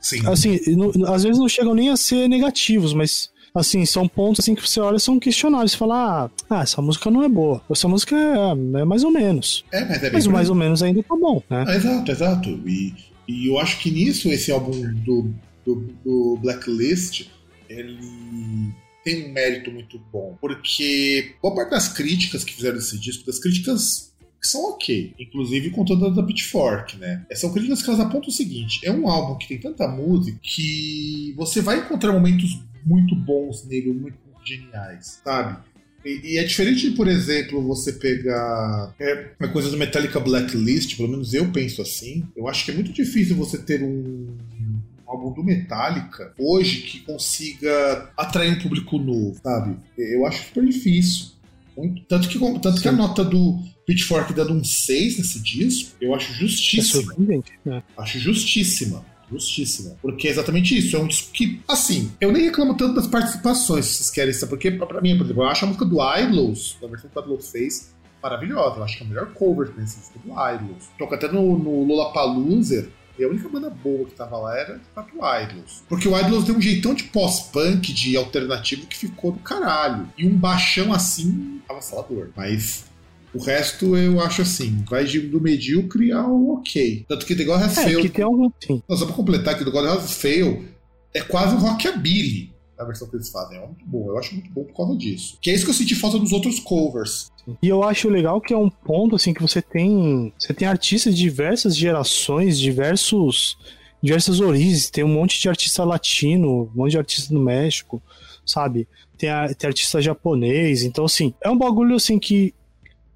Sim. 0.01 0.21
assim, 0.27 0.61
não- 0.77 0.93
às 1.15 1.23
vezes 1.23 1.39
não 1.39 1.49
chegam 1.49 1.75
nem 1.75 1.89
a 1.89 1.97
ser 1.97 2.29
negativos, 2.29 2.93
mas 2.93 3.31
assim, 3.55 3.87
são 3.87 4.09
pontos 4.09 4.41
assim 4.41 4.55
que 4.55 4.69
você 4.69 4.81
olha 4.81 4.99
são 4.99 5.19
questionáveis. 5.19 5.73
Você 5.73 5.79
fala, 5.79 6.25
ah, 6.25 6.31
ah, 6.51 6.63
essa 6.63 6.83
música 6.83 7.11
não 7.11 7.23
é 7.23 7.29
boa. 7.29 7.63
Essa 7.71 7.87
música 7.87 8.17
é, 8.17 8.81
é 8.81 8.85
mais 8.85 9.05
ou 9.05 9.11
menos. 9.11 9.65
é, 9.73 9.85
mas 9.85 9.99
é 9.99 10.01
bem 10.01 10.13
Mas 10.13 10.27
mais 10.27 10.51
ou 10.51 10.57
menos 10.57 10.83
ainda 10.83 11.03
tá 11.03 11.17
bom, 11.17 11.43
né? 11.49 11.65
Ah, 11.67 11.75
exato, 11.77 12.11
exato. 12.11 12.51
E, 12.67 12.93
e 13.29 13.49
eu 13.49 13.59
acho 13.59 13.79
que 13.79 13.91
nisso 13.91 14.29
esse 14.29 14.51
álbum 14.51 14.73
do, 15.05 15.31
do, 15.65 15.75
do 16.05 16.39
Blacklist 16.43 17.29
ele 17.69 18.75
tem 19.05 19.27
um 19.27 19.33
mérito 19.33 19.71
muito 19.71 20.01
bom. 20.13 20.37
Porque 20.41 21.35
boa 21.41 21.55
parte 21.55 21.71
das 21.71 21.89
críticas 21.89 22.43
que 22.43 22.55
fizeram 22.55 22.79
esse 22.79 22.99
disco, 22.99 23.25
das 23.25 23.39
críticas 23.39 24.13
que 24.41 24.49
são 24.49 24.73
ok, 24.73 25.15
inclusive 25.19 25.71
contando 25.71 26.07
a 26.07 26.11
da 26.11 26.23
Pitchfork, 26.23 26.99
né? 26.99 27.25
São 27.33 27.53
críticas 27.53 27.83
que 27.83 27.89
elas 27.89 28.01
apontam 28.01 28.29
o 28.29 28.33
seguinte: 28.33 28.81
é 28.85 28.91
um 28.91 29.09
álbum 29.09 29.39
que 29.39 29.49
tem 29.49 29.59
tanta 29.59 29.87
música 29.89 30.39
que 30.43 31.33
você 31.37 31.63
vai 31.63 31.79
encontrar 31.79 32.13
momentos 32.13 32.61
muito 32.85 33.15
bons 33.17 33.65
nele, 33.67 33.93
muito, 33.93 34.17
geniais, 34.47 35.21
sabe? 35.25 35.57
E, 36.05 36.35
e 36.35 36.37
é 36.39 36.45
diferente 36.45 36.91
de, 36.91 36.95
por 36.97 37.09
exemplo, 37.09 37.63
você 37.67 37.93
pegar 37.95 38.95
é, 39.01 39.31
uma 39.41 39.49
coisa 39.49 39.71
do 39.71 39.77
Metallica 39.79 40.21
Blacklist, 40.21 40.97
pelo 40.99 41.09
menos 41.09 41.33
eu 41.33 41.51
penso 41.51 41.81
assim. 41.81 42.27
Eu 42.37 42.47
acho 42.47 42.63
que 42.65 42.71
é 42.71 42.75
muito 42.75 42.93
difícil 42.93 43.35
você 43.37 43.57
ter 43.57 43.83
um, 43.83 43.89
um 43.89 44.81
álbum 45.07 45.33
do 45.33 45.43
Metallica 45.43 46.35
hoje 46.39 46.83
que 46.83 47.01
consiga 47.01 48.11
atrair 48.19 48.53
um 48.53 48.61
público 48.61 48.99
novo, 48.99 49.41
sabe? 49.43 49.77
Eu 49.97 50.27
acho 50.27 50.45
super 50.49 50.67
difícil. 50.67 51.29
Muito- 51.75 52.03
tanto 52.03 52.29
que, 52.29 52.39
tanto 52.61 52.83
que 52.83 52.89
a 52.89 52.93
nota 52.93 53.25
do 53.25 53.59
Pitchfork 53.87 54.33
dando 54.35 54.53
um 54.53 54.63
6 54.63 55.17
nesse 55.19 55.41
disco, 55.41 55.97
eu 56.01 56.15
acho 56.15 56.33
É 56.33 56.35
justíssima. 56.35 57.03
surpreendente, 57.03 57.53
né? 57.65 57.83
Acho 57.97 58.19
justíssima. 58.19 59.05
Justíssima. 59.35 59.97
Porque 60.01 60.29
é 60.29 60.31
exatamente 60.31 60.77
isso. 60.77 60.97
É 60.97 60.99
um 60.99 61.07
disco 61.07 61.33
que, 61.33 61.61
assim, 61.69 62.13
eu 62.21 62.33
nem 62.33 62.45
reclamo 62.45 62.77
tanto 62.77 62.95
das 62.95 63.07
participações, 63.07 63.87
se 63.87 63.95
vocês 63.95 64.11
querem 64.11 64.31
isso. 64.31 64.47
Porque, 64.47 64.71
pra 64.71 65.01
mim, 65.01 65.17
por 65.17 65.25
exemplo, 65.25 65.43
eu 65.43 65.49
acho 65.49 65.65
a 65.65 65.69
música 65.69 65.85
do 65.85 65.99
Idlos, 66.01 66.77
da 66.81 66.89
versão 66.89 67.11
que 67.11 67.19
o 67.19 67.23
Idlos 67.23 67.51
fez, 67.51 67.95
maravilhosa. 68.23 68.77
Eu 68.77 68.85
acho 68.85 68.97
que 68.97 69.03
é 69.03 69.07
a 69.07 69.09
melhor 69.09 69.33
cover 69.35 69.73
nesse 69.77 69.99
disco 69.99 70.19
do 70.19 70.31
Idlos. 70.31 70.89
Toca 70.99 71.17
até 71.17 71.31
no, 71.31 71.59
no 71.59 71.85
Lollapalooza. 71.85 72.89
E 73.17 73.23
a 73.23 73.29
única 73.29 73.49
banda 73.49 73.71
boa 73.71 74.07
que 74.07 74.15
tava 74.15 74.37
lá 74.39 74.59
era 74.59 74.75
de 74.77 74.85
fato, 74.93 75.15
o 75.17 75.41
Idlos. 75.41 75.85
Porque 75.89 76.09
o 76.09 76.19
Idlos 76.19 76.45
deu 76.45 76.57
um 76.57 76.61
jeitão 76.61 76.95
de 76.95 77.05
pós-punk, 77.05 77.93
de 77.93 78.17
alternativo, 78.17 78.87
que 78.87 78.97
ficou 78.97 79.31
do 79.31 79.39
caralho. 79.39 80.09
E 80.19 80.27
um 80.27 80.37
baixão 80.37 80.93
assim, 80.93 81.61
avassalador. 81.69 82.31
Mas 82.37 82.87
o 83.35 83.39
resto 83.39 83.97
eu 83.97 84.21
acho 84.21 84.43
assim, 84.43 84.85
vai 84.89 85.05
do 85.05 85.41
medíocre 85.41 86.13
ao 86.13 86.51
ok. 86.53 87.05
Tanto 87.09 87.27
que 87.27 87.35
The 87.35 87.45
God 87.45 87.63
Has 87.63 87.79
É, 87.79 87.85
Failed 87.85 88.09
que 88.09 88.15
tem 88.15 88.25
algum. 88.25 88.51
Sim. 88.65 88.83
não, 88.89 88.97
só 88.97 89.07
pra 89.07 89.15
completar 89.15 89.57
que 89.57 89.63
o 89.63 89.71
God 89.73 89.87
Has 89.87 90.13
Fail 90.15 90.65
é 91.13 91.21
quase 91.21 91.55
um 91.55 91.59
rockabilly. 91.59 92.53
a 92.79 92.85
versão 92.85 93.09
que 93.09 93.17
eles 93.17 93.31
fazem. 93.31 93.59
É 93.59 93.67
muito 93.67 93.85
bom, 93.87 94.09
eu 94.09 94.19
acho 94.19 94.35
muito 94.35 94.51
bom 94.51 94.65
por 94.65 94.75
causa 94.77 94.97
disso. 94.97 95.39
Que 95.41 95.51
é 95.51 95.55
isso 95.55 95.65
que 95.65 95.71
eu 95.71 95.75
senti 95.75 95.95
falta 95.95 96.19
nos 96.19 96.33
outros 96.33 96.59
covers. 96.61 97.31
E 97.63 97.69
eu 97.69 97.83
acho 97.85 98.09
legal 98.09 98.41
que 98.41 98.53
é 98.55 98.57
um 98.57 98.71
ponto 98.71 99.15
assim 99.17 99.35
que 99.35 99.43
você 99.43 99.61
tem, 99.63 100.33
você 100.39 100.55
tem 100.55 100.67
artistas 100.67 101.15
de 101.15 101.23
diversas 101.23 101.77
gerações, 101.77 102.59
diversos 102.59 103.57
diversas 104.03 104.39
origens, 104.39 104.91
tem 104.91 105.03
um 105.03 105.09
monte 105.15 105.41
de 105.41 105.49
artista 105.49 105.83
latino, 105.83 106.65
um 106.75 106.77
monte 106.79 106.91
de 106.91 106.99
artista 106.99 107.33
do 107.33 107.41
México, 107.41 108.03
sabe? 108.45 108.87
Tem, 109.17 109.31
a, 109.31 109.49
tem 109.55 109.67
artista 109.69 110.03
japonês, 110.03 110.83
então 110.83 111.07
assim, 111.07 111.33
é 111.43 111.49
um 111.49 111.57
bagulho 111.57 111.97
assim 111.97 112.19
que 112.19 112.53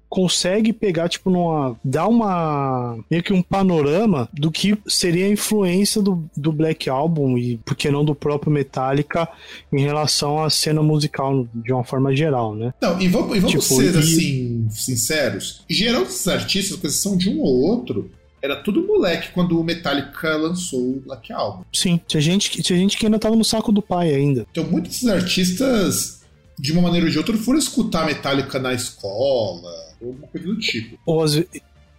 consegue 0.09 0.73
pegar, 0.73 1.07
tipo, 1.07 1.29
numa. 1.29 1.79
dar 1.83 2.07
uma. 2.07 2.97
meio 3.09 3.21
que 3.21 3.31
um 3.31 3.41
panorama 3.41 4.27
do 4.33 4.51
que 4.51 4.77
seria 4.87 5.27
a 5.27 5.29
influência 5.29 6.01
do, 6.01 6.27
do 6.35 6.51
Black 6.51 6.89
Album 6.89 7.37
e, 7.37 7.57
por 7.57 7.75
que 7.75 7.91
não, 7.91 8.03
do 8.03 8.15
próprio 8.15 8.51
Metallica 8.51 9.29
em 9.71 9.81
relação 9.81 10.43
à 10.43 10.49
cena 10.49 10.81
musical 10.81 11.47
de 11.53 11.71
uma 11.71 11.83
forma 11.83 12.15
geral, 12.15 12.55
né? 12.55 12.73
Não, 12.81 12.99
e 12.99 13.07
vamos, 13.07 13.37
e 13.37 13.39
vamos 13.39 13.51
tipo, 13.51 13.81
ser, 13.81 13.95
e... 13.95 13.99
assim, 13.99 14.67
sinceros. 14.71 15.63
Geral 15.69 16.03
desses 16.03 16.27
artistas, 16.27 16.77
com 16.77 16.87
exceção 16.87 17.15
de 17.15 17.29
um 17.29 17.41
ou 17.41 17.61
outro, 17.61 18.09
era 18.41 18.55
tudo 18.55 18.85
moleque 18.85 19.29
quando 19.33 19.59
o 19.59 19.63
Metallica 19.63 20.35
lançou 20.37 20.79
o 20.79 21.03
Black 21.05 21.31
Album. 21.31 21.63
Sim, 21.71 21.99
tinha 22.07 22.21
gente, 22.21 22.61
tinha 22.63 22.79
gente 22.79 22.97
que 22.97 23.05
ainda 23.05 23.19
tava 23.19 23.35
no 23.35 23.43
saco 23.43 23.71
do 23.71 23.81
pai 23.81 24.13
ainda. 24.13 24.47
Então, 24.49 24.63
muitos 24.63 24.91
desses 24.91 25.07
artistas, 25.07 26.21
de 26.57 26.71
uma 26.71 26.81
maneira 26.81 27.05
ou 27.05 27.11
de 27.11 27.17
outra, 27.17 27.37
foram 27.37 27.59
escutar 27.59 28.05
Metallica 28.05 28.57
na 28.57 28.73
escola 28.73 29.88
ou 30.01 30.09
alguma 30.09 30.27
coisa 30.27 30.47
do 30.47 30.59
tipo. 30.59 30.99
Ou, 31.05 31.25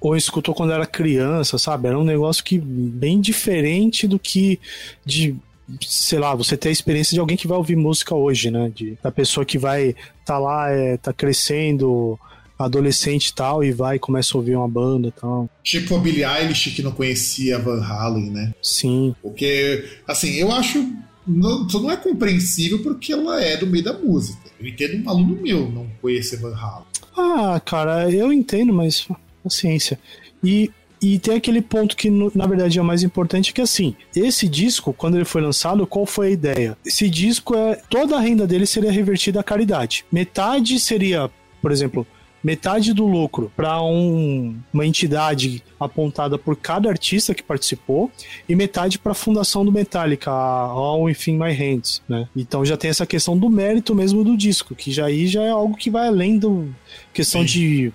ou 0.00 0.16
escutou 0.16 0.54
quando 0.54 0.72
era 0.72 0.86
criança, 0.86 1.58
sabe? 1.58 1.88
Era 1.88 1.98
um 1.98 2.04
negócio 2.04 2.42
que 2.42 2.58
bem 2.58 3.20
diferente 3.20 4.06
do 4.06 4.18
que 4.18 4.58
de 5.04 5.36
sei 5.82 6.18
lá, 6.18 6.34
você 6.34 6.56
ter 6.56 6.68
a 6.68 6.72
experiência 6.72 7.14
de 7.14 7.20
alguém 7.20 7.36
que 7.36 7.46
vai 7.46 7.56
ouvir 7.56 7.76
música 7.76 8.14
hoje, 8.14 8.50
né? 8.50 8.72
De, 8.74 8.98
da 9.02 9.12
pessoa 9.12 9.44
que 9.44 9.58
vai 9.58 9.94
tá 10.24 10.38
lá, 10.38 10.70
é, 10.70 10.96
tá 10.96 11.12
crescendo, 11.12 12.18
adolescente 12.58 13.28
e 13.28 13.34
tal, 13.34 13.64
e 13.64 13.72
vai 13.72 13.96
e 13.96 13.98
começa 13.98 14.36
a 14.36 14.38
ouvir 14.38 14.56
uma 14.56 14.68
banda 14.68 15.08
e 15.08 15.12
tal. 15.12 15.48
Tipo 15.62 15.96
a 15.96 15.98
Billie 15.98 16.24
Eilish 16.24 16.70
que 16.70 16.82
não 16.82 16.92
conhecia 16.92 17.58
Van 17.58 17.82
Halen, 17.82 18.30
né? 18.30 18.54
Sim. 18.62 19.14
Porque, 19.22 19.84
assim, 20.06 20.34
eu 20.34 20.50
acho. 20.52 20.84
Não, 21.26 21.66
isso 21.66 21.80
não 21.80 21.90
é 21.90 21.96
compreensível 21.96 22.82
porque 22.82 23.12
ela 23.12 23.40
é 23.42 23.56
do 23.56 23.66
meio 23.66 23.84
da 23.84 23.92
música. 23.92 24.49
Eu 24.60 24.68
entendo 24.68 25.04
um 25.04 25.08
aluno 25.08 25.40
meu 25.40 25.70
não 25.70 25.86
conhecer 26.02 26.36
Van 26.36 26.54
Halen. 26.54 26.84
Ah, 27.16 27.60
cara, 27.64 28.10
eu 28.10 28.32
entendo, 28.32 28.72
mas 28.72 29.08
paciência. 29.42 29.98
E, 30.44 30.70
e 31.00 31.18
tem 31.18 31.34
aquele 31.34 31.62
ponto 31.62 31.96
que, 31.96 32.10
na 32.10 32.46
verdade, 32.46 32.78
é 32.78 32.82
o 32.82 32.84
mais 32.84 33.02
importante, 33.02 33.54
que 33.54 33.62
assim, 33.62 33.96
esse 34.14 34.48
disco, 34.48 34.92
quando 34.92 35.16
ele 35.16 35.24
foi 35.24 35.40
lançado, 35.40 35.86
qual 35.86 36.04
foi 36.04 36.28
a 36.28 36.30
ideia? 36.30 36.78
Esse 36.84 37.08
disco 37.08 37.54
é. 37.54 37.80
Toda 37.88 38.16
a 38.16 38.20
renda 38.20 38.46
dele 38.46 38.66
seria 38.66 38.92
revertida 38.92 39.40
à 39.40 39.42
caridade. 39.42 40.04
Metade 40.12 40.78
seria, 40.78 41.30
por 41.62 41.72
exemplo, 41.72 42.06
metade 42.42 42.92
do 42.92 43.06
lucro 43.06 43.52
para 43.56 43.82
um, 43.82 44.56
uma 44.72 44.86
entidade 44.86 45.62
apontada 45.78 46.38
por 46.38 46.56
cada 46.56 46.88
artista 46.88 47.34
que 47.34 47.42
participou 47.42 48.10
e 48.48 48.54
metade 48.54 48.98
para 48.98 49.12
a 49.12 49.14
fundação 49.14 49.64
do 49.64 49.72
Metallica, 49.72 50.30
a 50.30 50.66
All 50.66 51.02
Within 51.02 51.38
My 51.38 51.52
Hands, 51.52 52.02
né? 52.08 52.28
Então 52.36 52.64
já 52.64 52.76
tem 52.76 52.90
essa 52.90 53.06
questão 53.06 53.36
do 53.36 53.48
mérito 53.48 53.94
mesmo 53.94 54.24
do 54.24 54.36
disco, 54.36 54.74
que 54.74 54.90
já 54.90 55.06
aí 55.06 55.26
já 55.26 55.42
é 55.42 55.50
algo 55.50 55.76
que 55.76 55.90
vai 55.90 56.06
além 56.06 56.38
do 56.38 56.74
questão 57.12 57.44
de 57.44 57.92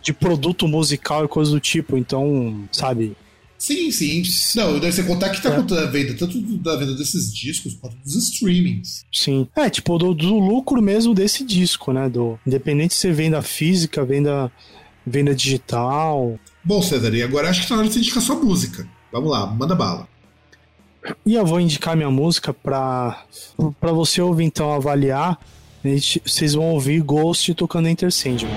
de 0.00 0.12
produto 0.12 0.66
musical 0.66 1.24
e 1.24 1.28
coisa 1.28 1.50
do 1.50 1.60
tipo, 1.60 1.96
então, 1.96 2.64
sabe, 2.72 3.16
Sim, 3.58 3.90
sim. 3.90 4.22
Não, 4.54 4.78
deve 4.78 4.92
ser 4.92 5.04
contar 5.04 5.30
que 5.30 5.42
tá 5.42 5.50
é. 5.50 5.56
contando 5.56 5.80
a 5.80 5.86
venda, 5.86 6.14
tanto 6.14 6.40
da 6.58 6.76
venda 6.76 6.94
desses 6.94 7.34
discos 7.34 7.74
quanto 7.74 7.96
dos 7.96 8.14
streamings. 8.14 9.04
Sim. 9.12 9.48
É, 9.56 9.68
tipo, 9.68 9.98
do, 9.98 10.14
do 10.14 10.38
lucro 10.38 10.80
mesmo 10.80 11.12
desse 11.12 11.44
disco, 11.44 11.92
né? 11.92 12.08
Do, 12.08 12.38
independente 12.46 12.94
se 12.94 13.10
venda 13.10 13.42
física, 13.42 14.04
venda, 14.04 14.50
venda 15.04 15.34
digital. 15.34 16.38
Bom, 16.62 16.80
César, 16.80 17.12
e 17.14 17.22
agora 17.22 17.50
acho 17.50 17.62
que 17.62 17.68
tá 17.68 17.74
na 17.74 17.80
hora 17.80 17.88
de 17.88 17.94
você 17.94 18.00
indicar 18.00 18.22
sua 18.22 18.36
música. 18.36 18.88
Vamos 19.12 19.30
lá, 19.30 19.46
manda 19.46 19.74
bala. 19.74 20.06
E 21.26 21.34
eu 21.34 21.44
vou 21.44 21.60
indicar 21.60 21.96
minha 21.96 22.10
música 22.10 22.54
pra, 22.54 23.24
pra 23.80 23.90
você 23.90 24.20
ouvir, 24.20 24.44
então, 24.44 24.72
avaliar. 24.72 25.38
Vocês 26.24 26.54
vão 26.54 26.70
ouvir 26.70 27.00
Ghost 27.00 27.54
tocando 27.54 27.88
Enter 27.88 28.12
Sandman. 28.12 28.52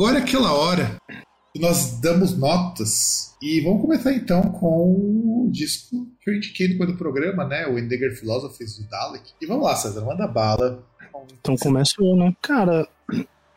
Agora 0.00 0.18
é 0.18 0.22
aquela 0.22 0.54
hora 0.54 0.96
que 1.52 1.60
nós 1.60 2.00
damos 2.00 2.34
notas. 2.34 3.36
E 3.42 3.60
vamos 3.60 3.82
começar 3.82 4.14
então 4.14 4.40
com 4.40 5.44
o 5.44 5.50
disco 5.52 6.06
que 6.22 6.30
eu 6.30 6.36
indiquei 6.36 6.68
no 6.68 6.86
do 6.86 6.96
programa, 6.96 7.44
né? 7.44 7.66
O 7.66 7.78
Endegar 7.78 8.10
Philosophies 8.12 8.78
do 8.78 8.88
Dalek. 8.88 9.32
E 9.38 9.44
vamos 9.44 9.64
lá, 9.64 9.76
César, 9.76 10.00
manda 10.00 10.26
bala. 10.26 10.82
Então 11.38 11.54
começa 11.54 11.92
eu, 11.98 12.16
né? 12.16 12.34
Cara, 12.40 12.88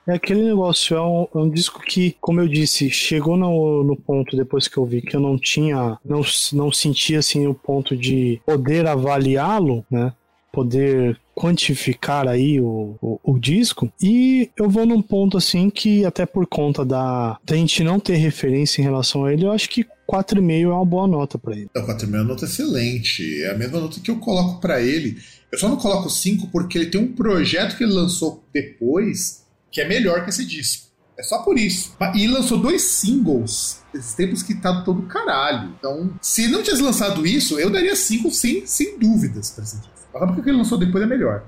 é 0.05 0.13
aquele 0.13 0.43
negócio, 0.43 0.97
é 0.97 1.01
um, 1.01 1.27
é 1.33 1.37
um, 1.37 1.49
disco 1.49 1.79
que, 1.79 2.17
como 2.19 2.41
eu 2.41 2.47
disse, 2.49 2.89
chegou 2.89 3.37
no, 3.37 3.81
no 3.85 3.95
ponto 3.95 4.35
depois 4.35 4.67
que 4.67 4.77
eu 4.77 4.85
vi 4.85 5.01
que 5.01 5.15
eu 5.15 5.21
não 5.21 5.37
tinha, 5.37 5.97
não, 6.03 6.21
não 6.51 6.73
sentia 6.73 7.19
assim 7.19 7.47
o 7.47 7.53
ponto 7.53 7.95
de 7.95 8.41
poder 8.45 8.85
avaliá-lo, 8.85 9.85
né? 9.89 10.11
Poder 10.53 11.19
quantificar 11.35 12.27
aí 12.27 12.61
o, 12.61 12.95
o, 13.01 13.19
o, 13.23 13.39
disco. 13.39 13.91
E 13.99 14.51
eu 14.55 14.69
vou 14.69 14.85
num 14.85 15.01
ponto 15.01 15.35
assim 15.35 15.67
que, 15.67 16.05
até 16.05 16.27
por 16.27 16.45
conta 16.45 16.85
da, 16.85 17.39
da 17.43 17.55
gente 17.55 17.83
não 17.83 17.99
ter 17.99 18.17
referência 18.17 18.79
em 18.79 18.83
relação 18.83 19.25
a 19.25 19.33
ele, 19.33 19.45
eu 19.45 19.51
acho 19.51 19.67
que 19.67 19.83
4,5 20.07 20.61
é 20.61 20.67
uma 20.67 20.85
boa 20.85 21.07
nota 21.07 21.39
para 21.39 21.55
ele. 21.55 21.69
4,5 21.75 22.03
é 22.03 22.05
uma 22.05 22.23
nota 22.23 22.45
excelente. 22.45 23.41
É 23.41 23.49
a 23.49 23.57
mesma 23.57 23.79
nota 23.79 23.99
que 23.99 24.11
eu 24.11 24.17
coloco 24.17 24.61
para 24.61 24.79
ele. 24.79 25.17
Eu 25.51 25.57
só 25.57 25.67
não 25.67 25.77
coloco 25.77 26.07
5 26.07 26.49
porque 26.51 26.77
ele 26.77 26.91
tem 26.91 27.01
um 27.01 27.13
projeto 27.13 27.75
que 27.75 27.83
ele 27.83 27.93
lançou 27.93 28.43
depois 28.53 29.43
que 29.71 29.81
é 29.81 29.87
melhor 29.87 30.23
que 30.23 30.29
esse 30.29 30.45
disco. 30.45 30.93
É 31.17 31.23
só 31.23 31.39
por 31.39 31.57
isso. 31.57 31.95
E 32.15 32.27
lançou 32.27 32.59
dois 32.59 32.81
singles 32.83 33.81
esses 33.93 34.13
tempos 34.13 34.41
que 34.41 34.55
tá 34.55 34.81
todo 34.81 35.03
caralho. 35.03 35.73
Então, 35.77 36.13
se 36.21 36.47
não 36.47 36.63
tivesse 36.63 36.81
lançado 36.81 37.25
isso, 37.25 37.59
eu 37.59 37.69
daria 37.69 37.95
5 37.95 38.31
sem, 38.31 38.65
sem 38.65 38.97
dúvidas 38.97 39.51
pra 39.51 39.63
esse. 39.63 39.77
Mas 40.13 40.31
porque 40.35 40.49
ele 40.49 40.57
lançou 40.57 40.77
depois 40.77 41.03
é 41.03 41.07
melhor. 41.07 41.43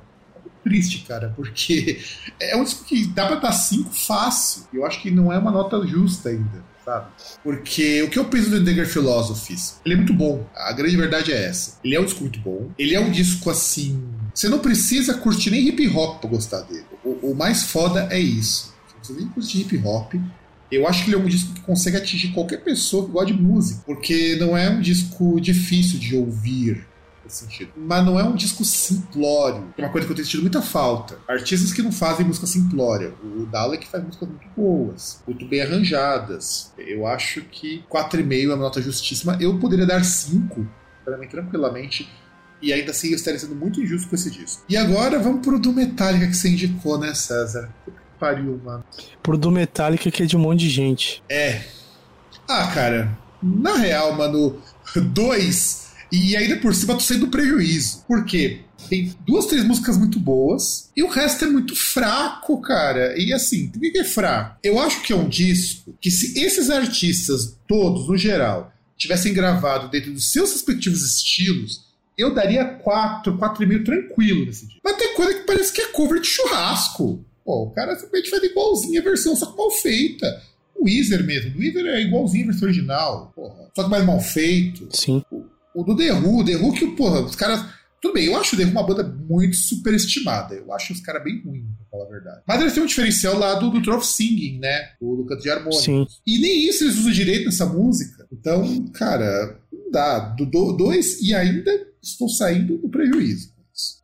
Triste, 0.63 1.05
cara, 1.07 1.32
porque 1.36 1.99
é 2.41 2.55
um 2.55 2.63
disco 2.63 2.86
que 2.86 3.05
dá 3.07 3.28
pra 3.28 3.36
dar 3.36 3.51
5 3.51 3.93
fácil. 3.93 4.63
Eu 4.74 4.86
acho 4.86 5.01
que 5.01 5.11
não 5.11 5.32
é 5.32 5.38
uma 5.38 5.51
nota 5.51 5.86
justa 5.86 6.30
ainda, 6.30 6.63
sabe? 6.84 7.07
Porque 7.43 8.01
o 8.01 8.09
que 8.09 8.18
eu 8.18 8.26
penso 8.26 8.49
do 8.49 8.57
Endegar 8.57 8.88
Philosophies? 8.88 9.80
Ele 9.86 9.93
é 9.93 9.97
muito 9.97 10.13
bom. 10.13 10.45
A 10.55 10.72
grande 10.74 10.97
verdade 10.97 11.32
é 11.32 11.45
essa. 11.45 11.78
Ele 11.84 11.95
é 11.95 11.99
um 11.99 12.05
disco 12.05 12.22
muito 12.22 12.39
bom. 12.39 12.72
Ele 12.80 12.95
é 12.95 12.99
um 12.99 13.11
disco 13.11 13.49
assim. 13.49 14.03
Você 14.34 14.49
não 14.49 14.59
precisa 14.59 15.13
curtir 15.13 15.51
nem 15.51 15.68
hip 15.68 15.88
hop 15.89 16.20
pra 16.20 16.30
gostar 16.30 16.61
dele. 16.61 16.86
O, 17.03 17.32
o 17.32 17.36
mais 17.36 17.63
foda 17.63 18.07
é 18.11 18.20
isso. 18.20 18.74
Você 19.01 19.13
nem 19.13 19.28
curtir 19.28 19.61
hip 19.61 19.78
hop. 19.86 20.16
Eu 20.72 20.88
acho 20.88 21.03
que 21.03 21.11
ele 21.11 21.18
é 21.18 21.20
um 21.20 21.28
disco 21.28 21.53
que 21.53 21.61
consegue 21.61 21.95
atingir 21.95 22.30
qualquer 22.30 22.57
pessoa 22.63 23.05
que 23.05 23.11
gosta 23.11 23.32
de 23.32 23.39
música, 23.39 23.84
porque 23.86 24.36
não 24.39 24.57
é 24.57 24.68
um 24.70 24.82
disco 24.82 25.39
difícil 25.39 25.99
de 25.99 26.16
ouvir 26.16 26.86
nesse 27.26 27.43
sentido. 27.43 27.71
Mas 27.76 28.05
não 28.05 28.19
é 28.19 28.23
um 28.23 28.36
disco 28.36 28.63
simplório, 28.63 29.73
é 29.78 29.82
uma 29.82 29.91
coisa 29.91 30.05
que 30.07 30.13
eu 30.13 30.15
tenho 30.15 30.26
sentido 30.26 30.41
muita 30.41 30.61
falta. 30.61 31.17
Artistas 31.28 31.73
que 31.73 31.82
não 31.82 31.91
fazem 31.91 32.26
música 32.26 32.45
simplória. 32.45 33.13
O 33.23 33.45
Dalek 33.47 33.88
faz 33.88 34.03
músicas 34.03 34.30
muito 34.30 34.47
boas, 34.55 35.23
muito 35.28 35.45
bem 35.45 35.61
arranjadas. 35.61 36.71
Eu 36.78 37.05
acho 37.05 37.41
que 37.41 37.84
4,5 37.91 38.43
é 38.43 38.47
uma 38.47 38.55
nota 38.55 38.82
justíssima. 38.82 39.38
Eu 39.41 39.57
poderia 39.59 39.86
dar 39.86 40.03
5, 40.03 40.65
para 41.03 41.17
mim, 41.17 41.28
tranquilamente. 41.28 42.07
E 42.61 42.71
ainda 42.71 42.91
assim 42.91 43.09
eu 43.09 43.15
estaria 43.15 43.39
sendo 43.39 43.55
muito 43.55 43.82
injusto 43.82 44.07
com 44.07 44.15
esse 44.15 44.32
disco. 44.32 44.63
E 44.69 44.78
agora 44.78 45.19
vamos 45.19 45.41
pro 45.41 45.59
do 45.59 45.73
Metallica 45.73 46.28
que 46.28 46.36
você 46.36 46.49
indicou, 46.49 46.97
né, 46.97 47.13
César? 47.13 47.69
Pariu, 48.19 48.59
mano. 48.63 48.84
Pro 49.21 49.38
do 49.38 49.51
Metallica 49.51 50.09
que 50.09 50.23
é 50.23 50.26
de 50.26 50.38
um 50.38 50.39
monte 50.39 50.61
de 50.61 50.69
gente. 50.69 51.21
É. 51.30 51.61
Ah, 52.47 52.71
cara, 52.73 53.17
na 53.41 53.76
real, 53.76 54.13
mano, 54.15 54.57
dois. 55.13 55.84
E 56.16 56.38
ainda 56.38 56.55
por 56.55 56.74
cima 56.74 56.93
tô 56.93 57.01
sendo 57.01 57.28
prejuízo. 57.28 58.05
Por 58.07 58.24
quê? 58.24 58.61
Tem 58.88 59.13
duas, 59.28 59.47
três 59.47 59.66
músicas 59.66 59.97
muito 59.97 60.18
boas 60.18 60.89
e 60.95 61.03
o 61.03 61.09
resto 61.09 61.43
é 61.43 61.47
muito 61.47 61.76
fraco, 61.76 62.61
cara. 62.61 63.20
E 63.20 63.34
assim, 63.34 63.68
por 63.68 63.82
que 63.82 63.97
é 63.97 64.03
fraco? 64.03 64.57
Eu 64.63 64.80
acho 64.80 65.01
que 65.01 65.11
é 65.11 65.16
um 65.16 65.28
disco 65.28 65.93
que, 65.99 66.09
se 66.09 66.39
esses 66.39 66.70
artistas 66.70 67.57
todos, 67.68 68.07
no 68.07 68.16
geral, 68.16 68.72
tivessem 68.97 69.34
gravado 69.34 69.89
dentro 69.89 70.13
dos 70.13 70.32
seus 70.32 70.53
respectivos 70.53 71.03
estilos, 71.03 71.84
eu 72.18 72.34
daria 72.34 72.63
4, 72.63 73.38
4,5 73.38 73.84
tranquilo 73.84 74.45
nesse 74.45 74.66
disco. 74.68 74.80
Mas 74.84 74.95
tem 74.95 75.13
coisa 75.16 75.34
que 75.34 75.45
parece 75.45 75.74
que 75.74 75.82
é 75.82 75.88
cover 75.88 76.22
de 76.22 76.28
churrasco. 76.28 77.26
Pô, 77.43 77.63
o 77.63 77.72
cara 77.72 77.93
simplesmente 77.95 78.30
faz 78.30 78.43
igualzinho 78.43 79.01
a 79.01 79.03
versão, 79.03 79.36
só 79.36 79.47
que 79.47 79.57
mal 79.57 79.70
feita. 79.70 80.41
O 80.76 80.86
Weezer 80.86 81.26
mesmo. 81.26 81.57
O 81.57 81.59
Weezer 81.59 81.86
é 81.86 82.01
igualzinho 82.01 82.45
a 82.45 82.47
versão 82.51 82.68
original. 82.68 83.32
Porra. 83.36 83.70
Só 83.76 83.84
que 83.84 83.89
mais 83.89 84.05
mal 84.05 84.20
feito. 84.22 84.88
Sim. 84.91 85.24
O, 85.30 85.43
o 85.76 85.84
do 85.84 85.95
The 85.95 86.13
Who, 86.13 86.45
The 86.45 86.55
Who 86.55 86.73
que, 86.73 86.88
porra, 86.95 87.21
os 87.21 87.36
caras 87.36 87.65
tudo 88.05 88.13
bem, 88.13 88.26
eu 88.26 88.38
acho 88.38 88.55
o 88.55 88.57
The 88.57 88.65
Who 88.65 88.71
uma 88.71 88.86
banda 88.86 89.03
muito 89.03 89.55
superestimada. 89.55 90.53
Eu 90.53 90.71
acho 90.71 90.93
os 90.93 91.01
caras 91.01 91.23
bem 91.23 91.41
ruins, 91.43 91.65
pra 91.76 91.88
falar 91.89 92.05
a 92.05 92.09
verdade. 92.09 92.41
Mas 92.47 92.61
eles 92.61 92.73
têm 92.73 92.84
um 92.84 92.86
diferencial 92.86 93.38
lá 93.38 93.55
do, 93.55 93.71
do 93.71 93.82
Trophy 93.82 94.05
Singing, 94.05 94.59
né? 94.59 94.89
O 95.01 95.15
do 95.15 95.26
canto 95.26 95.41
de 95.41 95.49
harmônia. 95.49 95.80
Sim. 95.80 96.05
E 96.26 96.38
nem 96.38 96.67
isso 96.67 96.84
eles 96.84 96.97
usam 96.97 97.11
direito 97.11 97.45
nessa 97.45 97.65
música. 97.65 98.28
Então, 98.32 98.86
cara, 98.93 99.59
não 99.73 99.89
dá. 99.89 100.19
Do, 100.19 100.45
do, 100.45 100.73
dois 100.73 101.19
e 101.19 101.34
ainda 101.34 101.71
estou 101.99 102.30
saindo 102.30 102.78
do 102.78 102.89
prejuízo. 102.89 103.51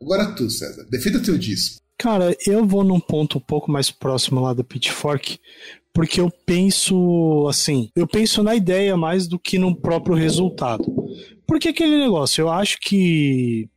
Agora 0.02 0.34
tu, 0.34 0.50
César, 0.50 0.84
defenda 0.90 1.20
teu 1.20 1.38
disco. 1.38 1.80
Cara, 1.96 2.36
eu 2.48 2.66
vou 2.66 2.84
num 2.84 3.00
ponto 3.00 3.38
um 3.38 3.42
pouco 3.42 3.72
mais 3.72 3.92
próximo 3.92 4.42
lá 4.42 4.54
do 4.54 4.64
Pitchfork, 4.64 5.38
porque 5.94 6.22
eu 6.22 6.32
penso 6.46 7.48
assim, 7.50 7.90
eu 7.96 8.08
penso 8.08 8.42
na 8.44 8.56
ideia 8.56 8.96
mais 8.96 9.28
do 9.28 9.38
que 9.38 9.60
no 9.60 9.76
próprio 9.76 10.16
resultado. 10.16 10.86
Porque 11.46 11.70
aquele 11.70 11.98
negócio, 11.98 12.44
eu 12.44 12.50
acho 12.50 12.80
que 12.80 13.70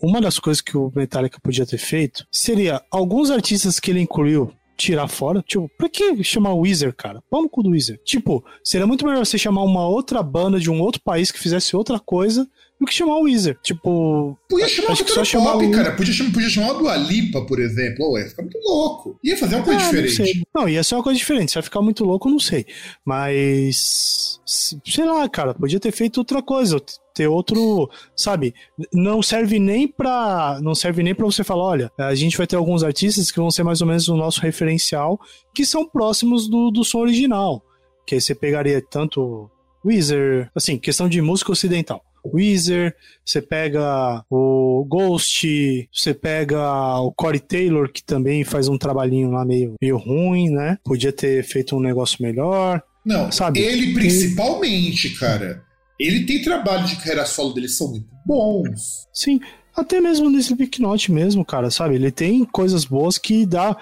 uma 0.00 0.20
das 0.20 0.38
coisas 0.38 0.60
que 0.60 0.76
o 0.76 0.92
Metallica 0.94 1.40
podia 1.42 1.66
ter 1.66 1.78
feito 1.78 2.24
seria 2.30 2.80
alguns 2.90 3.30
artistas 3.30 3.80
que 3.80 3.90
ele 3.90 4.00
incluiu 4.00 4.52
tirar 4.82 5.08
fora. 5.08 5.42
Tipo, 5.46 5.70
pra 5.78 5.88
que 5.88 6.22
chamar 6.24 6.52
o 6.52 6.60
Weezer, 6.60 6.94
cara? 6.94 7.22
Vamos 7.30 7.50
com 7.50 7.60
o 7.60 7.70
Weezer. 7.70 8.00
Tipo, 8.04 8.44
seria 8.62 8.86
muito 8.86 9.06
melhor 9.06 9.24
você 9.24 9.38
chamar 9.38 9.62
uma 9.62 9.86
outra 9.86 10.22
banda 10.22 10.58
de 10.58 10.70
um 10.70 10.80
outro 10.80 11.00
país 11.02 11.30
que 11.30 11.38
fizesse 11.38 11.76
outra 11.76 11.98
coisa 11.98 12.48
do 12.80 12.86
que 12.86 12.92
chamar 12.92 13.16
o 13.16 13.22
Weezer. 13.22 13.58
Tipo. 13.62 14.36
Podia 14.48 14.68
chamar 14.68 14.92
o 14.92 14.96
só 14.96 15.24
chamar 15.24 15.52
pop, 15.52 15.66
o... 15.66 15.70
cara. 15.70 15.92
Podia 15.92 16.12
chamar, 16.12 16.32
podia 16.32 16.48
chamar 16.48 16.82
o 16.82 16.88
Alipa, 16.88 17.46
por 17.46 17.60
exemplo. 17.60 18.10
Oh, 18.10 18.18
ia 18.18 18.28
ficar 18.28 18.42
muito 18.42 18.58
louco. 18.58 19.18
Ia 19.22 19.36
fazer 19.36 19.54
uma 19.56 19.64
coisa 19.64 19.80
ah, 19.80 19.84
diferente. 19.84 20.42
Não, 20.54 20.62
não, 20.62 20.68
ia 20.68 20.82
ser 20.82 20.96
uma 20.96 21.02
coisa 21.02 21.18
diferente. 21.18 21.52
Se 21.52 21.58
ia 21.58 21.62
ficar 21.62 21.80
muito 21.80 22.04
louco, 22.04 22.28
não 22.28 22.40
sei. 22.40 22.66
Mas. 23.04 24.40
Sei 24.44 25.04
lá, 25.04 25.28
cara. 25.28 25.54
Podia 25.54 25.78
ter 25.78 25.92
feito 25.92 26.18
outra 26.18 26.42
coisa 26.42 26.80
ter 27.14 27.26
outro, 27.26 27.90
sabe? 28.16 28.54
Não 28.92 29.22
serve 29.22 29.58
nem 29.58 29.86
para 29.86 30.58
não 30.60 30.74
serve 30.74 31.02
nem 31.02 31.14
para 31.14 31.26
você 31.26 31.44
falar, 31.44 31.64
olha, 31.64 31.92
a 31.98 32.14
gente 32.14 32.36
vai 32.36 32.46
ter 32.46 32.56
alguns 32.56 32.82
artistas 32.82 33.30
que 33.30 33.38
vão 33.38 33.50
ser 33.50 33.62
mais 33.62 33.80
ou 33.80 33.86
menos 33.86 34.08
o 34.08 34.16
nosso 34.16 34.40
referencial, 34.40 35.20
que 35.54 35.64
são 35.64 35.88
próximos 35.88 36.48
do, 36.48 36.70
do 36.70 36.84
som 36.84 36.98
original, 36.98 37.62
que 38.06 38.14
aí 38.14 38.20
você 38.20 38.34
pegaria 38.34 38.82
tanto 38.82 39.50
Weezer, 39.84 40.50
assim, 40.54 40.78
questão 40.78 41.08
de 41.08 41.20
música 41.20 41.52
ocidental. 41.52 42.02
Weezer, 42.24 42.94
você 43.24 43.42
pega 43.42 44.24
o 44.30 44.84
Ghost, 44.88 45.88
você 45.92 46.14
pega 46.14 47.00
o 47.00 47.12
Corey 47.12 47.40
Taylor, 47.40 47.90
que 47.90 48.02
também 48.02 48.44
faz 48.44 48.68
um 48.68 48.78
trabalhinho 48.78 49.30
lá 49.30 49.44
meio, 49.44 49.74
meio 49.80 49.96
ruim, 49.96 50.50
né? 50.50 50.78
Podia 50.84 51.12
ter 51.12 51.42
feito 51.42 51.76
um 51.76 51.80
negócio 51.80 52.22
melhor. 52.22 52.80
Não, 53.04 53.32
sabe? 53.32 53.60
Ele 53.60 53.92
principalmente, 53.92 55.10
cara. 55.10 55.64
Ele 56.02 56.24
tem 56.24 56.42
trabalho 56.42 56.86
de 56.86 56.96
carreira 56.96 57.24
solo 57.24 57.52
dele, 57.52 57.68
são 57.68 57.88
muito 57.88 58.08
bons. 58.24 59.06
Sim, 59.12 59.40
até 59.74 60.00
mesmo 60.00 60.28
nesse 60.28 60.52
Slipknot 60.52 61.10
mesmo, 61.10 61.44
cara, 61.44 61.70
sabe? 61.70 61.94
Ele 61.94 62.10
tem 62.10 62.44
coisas 62.44 62.84
boas 62.84 63.18
que 63.18 63.46
dá. 63.46 63.76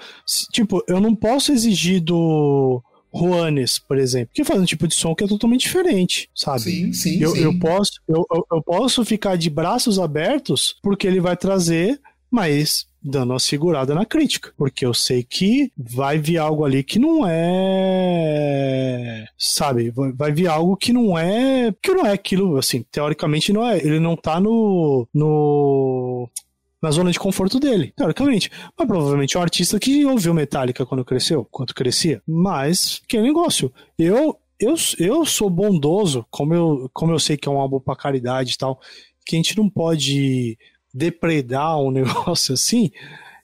Tipo, 0.51 0.83
eu 0.87 1.01
não 1.01 1.15
posso 1.15 1.51
exigir 1.51 1.99
do 1.99 2.81
Juanes, 3.13 3.77
por 3.77 3.97
exemplo, 3.97 4.29
que 4.33 4.43
faz 4.43 4.61
um 4.61 4.65
tipo 4.65 4.87
de 4.87 4.95
som 4.95 5.13
que 5.13 5.23
é 5.23 5.27
totalmente 5.27 5.61
diferente, 5.61 6.29
sabe? 6.33 6.61
Sim, 6.61 6.93
sim. 6.93 7.21
Eu, 7.21 7.31
sim. 7.31 7.43
eu 7.43 7.59
posso, 7.59 7.91
eu, 8.07 8.25
eu 8.51 8.61
posso 8.61 9.03
ficar 9.03 9.35
de 9.35 9.49
braços 9.49 9.99
abertos 9.99 10.75
porque 10.81 11.07
ele 11.07 11.19
vai 11.19 11.35
trazer 11.35 11.99
mas 12.31 12.87
dando 13.03 13.31
uma 13.31 13.39
segurada 13.39 13.95
na 13.95 14.05
crítica, 14.05 14.53
porque 14.55 14.85
eu 14.85 14.93
sei 14.93 15.23
que 15.23 15.71
vai 15.75 16.19
vir 16.19 16.37
algo 16.37 16.63
ali 16.63 16.83
que 16.83 16.99
não 16.99 17.27
é, 17.27 19.25
sabe, 19.37 19.91
vai 20.15 20.31
vir 20.31 20.47
algo 20.47 20.77
que 20.77 20.93
não 20.93 21.17
é, 21.17 21.73
que 21.81 21.91
não 21.91 22.05
é 22.05 22.13
aquilo, 22.13 22.57
assim, 22.57 22.85
teoricamente 22.91 23.51
não 23.51 23.67
é, 23.67 23.77
ele 23.79 23.99
não 23.99 24.15
tá 24.15 24.39
no 24.39 25.07
no 25.13 26.29
na 26.81 26.89
zona 26.89 27.11
de 27.11 27.19
conforto 27.19 27.59
dele, 27.59 27.93
teoricamente. 27.95 28.49
Mas 28.77 28.87
provavelmente 28.87 29.37
é 29.37 29.39
um 29.39 29.43
artista 29.43 29.79
que 29.79 30.03
ouviu 30.03 30.33
Metallica 30.33 30.83
quando 30.85 31.05
cresceu, 31.05 31.47
quando 31.51 31.75
crescia. 31.75 32.23
Mas, 32.25 33.01
que 33.07 33.21
negócio. 33.21 33.71
Eu, 33.99 34.35
eu, 34.59 34.73
eu 34.97 35.23
sou 35.23 35.47
bondoso, 35.47 36.25
como 36.31 36.55
eu, 36.55 36.89
como 36.91 37.11
eu 37.11 37.19
sei 37.19 37.37
que 37.37 37.47
é 37.47 37.51
um 37.51 37.59
álbum 37.59 37.79
pra 37.79 37.95
caridade 37.95 38.53
e 38.53 38.57
tal, 38.57 38.79
que 39.23 39.35
a 39.35 39.37
gente 39.37 39.55
não 39.55 39.69
pode 39.69 40.57
depredar 40.93 41.79
um 41.79 41.91
negócio 41.91 42.53
assim, 42.53 42.91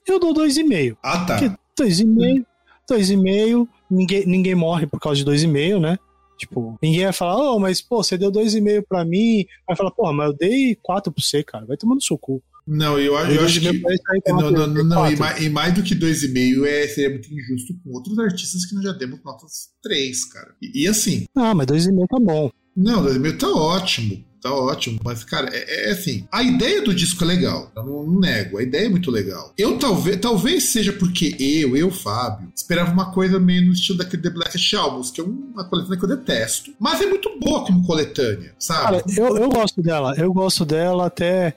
eu 0.08 0.20
dou 0.20 0.34
2,5. 0.34 0.98
Ah, 1.04 1.26
tá. 1.26 1.40
2,5, 1.80 2.46
2,5, 2.90 3.68
ninguém, 3.90 4.26
ninguém 4.26 4.56
morre 4.56 4.88
por 4.88 5.00
causa 5.00 5.24
de 5.24 5.30
2,5, 5.30 5.80
né? 5.80 6.00
Tipo, 6.38 6.78
ninguém 6.82 7.04
vai 7.04 7.14
falar, 7.14 7.52
oh, 7.52 7.60
mas 7.60 7.82
pô, 7.82 8.04
você 8.04 8.18
deu 8.18 8.32
2,5 8.32 8.86
pra 8.88 9.04
mim. 9.04 9.46
Vai 9.68 9.76
falar, 9.76 9.92
porra, 9.92 10.14
mas 10.14 10.28
eu 10.28 10.38
dei 10.38 10.76
4 10.76 11.12
pra 11.12 11.24
você, 11.24 11.44
cara. 11.44 11.66
Vai 11.66 11.76
tomando 11.76 12.04
seu 12.04 12.18
cu. 12.18 12.42
Não, 12.66 13.00
eu, 13.00 13.14
eu, 13.14 13.32
eu 13.32 13.46
acho 13.46 13.62
que. 13.62 13.82
Não, 14.28 14.52
não, 14.52 14.68
não, 14.68 14.84
não 14.84 15.12
e, 15.12 15.16
mais, 15.16 15.42
e, 15.42 15.50
mais, 15.50 15.74
do 15.74 15.82
que 15.82 15.96
2,5 15.96 16.66
é, 16.66 16.88
seria 16.88 17.10
muito 17.10 17.34
injusto 17.34 17.74
com 17.82 17.92
outros 17.92 18.20
artistas 18.20 18.66
que 18.66 18.76
nós 18.76 18.84
já 18.84 18.92
demos 18.92 19.24
notas 19.24 19.70
3, 19.82 20.26
cara. 20.26 20.54
E, 20.62 20.84
e 20.84 20.88
assim. 20.88 21.26
Ah, 21.36 21.56
mas 21.56 21.66
2,5 21.66 22.08
tá 22.08 22.20
bom. 22.20 22.52
Não, 22.76 23.04
2,5 23.04 23.40
tá 23.40 23.50
ótimo 23.50 24.27
tá 24.42 24.54
ótimo, 24.54 25.00
mas, 25.04 25.24
cara, 25.24 25.50
é, 25.52 25.90
é, 25.90 25.92
assim, 25.92 26.28
a 26.32 26.44
ideia 26.44 26.82
do 26.82 26.94
disco 26.94 27.24
é 27.24 27.28
legal, 27.28 27.72
eu 27.76 27.84
não, 27.84 28.04
não, 28.04 28.20
nego, 28.20 28.58
a 28.58 28.64
ideia 28.64 28.86
é 28.86 28.90
muito 28.90 29.12
legal. 29.12 29.54
Eu 29.58 29.78
talvez, 29.78 30.18
talvez 30.18 30.64
seja 30.66 30.94
porque 30.94 31.36
eu, 31.40 31.76
eu, 31.76 31.92
Fábio, 31.92 32.52
esperava 32.56 32.92
uma 32.92 33.12
coisa 33.12 33.40
meio 33.40 33.66
no 33.66 33.74
estilo 33.74 33.98
daquele 33.98 34.24
The 34.24 34.30
Black 34.30 34.76
Albums, 34.76 35.12
que 35.12 35.22
é 35.22 35.24
uma 35.24 35.64
coletânea 35.64 35.98
que 35.98 36.06
eu 36.06 36.10
detesto, 36.10 36.74
mas 36.80 37.02
é 37.02 37.06
muito 37.06 37.38
boa 37.40 37.66
como 37.66 37.86
coletânea, 37.86 38.54
sabe? 38.60 38.84
Cara, 38.84 39.04
eu, 39.18 39.38
eu 39.38 39.50
gosto 39.50 39.82
dela, 39.82 40.14
eu 40.18 40.34
gosto 40.34 40.66
dela 40.66 41.08
até, 41.08 41.56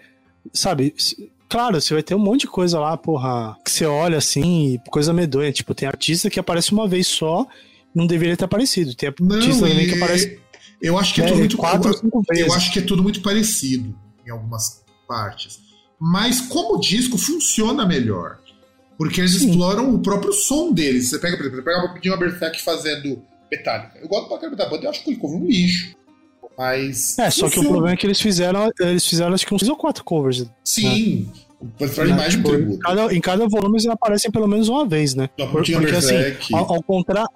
sabe, 0.52 0.94
Claro, 1.50 1.80
você 1.80 1.92
vai 1.92 2.02
ter 2.02 2.14
um 2.14 2.18
monte 2.20 2.42
de 2.42 2.46
coisa 2.46 2.78
lá, 2.78 2.96
porra, 2.96 3.56
que 3.64 3.72
você 3.72 3.84
olha 3.84 4.18
assim, 4.18 4.78
coisa 4.88 5.12
medonha. 5.12 5.50
Tipo, 5.50 5.74
tem 5.74 5.88
artista 5.88 6.30
que 6.30 6.38
aparece 6.38 6.70
uma 6.70 6.86
vez 6.86 7.08
só, 7.08 7.44
não 7.92 8.06
deveria 8.06 8.36
ter 8.36 8.44
aparecido. 8.44 8.94
Tem 8.94 9.08
artista 9.08 9.66
não, 9.66 9.68
também 9.68 9.88
que 9.88 9.96
aparece 9.96 10.38
eu 10.80 10.98
acho 10.98 11.14
que 11.14 11.20
é, 11.20 11.24
é 11.24 11.28
tudo 11.28 11.38
muito 11.38 11.56
quatro, 11.56 11.92
cinco 11.98 12.22
vezes. 12.28 12.46
Eu 12.46 12.54
acho 12.54 12.72
que 12.72 12.78
é 12.78 12.82
tudo 12.82 13.02
muito 13.02 13.20
parecido 13.20 13.94
em 14.26 14.30
algumas 14.30 14.82
partes. 15.06 15.60
Mas 15.98 16.40
como 16.40 16.80
disco 16.80 17.18
funciona 17.18 17.84
melhor. 17.84 18.38
Porque 18.96 19.20
eles 19.20 19.32
Sim. 19.32 19.50
exploram 19.50 19.94
o 19.94 19.98
próprio 19.98 20.32
som 20.32 20.72
deles. 20.72 21.08
Você 21.08 21.18
pega, 21.18 21.36
por 21.36 21.46
exemplo, 21.46 21.64
pega 21.64 21.78
um 21.78 22.10
uma 22.10 22.16
Berserk 22.16 22.62
fazendo 22.62 23.22
Metallica. 23.50 23.98
Eu 23.98 24.08
gosto 24.08 24.28
pra 24.28 24.38
caramba 24.38 24.56
da 24.56 24.68
banda, 24.68 24.84
eu 24.84 24.90
acho 24.90 25.02
que 25.02 25.10
ele 25.10 25.20
um 25.22 25.46
lixo. 25.46 25.96
Mas. 26.56 27.18
É, 27.18 27.30
só 27.30 27.48
que 27.48 27.58
o 27.58 27.62
problema 27.62 27.92
é 27.92 27.96
que 27.96 28.06
eles 28.06 28.20
fizeram. 28.20 28.70
Eles 28.78 29.06
fizeram 29.06 29.32
acho 29.32 29.46
que 29.46 29.54
uns 29.54 29.66
ou 29.68 29.76
quatro 29.76 30.04
covers. 30.04 30.44
Sim. 30.62 31.30
Né? 31.78 31.88
Pra 31.88 32.04
mais 32.14 32.34
tipo, 32.34 32.54
Em 32.54 32.78
cada, 32.78 33.14
em 33.14 33.20
cada 33.20 33.48
volume 33.48 33.76
eles 33.76 33.86
aparecem 33.86 34.30
pelo 34.30 34.46
menos 34.46 34.68
uma 34.68 34.86
vez, 34.86 35.14
né? 35.14 35.28
Porque, 35.36 35.72
porque 35.72 35.96
assim, 35.96 36.14
ao, 36.52 36.74
ao 36.74 36.82
contrário 36.82 37.28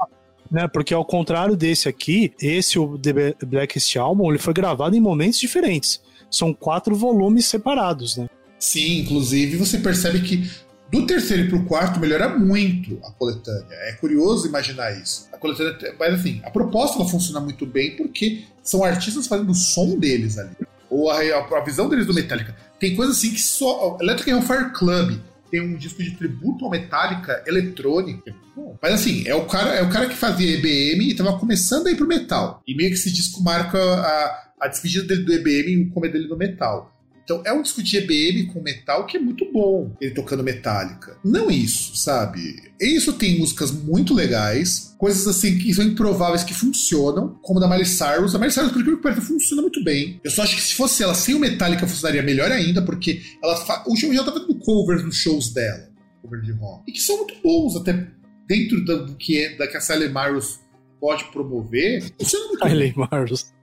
né? 0.51 0.69
Porque 0.69 0.95
ao 0.95 1.05
contrário 1.05 1.57
desse 1.57 1.89
aqui, 1.89 2.33
esse 2.41 2.79
o 2.79 2.99
The 2.99 3.35
Blackest 3.47 3.97
Album, 3.97 4.31
ele 4.31 4.39
foi 4.39 4.55
gravado 4.55 4.97
em 4.97 5.01
momentos 5.01 5.39
diferentes. 5.39 6.01
São 6.31 6.53
quatro 6.53 6.95
volumes 6.95 7.47
separados, 7.47 8.17
né? 8.17 8.29
Sim, 8.59 9.01
inclusive 9.01 9.57
você 9.57 9.79
percebe 9.79 10.21
que 10.21 10.51
do 10.91 11.07
terceiro 11.07 11.49
para 11.49 11.59
o 11.59 11.65
quarto 11.65 11.99
melhora 11.99 12.39
muito 12.39 12.99
a 13.05 13.11
coletânea. 13.11 13.67
É 13.71 13.93
curioso 13.95 14.47
imaginar 14.47 14.93
isso. 14.93 15.29
A 15.33 15.37
coletânea, 15.37 15.77
mas 15.99 16.15
assim, 16.15 16.41
a 16.45 16.51
proposta 16.51 16.99
ela 16.99 17.09
funciona 17.09 17.41
muito 17.41 17.67
bem 17.67 17.97
porque 17.97 18.45
são 18.63 18.85
artistas 18.85 19.27
fazendo 19.27 19.51
o 19.51 19.55
som 19.55 19.99
deles 19.99 20.39
ali. 20.39 20.55
Ou 20.89 21.11
a, 21.11 21.19
a 21.19 21.65
visão 21.65 21.89
deles 21.89 22.07
do 22.07 22.15
Metallica. 22.15 22.55
Tem 22.79 22.95
coisa 22.95 23.13
assim 23.13 23.33
que 23.33 23.41
só. 23.41 23.99
Electric 24.01 24.41
Fire 24.43 24.71
Club 24.73 25.19
tem 25.55 25.61
um 25.61 25.77
disco 25.77 26.03
de 26.03 26.11
tributo 26.11 26.65
ao 26.65 26.71
Metallica 26.71 27.45
eletrônica. 27.47 28.35
Mas 28.83 28.95
assim, 28.95 29.23
é 29.25 29.37
o 29.37 29.47
cara, 29.47 29.71
é 29.71 29.83
o 29.83 29.89
cara 29.89 30.09
que 30.09 30.17
fazia 30.17 30.53
EBM 30.53 31.11
e 31.11 31.15
tava 31.15 31.39
começando 31.39 31.87
a 31.87 31.93
ir 31.93 31.97
pro 31.97 32.09
metal. 32.09 32.61
E 32.67 32.75
meio 32.75 32.91
que 32.91 32.97
esse 32.97 33.13
disco 33.13 33.41
marca 33.41 33.79
a, 33.79 34.53
a 34.63 34.67
despedida 34.67 35.07
dele 35.07 35.23
do 35.23 35.33
EBM 35.33 35.71
e 35.71 35.83
o 35.85 35.91
começo 35.91 36.13
dele 36.13 36.27
no 36.27 36.37
metal. 36.37 36.93
Então 37.25 37.43
é 37.45 37.53
um 37.53 37.63
disco 37.63 37.83
de 37.83 37.97
EBM 37.97 38.53
com 38.53 38.63
metal 38.63 39.07
que 39.07 39.17
é 39.17 39.21
muito 39.21 39.51
bom, 39.51 39.91
ele 40.01 40.15
tocando 40.15 40.45
Metallica. 40.45 41.17
Não 41.25 41.51
isso, 41.51 41.97
sabe? 41.97 42.73
Isso 42.79 43.15
tem 43.15 43.39
músicas 43.39 43.71
muito 43.71 44.15
legais, 44.15 44.95
coisas 44.99 45.27
assim 45.27 45.59
que 45.59 45.73
são 45.73 45.85
improváveis 45.85 46.45
que 46.45 46.53
funcionam, 46.53 47.39
como 47.43 47.59
da 47.59 47.67
Miley 47.67 47.87
Cyrus. 47.87 48.35
A 48.35 48.39
Miley 48.39 48.53
Cyrus, 48.53 48.73
por 48.73 48.81
incrível 48.81 48.99
que 48.99 49.03
pareça, 49.03 49.23
funciona 49.23 49.63
muito 49.63 49.83
bem. 49.83 50.21
Eu 50.23 50.31
só 50.31 50.43
acho 50.43 50.55
que 50.55 50.63
se 50.63 50.75
fosse 50.75 51.03
ela 51.03 51.15
sem 51.15 51.35
o 51.35 51.39
Metallica 51.39 51.87
funcionaria 51.87 52.23
melhor 52.23 52.53
ainda, 52.53 52.83
porque 52.83 53.23
ela 53.43 53.57
fa... 53.57 53.83
o 53.87 53.97
show 53.97 54.13
já 54.13 54.23
tá 54.23 54.33
fazendo 54.33 54.59
covers 54.59 55.03
nos 55.03 55.17
shows 55.17 55.53
dela, 55.53 55.89
cover 56.21 56.43
de 56.43 56.53
rock, 56.53 56.83
e 56.87 56.93
que 56.93 57.01
são 57.01 57.17
muito 57.17 57.35
bons, 57.43 57.77
até 57.77 58.07
dentro 58.47 58.85
do 58.85 59.17
que 59.17 59.41
é 59.41 59.57
da 59.57 59.67
que 59.67 59.77
a 59.77 59.81
Sally 59.81 60.09
Myers 60.09 60.61
pode 61.01 61.25
promover. 61.25 62.03
Funciona 62.19 62.47
muito 62.49 62.61
Sally 62.61 62.95
Myers. 62.97 63.55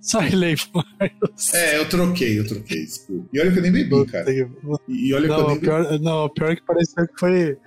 Siley 0.00 0.56
Myers. 0.74 1.54
É, 1.54 1.78
eu 1.78 1.88
troquei, 1.88 2.38
eu 2.38 2.46
troquei, 2.46 2.84
desculpa. 2.84 3.28
E 3.32 3.40
olha 3.40 3.52
que 3.52 3.58
eu 3.58 3.62
nem 3.62 3.72
bebi, 3.72 4.06
cara. 4.06 4.30
E, 4.32 5.14
olha 5.14 5.28
não, 5.28 5.36
que 5.36 5.42
eu 5.42 5.48
nem 5.48 5.60
pior, 5.60 5.90
bebi. 5.90 6.04
Não, 6.04 6.28
pior 6.28 6.56
que 6.56 6.62
parece 6.62 6.94
que 6.94 7.18
foi. 7.18 7.58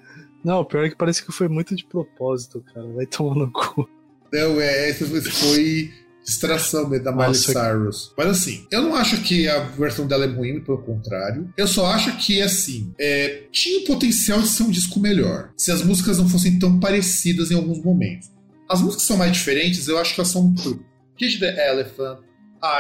Não, 0.43 0.65
pior 0.65 0.89
que 0.89 0.95
parece 0.95 1.25
que 1.25 1.32
foi 1.32 1.47
muito 1.47 1.75
de 1.75 1.86
propósito, 1.86 2.63
cara. 2.73 2.88
Vai 2.93 3.05
tomar 3.05 3.36
no 3.36 3.51
cu. 3.51 3.88
Não, 4.34 4.59
é, 4.61 4.89
esse 4.89 5.05
foi 5.05 5.91
distração 6.23 6.89
da 6.89 7.11
Miley 7.11 7.27
Nossa, 7.27 7.51
Cyrus. 7.51 8.13
Mas 8.17 8.27
assim, 8.27 8.65
eu 8.71 8.82
não 8.82 8.95
acho 8.95 9.21
que 9.21 9.47
a 9.47 9.59
versão 9.59 10.07
dela 10.07 10.25
é 10.25 10.27
ruim, 10.27 10.61
pelo 10.61 10.77
contrário. 10.79 11.51
Eu 11.57 11.67
só 11.67 11.88
acho 11.88 12.15
que, 12.17 12.41
assim, 12.41 12.93
é, 12.99 13.43
tinha 13.51 13.82
o 13.82 13.86
potencial 13.86 14.41
de 14.41 14.47
ser 14.47 14.63
um 14.63 14.69
disco 14.69 14.99
melhor. 14.99 15.51
Se 15.57 15.71
as 15.71 15.84
músicas 15.84 16.17
não 16.17 16.29
fossem 16.29 16.59
tão 16.59 16.79
parecidas 16.79 17.51
em 17.51 17.55
alguns 17.55 17.84
momentos. 17.84 18.32
As 18.69 18.82
músicas 18.82 19.03
são 19.03 19.17
mais 19.17 19.34
diferentes, 19.34 19.88
eu 19.88 19.97
acho 19.97 20.13
que 20.13 20.21
elas 20.21 20.32
são 20.32 20.53
tudo. 20.53 20.86
Kid 21.22 21.39
the 21.39 21.69
Elephant, 21.69 22.19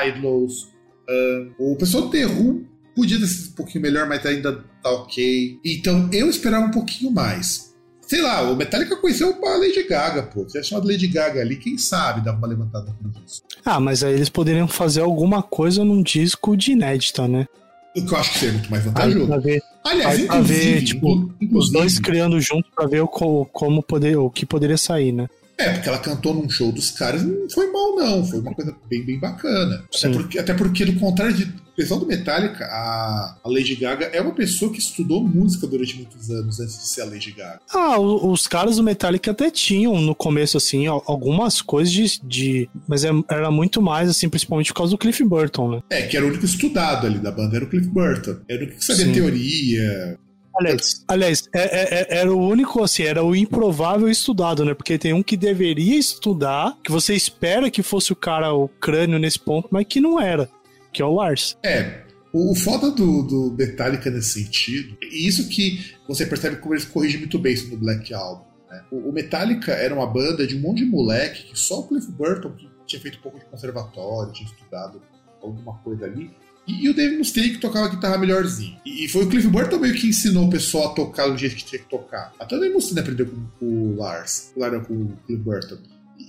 Idlos. 0.07 0.71
Uh, 1.07 1.71
o 1.73 1.75
pessoal 1.75 2.05
do 2.05 2.09
The 2.09 2.25
Who 2.25 2.65
podia 2.95 3.19
ter 3.19 3.27
sido 3.27 3.51
um 3.51 3.55
pouquinho 3.55 3.83
melhor, 3.83 4.07
mas 4.07 4.25
ainda 4.25 4.65
tá 4.81 4.89
ok. 4.89 5.59
Então 5.63 6.09
eu 6.11 6.27
esperava 6.27 6.65
um 6.65 6.71
pouquinho 6.71 7.11
mais. 7.11 7.75
Sei 8.01 8.19
lá, 8.19 8.41
o 8.41 8.55
Metallica 8.55 8.95
conheceu 8.95 9.37
a 9.45 9.57
Lady 9.57 9.83
Gaga, 9.83 10.23
pô. 10.23 10.49
Se 10.49 10.61
chamado 10.63 10.87
Lady 10.87 11.07
Gaga 11.07 11.39
ali, 11.39 11.55
quem 11.55 11.77
sabe 11.77 12.21
dava 12.21 12.39
uma 12.39 12.47
levantada 12.47 12.93
no 12.99 13.11
disco. 13.11 13.47
Ah, 13.63 13.79
mas 13.79 14.03
aí 14.03 14.15
eles 14.15 14.27
poderiam 14.27 14.67
fazer 14.67 15.01
alguma 15.01 15.43
coisa 15.43 15.85
num 15.85 16.01
disco 16.01 16.57
de 16.57 16.71
inédita, 16.71 17.27
né? 17.27 17.47
O 17.95 18.05
que 18.05 18.13
eu 18.13 18.17
acho 18.17 18.33
que 18.33 18.39
seria 18.39 18.53
muito 18.53 18.71
mais 18.71 18.83
vantajoso. 18.83 19.27
Pra 19.27 19.37
ver, 19.37 19.61
Aliás, 19.83 20.25
pra 20.25 20.41
ver, 20.41 20.83
tipo, 20.83 21.31
os 21.53 21.71
dois 21.71 21.99
criando 21.99 22.39
junto 22.39 22.69
pra 22.75 22.87
ver 22.87 23.01
o, 23.01 23.07
como 23.07 23.83
poder, 23.83 24.17
o 24.17 24.29
que 24.29 24.45
poderia 24.45 24.77
sair, 24.77 25.11
né? 25.11 25.27
É, 25.61 25.73
porque 25.73 25.89
ela 25.89 25.99
cantou 25.99 26.33
num 26.33 26.49
show 26.49 26.71
dos 26.71 26.89
caras, 26.91 27.23
não 27.23 27.49
foi 27.49 27.71
mal, 27.71 27.95
não. 27.95 28.25
Foi 28.25 28.39
uma 28.39 28.53
coisa 28.53 28.75
bem, 28.89 29.03
bem 29.03 29.19
bacana. 29.19 29.83
Até 29.95 30.09
porque, 30.09 30.39
até 30.39 30.53
porque, 30.53 30.85
do 30.85 30.99
contrário 30.99 31.33
de 31.33 31.53
pessoal 31.75 31.99
do 31.99 32.05
Metallica, 32.05 32.65
a, 32.65 33.37
a, 33.43 33.49
Lady 33.49 33.75
Gaga 33.75 34.05
é 34.05 34.21
uma 34.21 34.33
pessoa 34.33 34.71
que 34.71 34.79
estudou 34.79 35.23
música 35.23 35.65
durante 35.65 35.95
muitos 35.95 36.29
anos 36.29 36.59
antes 36.59 36.77
de 36.77 36.87
ser 36.87 37.01
a 37.01 37.05
Lady 37.05 37.31
Gaga. 37.31 37.59
Ah, 37.69 37.99
os 37.99 38.47
caras 38.47 38.77
do 38.77 38.83
Metallica 38.83 39.31
até 39.31 39.49
tinham 39.49 39.99
no 40.01 40.15
começo, 40.15 40.57
assim, 40.57 40.87
algumas 40.87 41.61
coisas 41.61 41.91
de. 41.93 42.19
de 42.23 42.69
mas 42.87 43.03
é, 43.03 43.09
era 43.29 43.51
muito 43.51 43.81
mais, 43.81 44.09
assim, 44.09 44.29
principalmente 44.29 44.71
por 44.71 44.77
causa 44.77 44.91
do 44.91 44.97
Cliff 44.97 45.23
Burton, 45.23 45.71
né? 45.75 45.83
É, 45.89 46.01
que 46.03 46.17
era 46.17 46.25
o 46.25 46.29
único 46.29 46.45
estudado 46.45 47.07
ali 47.07 47.19
da 47.19 47.31
banda, 47.31 47.55
era 47.55 47.65
o 47.65 47.69
Cliff 47.69 47.87
Burton. 47.87 48.37
Era 48.47 48.59
o 48.59 48.63
único 48.63 48.79
que 48.79 48.85
sabia 48.85 49.05
Sim. 49.05 49.13
teoria, 49.13 50.19
Aliás, 50.55 51.03
aliás 51.07 51.49
é, 51.53 51.61
é, 51.61 52.01
é, 52.01 52.19
era 52.19 52.33
o 52.33 52.39
único, 52.39 52.83
assim, 52.83 53.03
era 53.03 53.23
o 53.23 53.35
improvável 53.35 54.09
estudado, 54.09 54.65
né? 54.65 54.73
Porque 54.73 54.97
tem 54.97 55.13
um 55.13 55.23
que 55.23 55.37
deveria 55.37 55.97
estudar, 55.97 56.77
que 56.83 56.91
você 56.91 57.13
espera 57.13 57.71
que 57.71 57.81
fosse 57.81 58.11
o 58.11 58.15
cara, 58.15 58.53
o 58.53 58.67
crânio 58.67 59.17
nesse 59.17 59.39
ponto, 59.39 59.69
mas 59.71 59.85
que 59.87 60.01
não 60.01 60.19
era, 60.19 60.49
que 60.91 61.01
é 61.01 61.05
o 61.05 61.15
Lars. 61.15 61.57
É, 61.63 62.01
o, 62.33 62.51
o 62.51 62.55
foda 62.55 62.91
do, 62.91 63.23
do 63.23 63.55
Metallica 63.57 64.09
nesse 64.09 64.43
sentido, 64.43 64.97
e 65.01 65.27
isso 65.27 65.47
que 65.47 65.95
você 66.07 66.25
percebe 66.25 66.57
como 66.57 66.73
eles 66.73 66.85
corrigem 66.85 67.19
muito 67.19 67.39
bem 67.39 67.53
isso 67.53 67.69
no 67.69 67.77
Black 67.77 68.13
Album. 68.13 68.45
Né? 68.69 68.83
O, 68.91 69.09
o, 69.09 69.13
Metallica 69.13 69.73
era 69.73 69.93
uma 69.93 70.07
banda 70.07 70.45
de 70.45 70.55
um 70.55 70.61
monte 70.61 70.79
de 70.79 70.85
moleque 70.85 71.45
que 71.45 71.59
só 71.59 71.79
o 71.79 71.87
Cliff 71.87 72.11
Burton, 72.11 72.51
que 72.51 72.69
tinha 72.85 73.01
feito 73.01 73.19
um 73.19 73.21
pouco 73.21 73.39
de 73.39 73.45
conservatório, 73.45 74.33
tinha 74.33 74.49
estudado 74.49 75.01
alguma 75.41 75.77
coisa 75.79 76.05
ali, 76.05 76.31
e, 76.67 76.85
e 76.85 76.89
o 76.89 76.93
Dave 76.93 77.17
Mustaine 77.17 77.51
que 77.51 77.57
tocava 77.57 77.89
guitarra 77.89 78.17
melhorzinho. 78.17 78.77
E, 78.85 79.05
e, 79.05 79.07
foi 79.07 79.23
o 79.23 79.29
Cliff 79.29 79.47
Burton 79.47 79.79
meio 79.79 79.93
que 79.93 80.07
ensinou 80.07 80.45
o 80.45 80.49
pessoal 80.49 80.91
a 80.91 80.93
tocar 80.93 81.27
do 81.27 81.37
jeito 81.37 81.55
que 81.55 81.65
tinha 81.65 81.81
que 81.81 81.89
tocar. 81.89 82.33
Até 82.39 82.55
o 82.55 82.59
Dave 82.59 82.73
Mustaine 82.73 82.99
aprendeu 82.99 83.27
com, 83.59 83.65
o 83.65 83.95
Lars, 83.95 84.51
claro, 84.53 84.81
com 84.81 84.93
o 84.93 85.17
Cliff 85.25 85.41
Burton. 85.41 85.77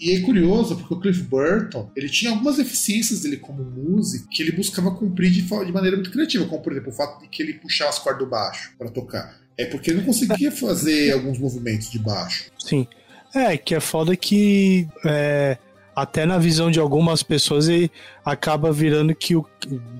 E 0.01 0.17
é 0.17 0.21
curioso 0.21 0.77
porque 0.77 0.95
o 0.95 1.01
Cliff 1.01 1.23
Burton 1.23 1.91
ele 1.95 2.09
tinha 2.09 2.31
algumas 2.31 2.59
eficiências 2.59 3.21
dele 3.21 3.37
como 3.37 3.63
músico 3.63 4.29
que 4.29 4.43
ele 4.43 4.53
buscava 4.53 4.91
cumprir 4.91 5.31
de, 5.31 5.43
de 5.43 5.73
maneira 5.73 5.97
muito 5.97 6.11
criativa, 6.11 6.47
como 6.47 6.63
por 6.63 6.73
exemplo 6.73 6.91
o 6.91 6.95
fato 6.95 7.21
de 7.21 7.29
que 7.29 7.43
ele 7.43 7.55
puxava 7.55 7.91
as 7.91 7.99
cordas 7.99 8.25
do 8.25 8.31
baixo 8.31 8.73
para 8.79 8.91
tocar. 8.91 9.39
É 9.57 9.67
porque 9.67 9.91
ele 9.91 9.99
não 9.99 10.07
conseguia 10.07 10.51
fazer 10.51 11.13
alguns 11.15 11.39
movimentos 11.39 11.91
de 11.91 11.99
baixo. 11.99 12.51
Sim. 12.59 12.87
É, 13.35 13.57
que 13.57 13.75
é 13.75 13.81
foda 13.81 14.15
que 14.17 14.87
é, 15.05 15.57
até 15.95 16.25
na 16.27 16.39
visão 16.39 16.71
de 16.71 16.81
algumas 16.81 17.23
pessoas 17.23 17.69
ele 17.69 17.91
acaba 18.25 18.73
virando 18.73 19.15
que 19.15 19.37
o 19.37 19.47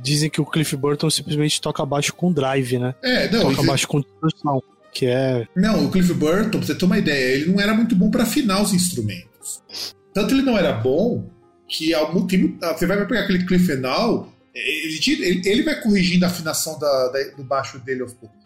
dizem 0.03 0.31
que 0.31 0.41
o 0.41 0.47
Cliff 0.47 0.75
Burton 0.77 1.11
simplesmente 1.11 1.61
toca 1.61 1.85
baixo 1.85 2.15
com 2.15 2.33
drive, 2.33 2.79
né? 2.79 2.95
É, 3.03 3.31
não, 3.31 3.51
toca 3.51 3.63
baixo 3.63 3.87
com 3.87 4.01
distorção, 4.01 4.63
que 4.91 5.07
é 5.07 5.47
Não, 5.55 5.87
o 5.87 5.91
Cliff 5.91 6.13
Burton, 6.15 6.59
pra 6.59 6.67
você 6.67 6.75
ter 6.75 6.85
uma 6.85 6.99
ideia, 6.99 7.37
ele 7.37 7.53
não 7.53 7.61
era 7.61 7.75
muito 7.75 7.95
bom 7.95 8.11
para 8.11 8.25
afinar 8.25 8.63
os 8.63 8.73
instrumentos. 8.73 9.63
Tanto 10.13 10.35
ele 10.35 10.43
não 10.43 10.57
era 10.57 10.73
bom 10.73 11.31
que 11.69 11.95
ao, 11.95 12.27
tem, 12.27 12.59
você 12.61 12.87
vai 12.87 13.07
pegar 13.07 13.21
aquele 13.21 13.47
Cliff 13.47 13.65
final, 13.65 14.33
ele, 14.55 15.43
ele, 15.45 15.63
vai 15.63 15.81
corrigindo 15.81 16.25
a 16.25 16.29
afinação 16.29 16.79
da, 16.79 17.09
da, 17.09 17.23
do 17.37 17.43
baixo 17.43 17.79
dele 17.79 18.03
aos 18.03 18.13
pouquinhos 18.13 18.42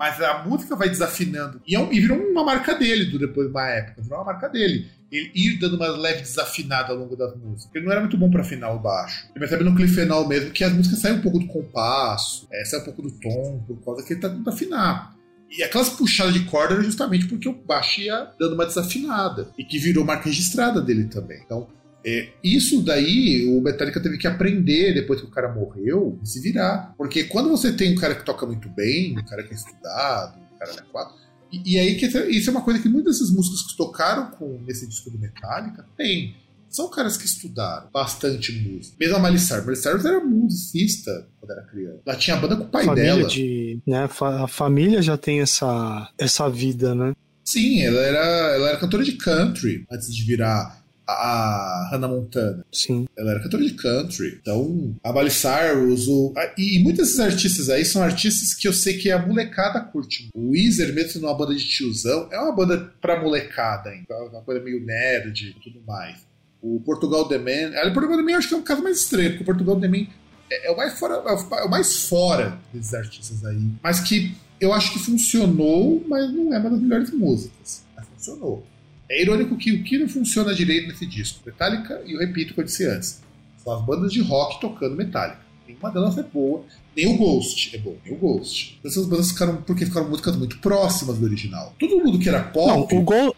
mas 0.00 0.18
a 0.22 0.42
música 0.42 0.74
vai 0.74 0.88
desafinando. 0.88 1.60
E, 1.66 1.76
é 1.76 1.78
um, 1.78 1.92
e 1.92 2.00
virou 2.00 2.18
uma 2.18 2.42
marca 2.42 2.74
dele 2.74 3.16
depois 3.18 3.46
de 3.46 3.52
uma 3.52 3.68
época, 3.68 4.00
virou 4.00 4.18
uma 4.18 4.24
marca 4.24 4.48
dele 4.48 4.88
ele 5.12 5.30
ir 5.34 5.58
dando 5.58 5.76
uma 5.76 5.88
leve 5.88 6.20
desafinada 6.20 6.92
ao 6.92 6.98
longo 6.98 7.16
das 7.16 7.34
músicas. 7.36 7.74
Ele 7.74 7.84
não 7.84 7.92
era 7.92 8.00
muito 8.00 8.16
bom 8.16 8.30
para 8.30 8.42
afinar 8.42 8.70
o 8.70 8.78
baixo. 8.78 9.26
Ele 9.30 9.40
percebe 9.40 9.64
no 9.64 9.74
clifenol 9.74 10.26
mesmo 10.28 10.52
que 10.52 10.62
as 10.62 10.72
músicas 10.72 11.00
saem 11.00 11.16
um 11.16 11.20
pouco 11.20 11.38
do 11.38 11.46
compasso, 11.46 12.46
é, 12.52 12.64
saem 12.64 12.82
um 12.82 12.84
pouco 12.84 13.02
do 13.02 13.10
tom, 13.10 13.64
por 13.66 13.84
causa 13.84 14.04
que 14.04 14.12
ele 14.12 14.20
tá 14.20 14.28
tentando 14.28 14.48
afinar. 14.48 15.16
E 15.50 15.64
aquelas 15.64 15.90
puxadas 15.90 16.32
de 16.32 16.44
corda 16.44 16.74
era 16.74 16.82
justamente 16.84 17.26
porque 17.26 17.48
o 17.48 17.52
baixo 17.52 18.00
ia 18.00 18.30
dando 18.38 18.54
uma 18.54 18.64
desafinada. 18.64 19.48
E 19.58 19.64
que 19.64 19.78
virou 19.78 20.04
marca 20.04 20.26
registrada 20.26 20.80
dele 20.80 21.04
também. 21.04 21.40
Então, 21.44 21.66
é, 22.04 22.30
isso 22.42 22.82
daí 22.82 23.46
o 23.46 23.60
Metallica 23.60 24.00
teve 24.00 24.16
que 24.16 24.26
aprender 24.26 24.94
depois 24.94 25.20
que 25.20 25.26
o 25.26 25.30
cara 25.30 25.52
morreu, 25.52 26.18
se 26.24 26.40
virar. 26.40 26.94
Porque 26.96 27.24
quando 27.24 27.50
você 27.50 27.72
tem 27.72 27.92
um 27.92 28.00
cara 28.00 28.14
que 28.14 28.24
toca 28.24 28.46
muito 28.46 28.68
bem, 28.70 29.18
um 29.18 29.24
cara 29.24 29.42
que 29.42 29.52
é 29.52 29.56
estudado, 29.56 30.38
um 30.38 30.58
cara 30.58 30.74
da 30.74 30.82
quatro, 30.82 31.20
e, 31.52 31.74
e, 31.74 31.78
aí, 31.78 31.96
que 31.96 32.06
isso 32.06 32.48
é 32.48 32.52
uma 32.52 32.62
coisa 32.62 32.80
que 32.80 32.88
muitas 32.88 33.18
dessas 33.18 33.34
músicas 33.34 33.62
que 33.62 33.76
tocaram 33.76 34.30
com, 34.30 34.60
nesse 34.64 34.86
disco 34.86 35.10
do 35.10 35.18
Metallica 35.18 35.84
tem. 35.96 36.36
São 36.68 36.88
caras 36.88 37.16
que 37.16 37.26
estudaram 37.26 37.88
bastante 37.92 38.52
música. 38.52 38.96
Mesmo 39.00 39.16
a 39.16 39.18
Miley 39.18 39.40
Cyrus. 39.40 39.64
Miley 39.64 39.76
Cyrus 39.76 40.04
era 40.04 40.20
musicista 40.20 41.28
quando 41.40 41.50
era 41.50 41.62
criança. 41.62 42.00
Ela 42.06 42.16
tinha 42.16 42.36
banda 42.36 42.56
com 42.56 42.62
o 42.62 42.68
pai 42.68 42.84
família 42.84 43.16
dela. 43.16 43.28
De, 43.28 43.80
né, 43.84 44.08
a 44.20 44.46
família 44.46 45.02
já 45.02 45.16
tem 45.16 45.40
essa, 45.40 46.08
essa 46.16 46.48
vida, 46.48 46.94
né? 46.94 47.12
Sim, 47.44 47.82
ela 47.82 47.98
era, 47.98 48.54
ela 48.54 48.68
era 48.68 48.78
cantora 48.78 49.02
de 49.02 49.14
country 49.14 49.84
antes 49.90 50.14
de 50.14 50.24
virar 50.24 50.79
a 51.12 51.88
Hannah 51.90 52.08
Montana. 52.08 52.64
Sim. 52.72 53.06
Ela 53.16 53.32
era 53.32 53.40
cantora 53.40 53.64
de 53.64 53.74
country. 53.74 54.38
Então, 54.40 54.94
a 55.02 55.12
Miley 55.12 55.30
Cyrus, 55.30 56.08
o... 56.08 56.32
e 56.56 56.78
muitos 56.82 57.06
desses 57.06 57.20
artistas 57.20 57.68
aí 57.68 57.84
são 57.84 58.02
artistas 58.02 58.54
que 58.54 58.68
eu 58.68 58.72
sei 58.72 58.96
que 58.96 59.10
a 59.10 59.18
molecada 59.18 59.80
curte. 59.80 60.28
O 60.34 60.50
Weezer, 60.50 60.92
mesmo 60.94 61.10
sendo 61.10 61.26
uma 61.26 61.36
banda 61.36 61.54
de 61.54 61.66
tiozão, 61.66 62.28
é 62.30 62.38
uma 62.38 62.52
banda 62.52 62.92
pra 63.00 63.20
molecada. 63.20 63.90
É 63.90 64.14
uma 64.14 64.42
coisa 64.42 64.62
meio 64.62 64.84
nerd 64.84 65.56
e 65.56 65.60
tudo 65.62 65.80
mais. 65.86 66.18
O 66.62 66.80
Portugal 66.80 67.26
The 67.26 67.38
Man... 67.38 67.76
O 67.88 67.92
Portugal 67.92 68.16
The 68.16 68.22
Man 68.22 68.30
eu 68.32 68.38
acho 68.38 68.48
que 68.48 68.54
é 68.54 68.58
um 68.58 68.62
caso 68.62 68.82
mais 68.82 68.98
estranho, 68.98 69.30
porque 69.30 69.42
o 69.42 69.46
Portugal 69.46 69.80
The 69.80 69.88
Man 69.88 70.06
é, 70.50 70.66
é 70.66 70.70
o 70.70 70.76
mais 70.76 70.98
fora, 70.98 71.14
é 71.14 71.64
o 71.64 71.70
mais 71.70 72.04
fora 72.04 72.58
desses 72.72 72.92
artistas 72.92 73.44
aí. 73.44 73.70
Mas 73.82 74.00
que 74.00 74.34
eu 74.60 74.72
acho 74.74 74.92
que 74.92 74.98
funcionou, 74.98 76.04
mas 76.06 76.30
não 76.32 76.52
é 76.52 76.58
uma 76.58 76.70
das 76.70 76.80
melhores 76.80 77.10
músicas. 77.12 77.82
Mas 77.96 78.06
funcionou. 78.08 78.66
É 79.10 79.20
irônico 79.20 79.56
que 79.56 79.72
o 79.72 79.82
que 79.82 79.98
não 79.98 80.08
funciona 80.08 80.54
direito 80.54 80.86
nesse 80.86 81.04
disco, 81.04 81.40
Metallica, 81.44 82.00
e 82.06 82.12
eu 82.12 82.20
repito 82.20 82.52
o 82.52 82.54
que 82.54 82.60
eu 82.60 82.64
disse 82.64 82.86
antes, 82.86 83.20
são 83.56 83.72
as 83.72 83.84
bandas 83.84 84.12
de 84.12 84.22
rock 84.22 84.60
tocando 84.60 84.94
Metallica. 84.94 85.40
Nenhuma 85.66 85.90
delas 85.90 86.16
é 86.16 86.22
boa, 86.22 86.64
nem 86.96 87.12
o 87.12 87.18
Ghost 87.18 87.74
é 87.74 87.78
bom, 87.78 87.96
nem 88.04 88.14
o 88.14 88.18
Ghost. 88.18 88.78
Essas 88.84 89.06
bandas 89.06 89.32
ficaram, 89.32 89.56
porque 89.62 89.84
ficaram 89.84 90.08
músicas 90.08 90.36
muito 90.36 90.58
próximas 90.58 91.18
do 91.18 91.24
original. 91.24 91.74
Todo 91.76 91.98
mundo 91.98 92.20
que 92.20 92.28
era 92.28 92.40
pop. 92.40 92.68
Não, 92.68 93.00
o, 93.00 93.02
Go 93.02 93.36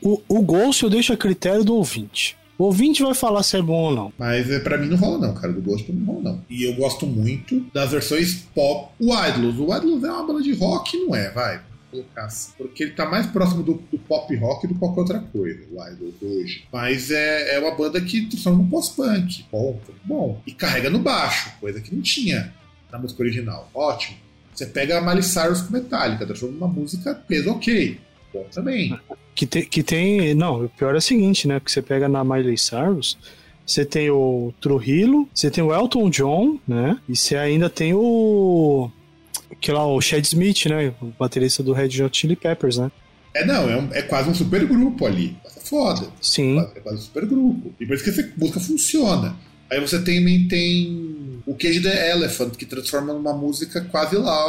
o, 0.00 0.22
o 0.28 0.42
Ghost 0.42 0.84
eu 0.84 0.90
deixo 0.90 1.12
a 1.12 1.16
critério 1.16 1.64
do 1.64 1.74
ouvinte. 1.74 2.36
O 2.56 2.64
ouvinte 2.64 3.02
vai 3.02 3.14
falar 3.14 3.42
se 3.42 3.56
é 3.56 3.62
bom 3.62 3.84
ou 3.84 3.94
não. 3.94 4.12
Mas 4.16 4.48
é, 4.48 4.60
para 4.60 4.78
mim 4.78 4.86
não 4.86 4.96
rola 4.96 5.18
não, 5.26 5.34
cara. 5.34 5.52
Do 5.52 5.62
Ghost 5.62 5.90
não 5.90 6.04
rola 6.04 6.22
não. 6.22 6.44
E 6.48 6.62
eu 6.62 6.74
gosto 6.74 7.04
muito 7.04 7.66
das 7.74 7.90
versões 7.90 8.46
pop. 8.54 8.92
O 9.00 9.12
Idlos. 9.12 9.58
O 9.58 9.74
Idlos 9.74 10.04
é 10.04 10.12
uma 10.12 10.26
banda 10.26 10.42
de 10.42 10.52
rock, 10.54 10.96
não 10.98 11.16
é, 11.16 11.30
vai 11.30 11.69
colocar 11.90 12.24
assim, 12.24 12.52
porque 12.56 12.84
ele 12.84 12.92
tá 12.92 13.08
mais 13.08 13.26
próximo 13.26 13.62
do, 13.62 13.74
do, 13.90 13.98
pop 13.98 14.34
rock 14.36 14.66
do 14.66 14.74
que 14.74 14.80
qualquer 14.80 15.00
outra 15.00 15.18
coisa, 15.20 15.60
o 15.70 15.88
Idol 15.88 16.12
hoje. 16.22 16.64
Mas 16.72 17.10
é, 17.10 17.56
é 17.56 17.58
uma 17.58 17.74
banda 17.74 18.00
que 18.00 18.26
transforma 18.26 18.62
no 18.62 18.70
pós-punk. 18.70 19.44
Bom, 19.50 19.80
bom. 20.04 20.42
E 20.46 20.52
carrega 20.52 20.88
no 20.88 20.98
baixo, 20.98 21.52
coisa 21.60 21.80
que 21.80 21.94
não 21.94 22.02
tinha 22.02 22.52
na 22.90 22.98
música 22.98 23.22
original. 23.22 23.70
Ótimo. 23.74 24.16
Você 24.54 24.66
pega 24.66 24.98
a 24.98 25.00
Miley 25.00 25.22
Cyrus 25.22 25.62
com 25.62 25.72
Metallica, 25.72 26.26
transforma 26.26 26.54
numa 26.54 26.68
música 26.68 27.14
peso 27.14 27.50
ok. 27.50 27.98
Bom 28.32 28.46
também. 28.52 28.98
Que, 29.34 29.46
te, 29.46 29.62
que 29.62 29.82
tem. 29.82 30.34
Não, 30.34 30.64
o 30.64 30.68
pior 30.68 30.94
é 30.94 30.98
o 30.98 31.00
seguinte, 31.00 31.48
né? 31.48 31.58
Porque 31.58 31.72
você 31.72 31.82
pega 31.82 32.08
na 32.08 32.22
Miley 32.22 32.58
Cyrus, 32.58 33.16
você 33.66 33.84
tem 33.84 34.10
o 34.10 34.52
Trujillo, 34.60 35.28
você 35.32 35.50
tem 35.50 35.62
o 35.62 35.74
Elton 35.74 36.10
John, 36.10 36.58
né? 36.66 36.98
E 37.08 37.16
você 37.16 37.36
ainda 37.36 37.70
tem 37.70 37.94
o. 37.94 38.90
Que 39.60 39.72
lá, 39.72 39.86
o 39.86 40.00
Chad 40.00 40.24
Smith, 40.24 40.66
né? 40.66 40.92
O 41.00 41.06
baterista 41.18 41.62
do 41.62 41.72
Red 41.72 42.02
Hot 42.02 42.16
Chili 42.18 42.36
Peppers, 42.36 42.76
né? 42.78 42.90
É, 43.34 43.44
não, 43.46 43.68
é, 43.70 43.76
um- 43.76 43.92
é 43.92 44.02
quase 44.02 44.28
um 44.28 44.34
super 44.34 44.64
grupo 44.66 45.06
ali. 45.06 45.36
É 45.44 45.60
foda. 45.60 46.08
Sim. 46.20 46.58
É 46.74 46.80
quase 46.80 46.98
um 46.98 47.02
super 47.02 47.26
grupo. 47.26 47.72
E 47.80 47.86
por 47.86 47.94
isso 47.94 48.04
que 48.04 48.10
essa 48.10 48.28
música 48.36 48.60
funciona. 48.60 49.36
Aí 49.70 49.80
você 49.80 49.98
também 49.98 50.48
tem 50.48 51.40
o 51.46 51.54
Cage 51.54 51.80
the 51.80 52.10
Elephant, 52.10 52.54
que 52.56 52.66
transforma 52.66 53.12
numa 53.12 53.32
música 53.32 53.80
quase 53.82 54.16
lá. 54.16 54.44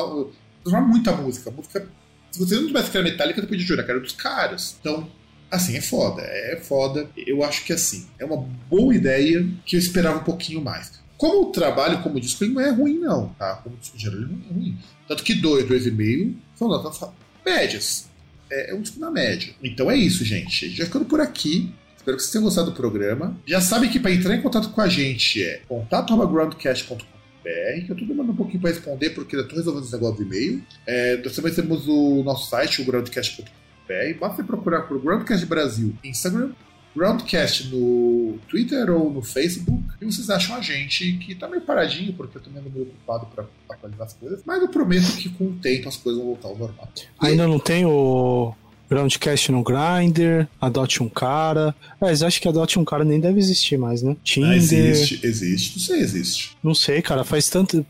Transforma 0.64 0.88
muita 0.88 1.12
música. 1.12 1.50
A 1.50 1.54
música. 1.54 1.88
Se 2.32 2.40
você 2.40 2.56
não 2.56 2.68
tivesse 2.68 2.90
que 2.90 2.98
era 2.98 3.04
metálica, 3.04 3.42
você 3.42 3.48
podia 3.48 3.66
jurar 3.66 3.84
que 3.84 3.92
era 3.92 4.00
dos 4.00 4.14
caras. 4.14 4.78
Então, 4.80 5.08
assim, 5.52 5.76
é 5.78 5.82
foda. 5.82 6.22
É 6.24 6.60
foda. 6.64 7.08
Eu 7.18 7.44
acho 7.44 7.64
que 7.66 7.74
assim, 7.74 8.08
é 8.18 8.26
uma 8.26 8.38
boa 8.70 8.96
ideia 8.96 9.48
que 9.66 9.76
eu 9.76 9.80
esperava 9.80 10.20
um 10.20 10.24
pouquinho 10.24 10.62
mais. 10.62 11.01
Como 11.22 11.50
o 11.50 11.52
trabalho 11.52 12.02
como 12.02 12.20
disco 12.20 12.44
não 12.46 12.60
é 12.60 12.72
ruim, 12.72 12.98
não, 12.98 13.30
tá? 13.38 13.58
Como 13.58 13.78
disco 13.78 13.96
geral, 13.96 14.18
ele 14.18 14.32
não 14.32 14.40
é 14.40 14.54
ruim. 14.54 14.76
Tanto 15.08 15.24
que 15.24 15.36
dois, 15.36 15.68
dois 15.68 15.86
e 15.86 15.92
meio 15.92 16.36
são 16.56 16.68
notas 16.68 17.00
médias. 17.46 18.10
É, 18.50 18.72
é 18.72 18.74
um 18.74 18.82
disco 18.82 19.00
na 19.00 19.12
média. 19.12 19.54
Então 19.62 19.92
é 19.92 19.96
isso, 19.96 20.26
gente. 20.26 20.70
Vai 20.70 20.88
ficando 20.88 21.06
por 21.06 21.22
aqui. 21.22 21.72
Espero 21.96 22.18
que 22.18 22.24
vocês 22.24 22.32
tenham 22.32 22.46
gostado 22.46 22.72
do 22.72 22.76
programa. 22.76 23.40
Já 23.46 23.62
sabe 23.62 23.88
que 23.90 24.00
para 24.00 24.12
entrar 24.12 24.36
em 24.36 24.42
contato 24.42 24.72
com 24.72 24.82
a 24.82 24.90
gente 24.90 25.44
é 25.44 25.62
contato.groundcast.com.br, 25.68 27.86
que 27.86 27.92
eu 27.92 27.96
tô 27.96 28.04
demorando 28.04 28.34
um 28.34 28.36
pouquinho 28.36 28.60
para 28.60 28.72
responder, 28.72 29.12
porque 29.12 29.36
eu 29.36 29.48
tô 29.48 29.56
resolvendo 29.56 29.84
esse 29.84 29.94
negócio 29.94 30.18
do 30.18 30.24
e-mail. 30.24 30.64
É, 30.88 31.18
também 31.18 31.54
temos 31.54 31.88
o 31.88 32.24
nosso 32.24 32.50
site, 32.50 32.82
o 32.82 32.86
groundcast.com.br. 32.86 34.20
Basta 34.20 34.44
procurar 34.44 34.88
por 34.88 35.00
Groundcast 35.00 35.46
Brasil 35.46 35.94
Instagram, 36.04 36.54
Groundcast 36.96 37.68
no 37.68 38.38
Twitter 38.50 38.90
ou 38.90 39.12
no 39.12 39.22
Facebook, 39.22 39.84
e 40.02 40.06
vocês 40.06 40.30
acham 40.30 40.56
a 40.56 40.62
gente 40.62 41.14
que 41.14 41.36
tá 41.36 41.48
meio 41.48 41.62
paradinho, 41.62 42.14
porque 42.14 42.38
eu 42.38 42.42
também 42.42 42.60
ando 42.60 42.70
meio 42.70 42.86
ocupado 42.86 43.28
para 43.34 43.46
atualizar 43.70 44.08
as 44.08 44.14
coisas, 44.14 44.42
mas 44.46 44.62
eu 44.62 44.68
prometo 44.68 45.16
que 45.18 45.30
com 45.30 45.46
o 45.46 45.54
tempo 45.54 45.88
as 45.88 45.98
coisas 45.98 46.22
vão 46.22 46.34
voltar 46.34 46.50
ao 46.50 46.58
normal. 46.58 46.90
Ainda 47.20 47.48
não 47.48 47.60
tem 47.60 47.86
o 47.86 48.54
Groundcast 48.92 49.54
no 49.54 49.64
Grindr, 49.64 50.48
Adote 50.60 51.02
um 51.02 51.08
Cara. 51.08 51.74
Mas 52.00 52.22
acho 52.22 52.42
que 52.42 52.48
Adote 52.50 52.78
um 52.78 52.84
Cara 52.84 53.06
nem 53.06 53.22
deve 53.22 53.40
existir 53.40 53.78
mais, 53.78 54.04
né? 54.04 54.18
Tinder. 54.22 54.52
Ah, 54.52 54.58
existe, 54.58 55.20
existe, 55.24 55.78
não 55.78 55.86
sei, 55.86 56.00
existe. 56.00 56.58
Não 56.62 56.76
sei, 56.76 57.02
cara, 57.02 57.24
faz 57.24 57.50
tanto. 57.50 57.86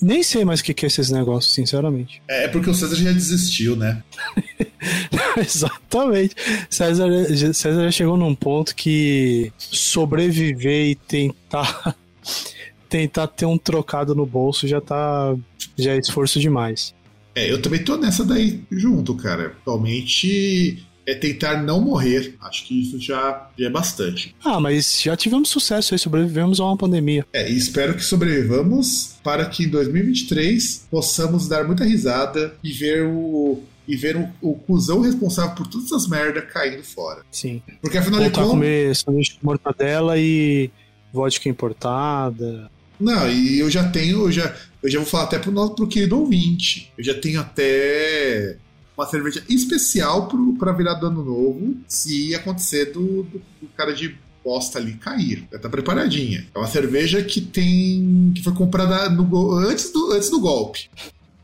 Nem 0.00 0.22
sei 0.22 0.44
mais 0.44 0.60
o 0.60 0.64
que 0.64 0.74
que 0.74 0.84
é 0.84 0.88
esses 0.88 1.10
negócios, 1.10 1.54
sinceramente. 1.54 2.22
É, 2.28 2.44
é 2.44 2.48
porque 2.48 2.68
o 2.68 2.74
César 2.74 2.94
já 2.94 3.12
desistiu, 3.12 3.74
né? 3.74 4.02
Exatamente. 5.38 6.34
César, 6.68 7.08
César 7.54 7.84
já 7.84 7.90
chegou 7.90 8.16
num 8.16 8.34
ponto 8.34 8.74
que 8.74 9.52
sobreviver 9.58 10.90
e 10.90 10.94
tentar 10.94 11.96
tentar 12.88 13.26
ter 13.26 13.46
um 13.46 13.58
trocado 13.58 14.14
no 14.14 14.24
bolso 14.24 14.68
já 14.68 14.80
tá 14.80 15.34
já 15.76 15.92
é 15.92 15.98
esforço 15.98 16.38
demais. 16.38 16.94
É, 17.34 17.50
eu 17.50 17.60
também 17.60 17.82
tô 17.82 17.96
nessa 17.96 18.24
daí 18.24 18.62
junto, 18.70 19.14
cara. 19.16 19.56
Atualmente 19.60 20.86
é 21.06 21.14
tentar 21.14 21.62
não 21.62 21.80
morrer. 21.80 22.34
Acho 22.40 22.66
que 22.66 22.82
isso 22.82 23.00
já, 23.00 23.50
já 23.58 23.66
é 23.66 23.70
bastante. 23.70 24.34
Ah, 24.44 24.60
mas 24.60 25.02
já 25.02 25.16
tivemos 25.16 25.48
sucesso 25.48 25.94
aí, 25.94 25.98
sobrevivemos 25.98 26.60
a 26.60 26.64
uma 26.64 26.76
pandemia. 26.76 27.26
É, 27.32 27.50
e 27.50 27.56
espero 27.56 27.94
que 27.94 28.04
sobrevivamos 28.04 29.16
para 29.22 29.44
que 29.46 29.64
em 29.64 29.68
2023 29.68 30.86
possamos 30.90 31.48
dar 31.48 31.64
muita 31.64 31.84
risada 31.84 32.54
e 32.62 32.72
ver 32.72 33.04
o. 33.04 33.62
E 33.86 33.96
ver 33.96 34.16
o, 34.16 34.28
o 34.40 34.54
cuzão 34.54 35.00
responsável 35.00 35.54
por 35.54 35.66
todas 35.66 35.86
essas 35.86 36.06
merdas 36.08 36.44
caindo 36.52 36.82
fora. 36.82 37.22
Sim. 37.30 37.62
Porque 37.80 37.98
afinal 37.98 38.20
de 38.20 38.26
Voltar 38.26 38.40
a 38.40 38.44
contas. 38.44 38.58
comer 38.58 38.96
sanduíche 38.96 39.32
de 39.32 39.44
mortadela 39.44 40.18
e 40.18 40.70
vodka 41.12 41.48
importada. 41.48 42.70
Não, 42.98 43.28
e 43.30 43.58
eu 43.58 43.68
já 43.68 43.88
tenho, 43.90 44.22
eu 44.22 44.32
já, 44.32 44.54
eu 44.82 44.90
já 44.90 44.98
vou 44.98 45.06
falar 45.06 45.24
até 45.24 45.38
pro 45.38 45.50
nosso 45.52 45.74
pro 45.74 45.86
querido 45.86 46.18
ouvinte. 46.18 46.92
Eu 46.96 47.04
já 47.04 47.14
tenho 47.14 47.40
até 47.40 48.56
uma 48.96 49.06
cerveja 49.06 49.42
especial 49.48 50.28
pro, 50.28 50.54
pra 50.54 50.72
virar 50.72 50.94
do 50.94 51.06
ano 51.08 51.24
novo, 51.24 51.76
se 51.88 52.34
acontecer 52.34 52.86
do, 52.86 53.24
do, 53.24 53.42
do 53.60 53.68
cara 53.76 53.92
de 53.92 54.16
bosta 54.44 54.78
ali 54.78 54.92
cair. 54.94 55.48
Já 55.52 55.58
tá 55.58 55.68
preparadinha. 55.68 56.46
É 56.54 56.58
uma 56.58 56.68
cerveja 56.68 57.22
que 57.22 57.40
tem. 57.40 58.32
que 58.34 58.42
foi 58.42 58.54
comprada 58.54 59.08
no, 59.10 59.52
antes, 59.56 59.90
do, 59.92 60.12
antes 60.12 60.30
do 60.30 60.40
golpe. 60.40 60.88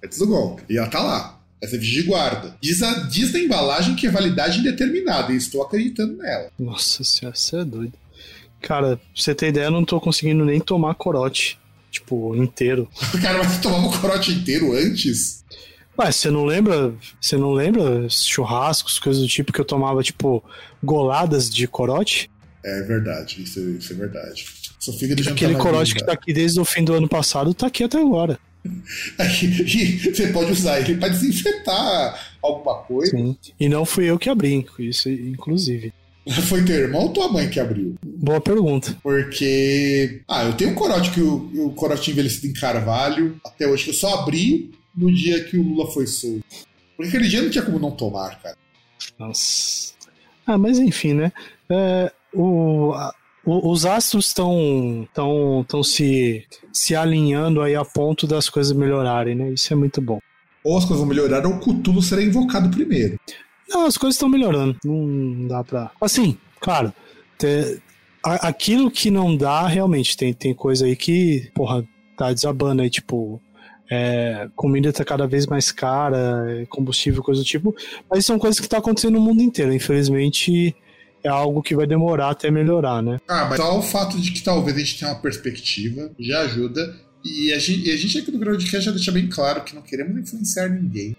Antes 0.04 0.18
do 0.18 0.26
golpe. 0.26 0.62
E 0.68 0.78
ela 0.78 0.86
tá 0.86 1.02
lá. 1.02 1.39
É 1.62 1.66
cerveja 1.66 2.00
de 2.00 2.02
guarda. 2.06 2.56
Diz, 2.60 2.82
a, 2.82 2.94
diz 3.08 3.32
na 3.32 3.38
embalagem 3.38 3.94
que 3.94 4.06
é 4.06 4.10
validade 4.10 4.60
indeterminada, 4.60 5.32
e 5.32 5.36
estou 5.36 5.62
acreditando 5.62 6.16
nela. 6.16 6.50
Nossa 6.58 7.04
senhora, 7.04 7.36
você 7.36 7.56
é 7.56 7.64
doido. 7.64 7.92
Cara, 8.62 8.96
pra 8.96 9.06
você 9.14 9.34
ter 9.34 9.48
ideia, 9.48 9.66
eu 9.66 9.70
não 9.70 9.84
tô 9.84 10.00
conseguindo 10.00 10.44
nem 10.44 10.60
tomar 10.60 10.94
corote. 10.94 11.58
Tipo, 11.90 12.36
inteiro. 12.36 12.88
O 13.12 13.20
cara 13.20 13.42
vai 13.42 13.60
tomar 13.60 13.78
um 13.78 13.90
corote 13.90 14.32
inteiro 14.32 14.72
antes? 14.72 15.44
Ué, 15.98 16.10
você 16.10 16.30
não 16.30 16.44
lembra? 16.44 16.94
Você 17.20 17.36
não 17.36 17.52
lembra 17.52 18.08
churrascos, 18.08 18.98
coisas 18.98 19.20
do 19.20 19.28
tipo 19.28 19.52
que 19.52 19.60
eu 19.60 19.64
tomava, 19.64 20.02
tipo, 20.02 20.42
goladas 20.82 21.50
de 21.50 21.66
corote? 21.66 22.30
É 22.64 22.82
verdade, 22.82 23.42
isso, 23.42 23.60
isso 23.70 23.92
é 23.92 23.96
verdade. 23.96 24.46
Aquele 25.30 25.56
corote 25.56 25.94
que 25.94 26.04
tá 26.04 26.12
aqui 26.12 26.32
desde 26.32 26.58
o 26.58 26.64
fim 26.64 26.84
do 26.84 26.94
ano 26.94 27.08
passado 27.08 27.52
tá 27.52 27.66
aqui 27.66 27.84
até 27.84 27.98
agora. 27.98 28.38
E 28.64 29.96
você 30.12 30.28
pode 30.28 30.52
usar 30.52 30.80
ele 30.80 30.96
para 30.96 31.08
desinfetar 31.08 32.32
alguma 32.42 32.76
coisa. 32.82 33.10
Sim. 33.16 33.36
E 33.58 33.68
não 33.68 33.84
fui 33.84 34.04
eu 34.10 34.18
que 34.18 34.28
abri, 34.28 34.66
isso, 34.78 35.08
inclusive. 35.08 35.92
Foi 36.48 36.62
teu 36.64 36.76
irmão 36.76 37.02
ou 37.04 37.08
tua 37.12 37.28
mãe 37.32 37.48
que 37.48 37.58
abriu? 37.58 37.94
Boa 38.04 38.40
pergunta. 38.40 38.96
Porque. 39.02 40.20
Ah, 40.28 40.44
eu 40.44 40.52
tenho 40.52 40.70
um 40.70 40.74
corote 40.74 41.10
que 41.10 41.20
o, 41.20 41.66
o 41.66 41.72
corote 41.72 42.10
envelhecido 42.10 42.46
em 42.46 42.52
carvalho 42.52 43.40
até 43.44 43.66
hoje, 43.66 43.84
que 43.84 43.90
eu 43.90 43.94
só 43.94 44.20
abri 44.20 44.70
no 44.94 45.12
dia 45.12 45.42
que 45.44 45.56
o 45.56 45.62
Lula 45.62 45.90
foi 45.90 46.06
solto. 46.06 46.44
Porque 46.96 47.08
aquele 47.08 47.28
dia 47.28 47.40
não 47.42 47.50
tinha 47.50 47.64
como 47.64 47.78
não 47.78 47.90
tomar, 47.92 48.40
cara. 48.42 48.56
Nossa. 49.18 49.94
Ah, 50.46 50.58
mas 50.58 50.78
enfim, 50.78 51.14
né? 51.14 51.32
É, 51.70 52.12
o, 52.34 52.92
a- 52.92 53.14
o- 53.58 53.70
os 53.70 53.84
astros 53.86 54.26
estão 54.26 55.06
tão, 55.14 55.64
tão 55.68 55.82
se, 55.82 56.44
se 56.72 56.94
alinhando 56.94 57.60
aí 57.62 57.74
a 57.74 57.84
ponto 57.84 58.26
das 58.26 58.48
coisas 58.48 58.72
melhorarem, 58.76 59.34
né? 59.34 59.50
Isso 59.52 59.72
é 59.72 59.76
muito 59.76 60.00
bom. 60.00 60.18
Ou 60.64 60.76
as 60.76 60.84
coisas 60.84 60.98
vão 60.98 61.06
melhorar 61.08 61.46
ou 61.46 61.54
o 61.54 61.58
Cutulo 61.60 62.02
será 62.02 62.22
invocado 62.22 62.68
primeiro. 62.70 63.18
Não, 63.68 63.86
as 63.86 63.96
coisas 63.96 64.16
estão 64.16 64.28
melhorando. 64.28 64.76
Não 64.84 65.46
dá 65.48 65.64
pra. 65.64 65.90
Assim, 66.00 66.36
claro. 66.60 66.92
te- 67.38 67.80
a- 68.22 68.48
aquilo 68.48 68.90
que 68.90 69.10
não 69.10 69.34
dá, 69.36 69.66
realmente, 69.66 70.16
tem, 70.16 70.34
tem 70.34 70.52
coisa 70.52 70.84
aí 70.84 70.94
que, 70.94 71.50
porra, 71.54 71.82
tá 72.16 72.32
desabando 72.32 72.82
aí, 72.82 72.90
tipo. 72.90 73.40
é, 73.92 74.48
comida 74.54 74.92
tá 74.92 75.04
cada 75.04 75.26
vez 75.26 75.46
mais 75.46 75.72
cara, 75.72 76.46
é, 76.48 76.66
combustível, 76.66 77.22
coisa 77.24 77.40
do 77.40 77.44
tipo. 77.44 77.74
Mas 78.08 78.24
são 78.24 78.38
coisas 78.38 78.60
que 78.60 78.68
tá 78.68 78.78
acontecendo 78.78 79.14
no 79.14 79.20
mundo 79.20 79.42
inteiro. 79.42 79.72
Infelizmente, 79.72 80.76
é 81.22 81.28
algo 81.28 81.62
que 81.62 81.76
vai 81.76 81.86
demorar 81.86 82.30
até 82.30 82.50
melhorar, 82.50 83.02
né? 83.02 83.18
Ah, 83.28 83.46
mas 83.48 83.58
só 83.58 83.78
o 83.78 83.82
fato 83.82 84.18
de 84.20 84.30
que 84.32 84.42
talvez 84.42 84.76
a 84.76 84.80
gente 84.80 84.98
tenha 84.98 85.12
uma 85.12 85.20
perspectiva 85.20 86.10
já 86.18 86.40
ajuda. 86.40 86.96
E 87.24 87.52
a 87.52 87.58
gente, 87.58 87.88
e 87.88 87.92
a 87.92 87.96
gente 87.96 88.18
aqui 88.18 88.30
no 88.30 88.38
Groundcast 88.38 88.86
já 88.86 88.90
deixa 88.90 89.12
bem 89.12 89.28
claro 89.28 89.62
que 89.62 89.74
não 89.74 89.82
queremos 89.82 90.16
influenciar 90.16 90.68
ninguém. 90.68 91.16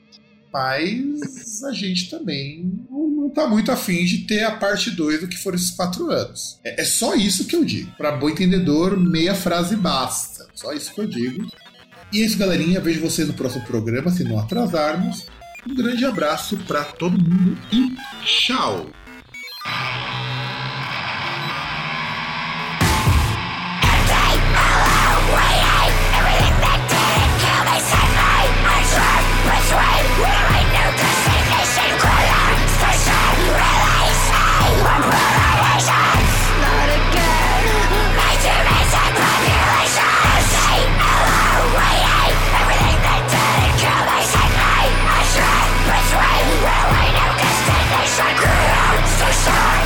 Mas 0.51 1.63
a 1.63 1.71
gente 1.71 2.09
também 2.09 2.69
não, 2.89 3.07
não 3.07 3.29
tá 3.29 3.47
muito 3.47 3.71
afim 3.71 4.03
de 4.03 4.19
ter 4.19 4.43
a 4.43 4.51
parte 4.51 4.91
2 4.91 5.21
do 5.21 5.27
que 5.27 5.37
foram 5.37 5.55
esses 5.55 5.71
quatro 5.71 6.09
anos. 6.09 6.59
É, 6.63 6.81
é 6.81 6.83
só 6.83 7.15
isso 7.15 7.45
que 7.45 7.55
eu 7.55 7.63
digo. 7.63 7.91
Pra 7.97 8.11
bom 8.11 8.29
entendedor, 8.29 8.99
meia 8.99 9.33
frase 9.33 9.75
basta. 9.75 10.47
Só 10.53 10.73
isso 10.73 10.93
que 10.93 10.99
eu 10.99 11.07
digo. 11.07 11.47
E 12.11 12.21
é 12.21 12.25
isso, 12.25 12.37
galerinha. 12.37 12.81
Vejo 12.81 12.99
vocês 12.99 13.27
no 13.27 13.33
próximo 13.33 13.63
programa, 13.63 14.11
se 14.11 14.23
não 14.23 14.39
atrasarmos. 14.39 15.25
Um 15.65 15.75
grande 15.75 16.03
abraço 16.03 16.57
pra 16.67 16.83
todo 16.83 17.11
mundo 17.11 17.57
e 17.71 17.95
tchau! 18.25 18.87
Thank 19.64 20.12
you. 20.16 20.18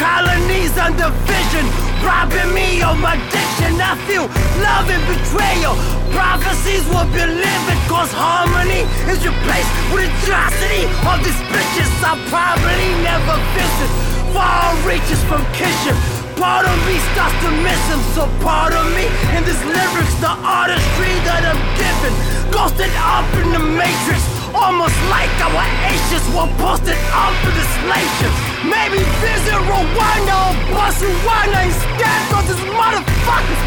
colonies 0.00 0.72
and 0.80 0.96
division, 0.96 1.64
robbing 2.00 2.56
me 2.56 2.80
of 2.80 2.96
my 2.96 3.20
diction. 3.28 3.76
I 3.76 3.92
feel 4.08 4.24
love 4.64 4.88
and 4.88 5.04
betrayal. 5.04 5.76
Prophecies 6.16 6.88
will 6.88 7.04
be 7.12 7.20
living, 7.20 7.80
cause 7.84 8.08
harmony 8.08 8.88
is 9.12 9.20
replaced 9.20 9.72
with 9.92 10.08
atrocity. 10.24 10.88
All 11.04 11.20
these 11.20 11.36
bitches 11.52 11.92
I'll 12.00 12.16
probably 12.32 12.90
never 13.04 13.36
visit. 13.52 13.90
Far 14.32 14.72
reaches 14.88 15.20
from 15.28 15.44
Kishin. 15.52 15.94
Part 16.40 16.64
of 16.64 16.76
me 16.88 16.96
starts 17.12 17.36
to 17.44 17.50
miss 17.60 17.82
him, 17.92 18.00
so 18.16 18.24
part 18.40 18.72
of 18.72 18.88
me 18.96 19.04
in 19.36 19.44
this 19.44 19.60
lyrics, 19.60 20.16
the 20.24 20.32
artistry 20.40 21.12
that 21.28 21.44
I'm 21.44 21.60
given, 21.76 22.12
ghosted 22.48 22.88
up 22.96 23.28
in 23.36 23.52
the 23.52 23.60
matrix, 23.60 24.24
almost 24.60 24.96
like 25.08 25.32
our 25.40 25.64
ashes 25.88 26.24
were 26.36 26.48
posted 26.60 27.00
up 27.16 27.32
in 27.48 27.52
the 27.56 27.66
slave 27.80 28.12
Maybe 28.60 29.00
visit 29.24 29.56
Rwanda 29.56 30.36
or 30.36 30.54
Botswana 30.68 31.64
instead, 31.64 32.20
cause 32.28 32.44
these 32.44 32.64
motherfuckers 32.76 33.62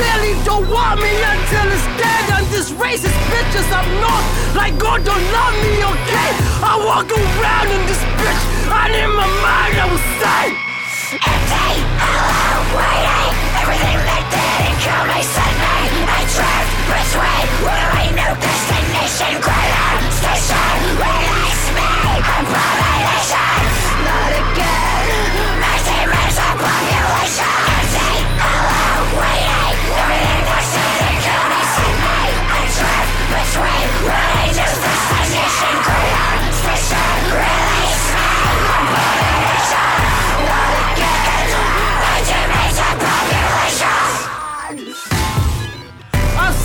really 0.00 0.32
don't 0.48 0.64
want 0.72 1.04
me 1.04 1.12
until 1.12 1.66
it's 1.68 1.88
dead. 2.00 2.24
And 2.32 2.46
this 2.48 2.72
racist 2.80 3.18
bitches 3.28 3.68
up 3.76 3.84
north, 4.00 4.26
like 4.56 4.74
God 4.80 5.04
don't 5.04 5.26
love 5.36 5.54
me, 5.60 5.84
okay? 5.84 6.30
I 6.64 6.80
walk 6.80 7.12
around 7.12 7.68
in 7.68 7.82
this 7.84 8.02
bitch, 8.16 8.42
and 8.72 8.92
in 8.96 9.10
my 9.12 9.28
mind 9.44 9.74
I 9.76 9.86
was 9.92 10.04
say. 10.16 10.44
Empty, 11.12 11.72
hello, 12.04 12.52
waiting 12.76 13.32
Everything 13.64 14.00
that 14.08 14.24
didn't 14.28 14.76
kill 14.80 15.04
me 15.08 15.20
sent 15.24 15.56
me 15.56 16.77
which 16.88 17.14
way 17.20 17.40
I 18.00 18.10
know 18.16 18.32
destination? 18.40 19.40
Grand 19.42 20.12
station. 20.14 21.27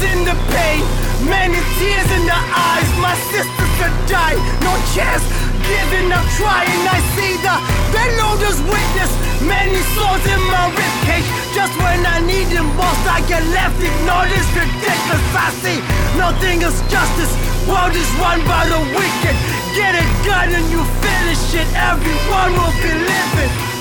I've 0.03 0.27
the 0.27 0.35
pain, 0.51 0.83
many 1.31 1.55
tears 1.79 2.09
in 2.11 2.23
the 2.27 2.35
eyes. 2.35 2.89
My 2.99 3.15
sisters 3.31 3.73
have 3.79 3.95
died, 4.03 4.35
no 4.59 4.75
chance, 4.91 5.23
giving 5.63 6.11
up, 6.11 6.27
trying. 6.35 6.83
I 6.91 6.99
see 7.15 7.39
the 7.39 7.55
bellowers 7.95 8.59
witness, 8.67 9.11
many 9.47 9.79
souls 9.95 10.23
in 10.27 10.41
my 10.51 10.75
ribcage. 10.75 11.23
Just 11.55 11.71
when 11.79 12.03
I 12.03 12.19
need 12.19 12.51
them 12.51 12.67
most, 12.75 13.03
I 13.07 13.23
get 13.31 13.47
left 13.55 13.79
ignored. 13.79 14.27
It's 14.35 14.51
ridiculous. 14.51 15.23
I 15.39 15.49
see 15.63 15.79
nothing 16.19 16.59
is 16.67 16.75
justice. 16.91 17.31
World 17.63 17.95
is 17.95 18.11
run 18.19 18.43
by 18.43 18.67
the 18.67 18.83
wicked. 18.91 19.35
Get 19.71 19.95
a 19.95 20.03
gun 20.27 20.51
and 20.51 20.67
you 20.67 20.83
finish 20.99 21.63
it. 21.63 21.67
Everyone 21.79 22.51
will 22.59 22.75
be 22.83 22.91
living. 22.91 23.72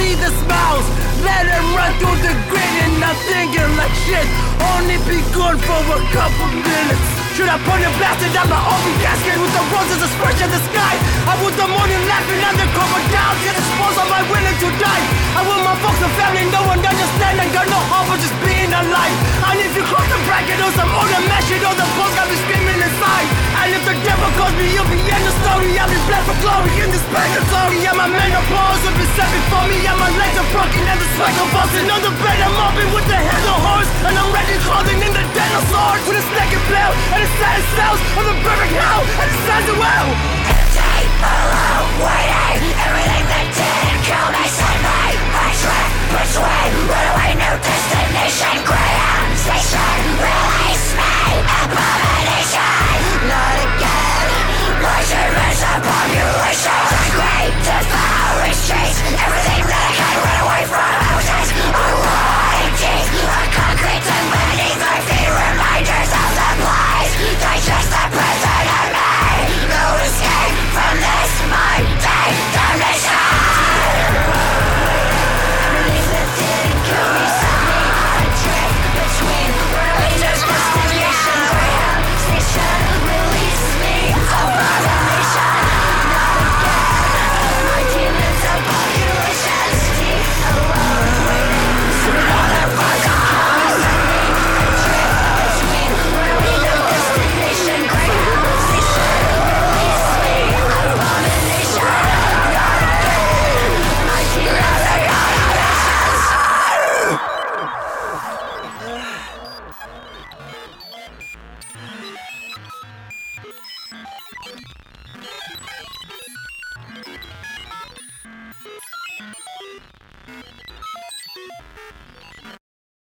See 0.00 0.16
the 0.16 0.32
smiles, 0.32 0.88
let 1.20 1.44
them 1.44 1.76
run 1.76 1.92
through 2.00 2.24
the 2.24 2.32
grid 2.48 2.72
and 2.88 3.04
I'm 3.04 3.12
thinking 3.28 3.68
like 3.76 3.92
shit, 4.08 4.24
only 4.72 4.96
be 5.04 5.20
good 5.36 5.60
for 5.60 5.76
a 5.76 6.00
couple 6.16 6.48
minutes. 6.56 7.04
Should 7.36 7.52
I 7.52 7.60
point 7.60 7.84
a 7.84 7.92
blasted 8.00 8.32
down 8.32 8.48
my 8.48 8.64
open 8.64 8.96
casket 9.04 9.36
with 9.36 9.52
the 9.52 9.60
roses 9.68 10.00
that 10.00 10.08
spread 10.16 10.40
in 10.40 10.48
the 10.48 10.60
sky? 10.72 10.94
I 11.28 11.36
want 11.44 11.52
the 11.52 11.68
morning 11.68 12.00
laughing 12.08 12.40
the 12.40 12.64
cover 12.72 13.02
down, 13.12 13.34
yet 13.44 13.60
exposed 13.60 14.00
am 14.00 14.08
I 14.08 14.24
willing 14.24 14.56
to 14.64 14.68
die? 14.80 15.04
I 15.36 15.44
want 15.44 15.68
my 15.68 15.76
folks 15.84 16.00
and 16.00 16.14
family, 16.16 16.48
no 16.48 16.64
one 16.64 16.80
understand, 16.80 17.36
I 17.36 17.46
got 17.52 17.68
no 17.68 17.80
hope 17.92 18.08
of 18.08 18.24
just 18.24 18.36
being 18.40 18.72
alive. 18.72 19.16
And 19.52 19.60
if 19.60 19.76
you 19.76 19.84
cross 19.84 20.08
the 20.08 20.16
bracket 20.24 20.64
or 20.64 20.72
some 20.80 20.96
older 20.96 21.20
you 21.52 21.60
know 21.60 21.76
the 21.76 21.84
post 22.00 22.16
got 22.16 22.24
me 22.24 22.40
screaming 22.40 22.80
inside. 22.80 23.49
And 23.60 23.76
if 23.76 23.84
the 23.84 23.92
devil 24.08 24.24
calls 24.40 24.56
me, 24.56 24.72
you'll 24.72 24.88
be 24.88 24.96
in 24.96 25.20
the 25.20 25.34
story. 25.44 25.76
I'll 25.76 25.84
be 25.84 26.00
blessed 26.08 26.32
for 26.32 26.38
glory 26.40 26.72
in 26.80 26.88
this 26.88 27.04
purgatory. 27.12 27.84
Yeah, 27.84 27.92
my 27.92 28.08
menopause 28.08 28.80
will 28.88 28.96
be 28.96 29.04
set 29.12 29.28
before 29.28 29.68
me. 29.68 29.84
Yeah, 29.84 30.00
my 30.00 30.08
legs 30.16 30.36
are 30.40 30.48
broken 30.48 30.80
and 30.80 30.96
the 30.96 31.08
sweat 31.12 31.28
convulsing 31.36 31.88
on 31.92 32.00
the 32.00 32.12
bed. 32.24 32.40
I'm 32.40 32.56
mopping 32.56 32.88
with 32.96 33.04
the 33.04 33.20
hands 33.20 33.46
of 33.52 33.60
horse. 33.60 33.90
And 34.08 34.16
I'm 34.16 34.32
ready 34.32 34.56
clothing 34.64 35.00
in 35.04 35.12
the 35.12 35.24
den 35.36 35.50
of 35.60 35.64
swords. 35.68 36.02
With 36.08 36.24
a 36.24 36.24
naked 36.40 36.64
bell 36.72 36.92
and 37.12 37.20
the 37.20 37.30
sad 37.36 37.60
cells 37.76 38.00
of 38.16 38.24
the 38.32 38.36
perfect 38.40 38.72
hell. 38.80 39.02
And 39.04 39.28
it 39.28 39.38
stands 39.44 39.68
a 39.68 39.76
well. 39.76 40.08
Empty, 40.08 40.96
alone, 41.20 41.90
waiting. 42.00 42.64
Everything 42.80 43.24
that 43.28 43.44
didn't 43.44 44.00
kill 44.08 44.28
me 44.40 44.44
sent 44.48 44.80
me. 44.88 45.04
I 45.36 45.48
drift 45.60 45.92
between 46.16 46.72
runaway, 46.88 47.30
no 47.36 47.50
destination. 47.60 48.56
Greyhound 48.64 49.32
station, 49.36 50.00
release 50.16 50.90
not 53.28 53.56
again. 53.60 54.00
Population 55.80 56.80
streets 58.56 58.98
Everything 59.00 59.62
that 59.68 59.82
I 59.86 59.92
can 59.96 60.16
run 60.24 60.38
away 60.46 60.62
from. 60.68 60.92
Houses 61.10 61.48
concrete 63.52 64.04
and 64.08 64.26
Reminders 65.30 66.10
of 66.16 66.30
the 66.32 66.50
They 67.20 67.58
just 67.60 67.90
me. 68.96 69.10
No 69.68 69.84
escape 70.00 70.56
from 70.72 70.94
this, 70.96 71.32
my 71.52 71.76
day 72.00 72.30
Damnation. 72.56 73.19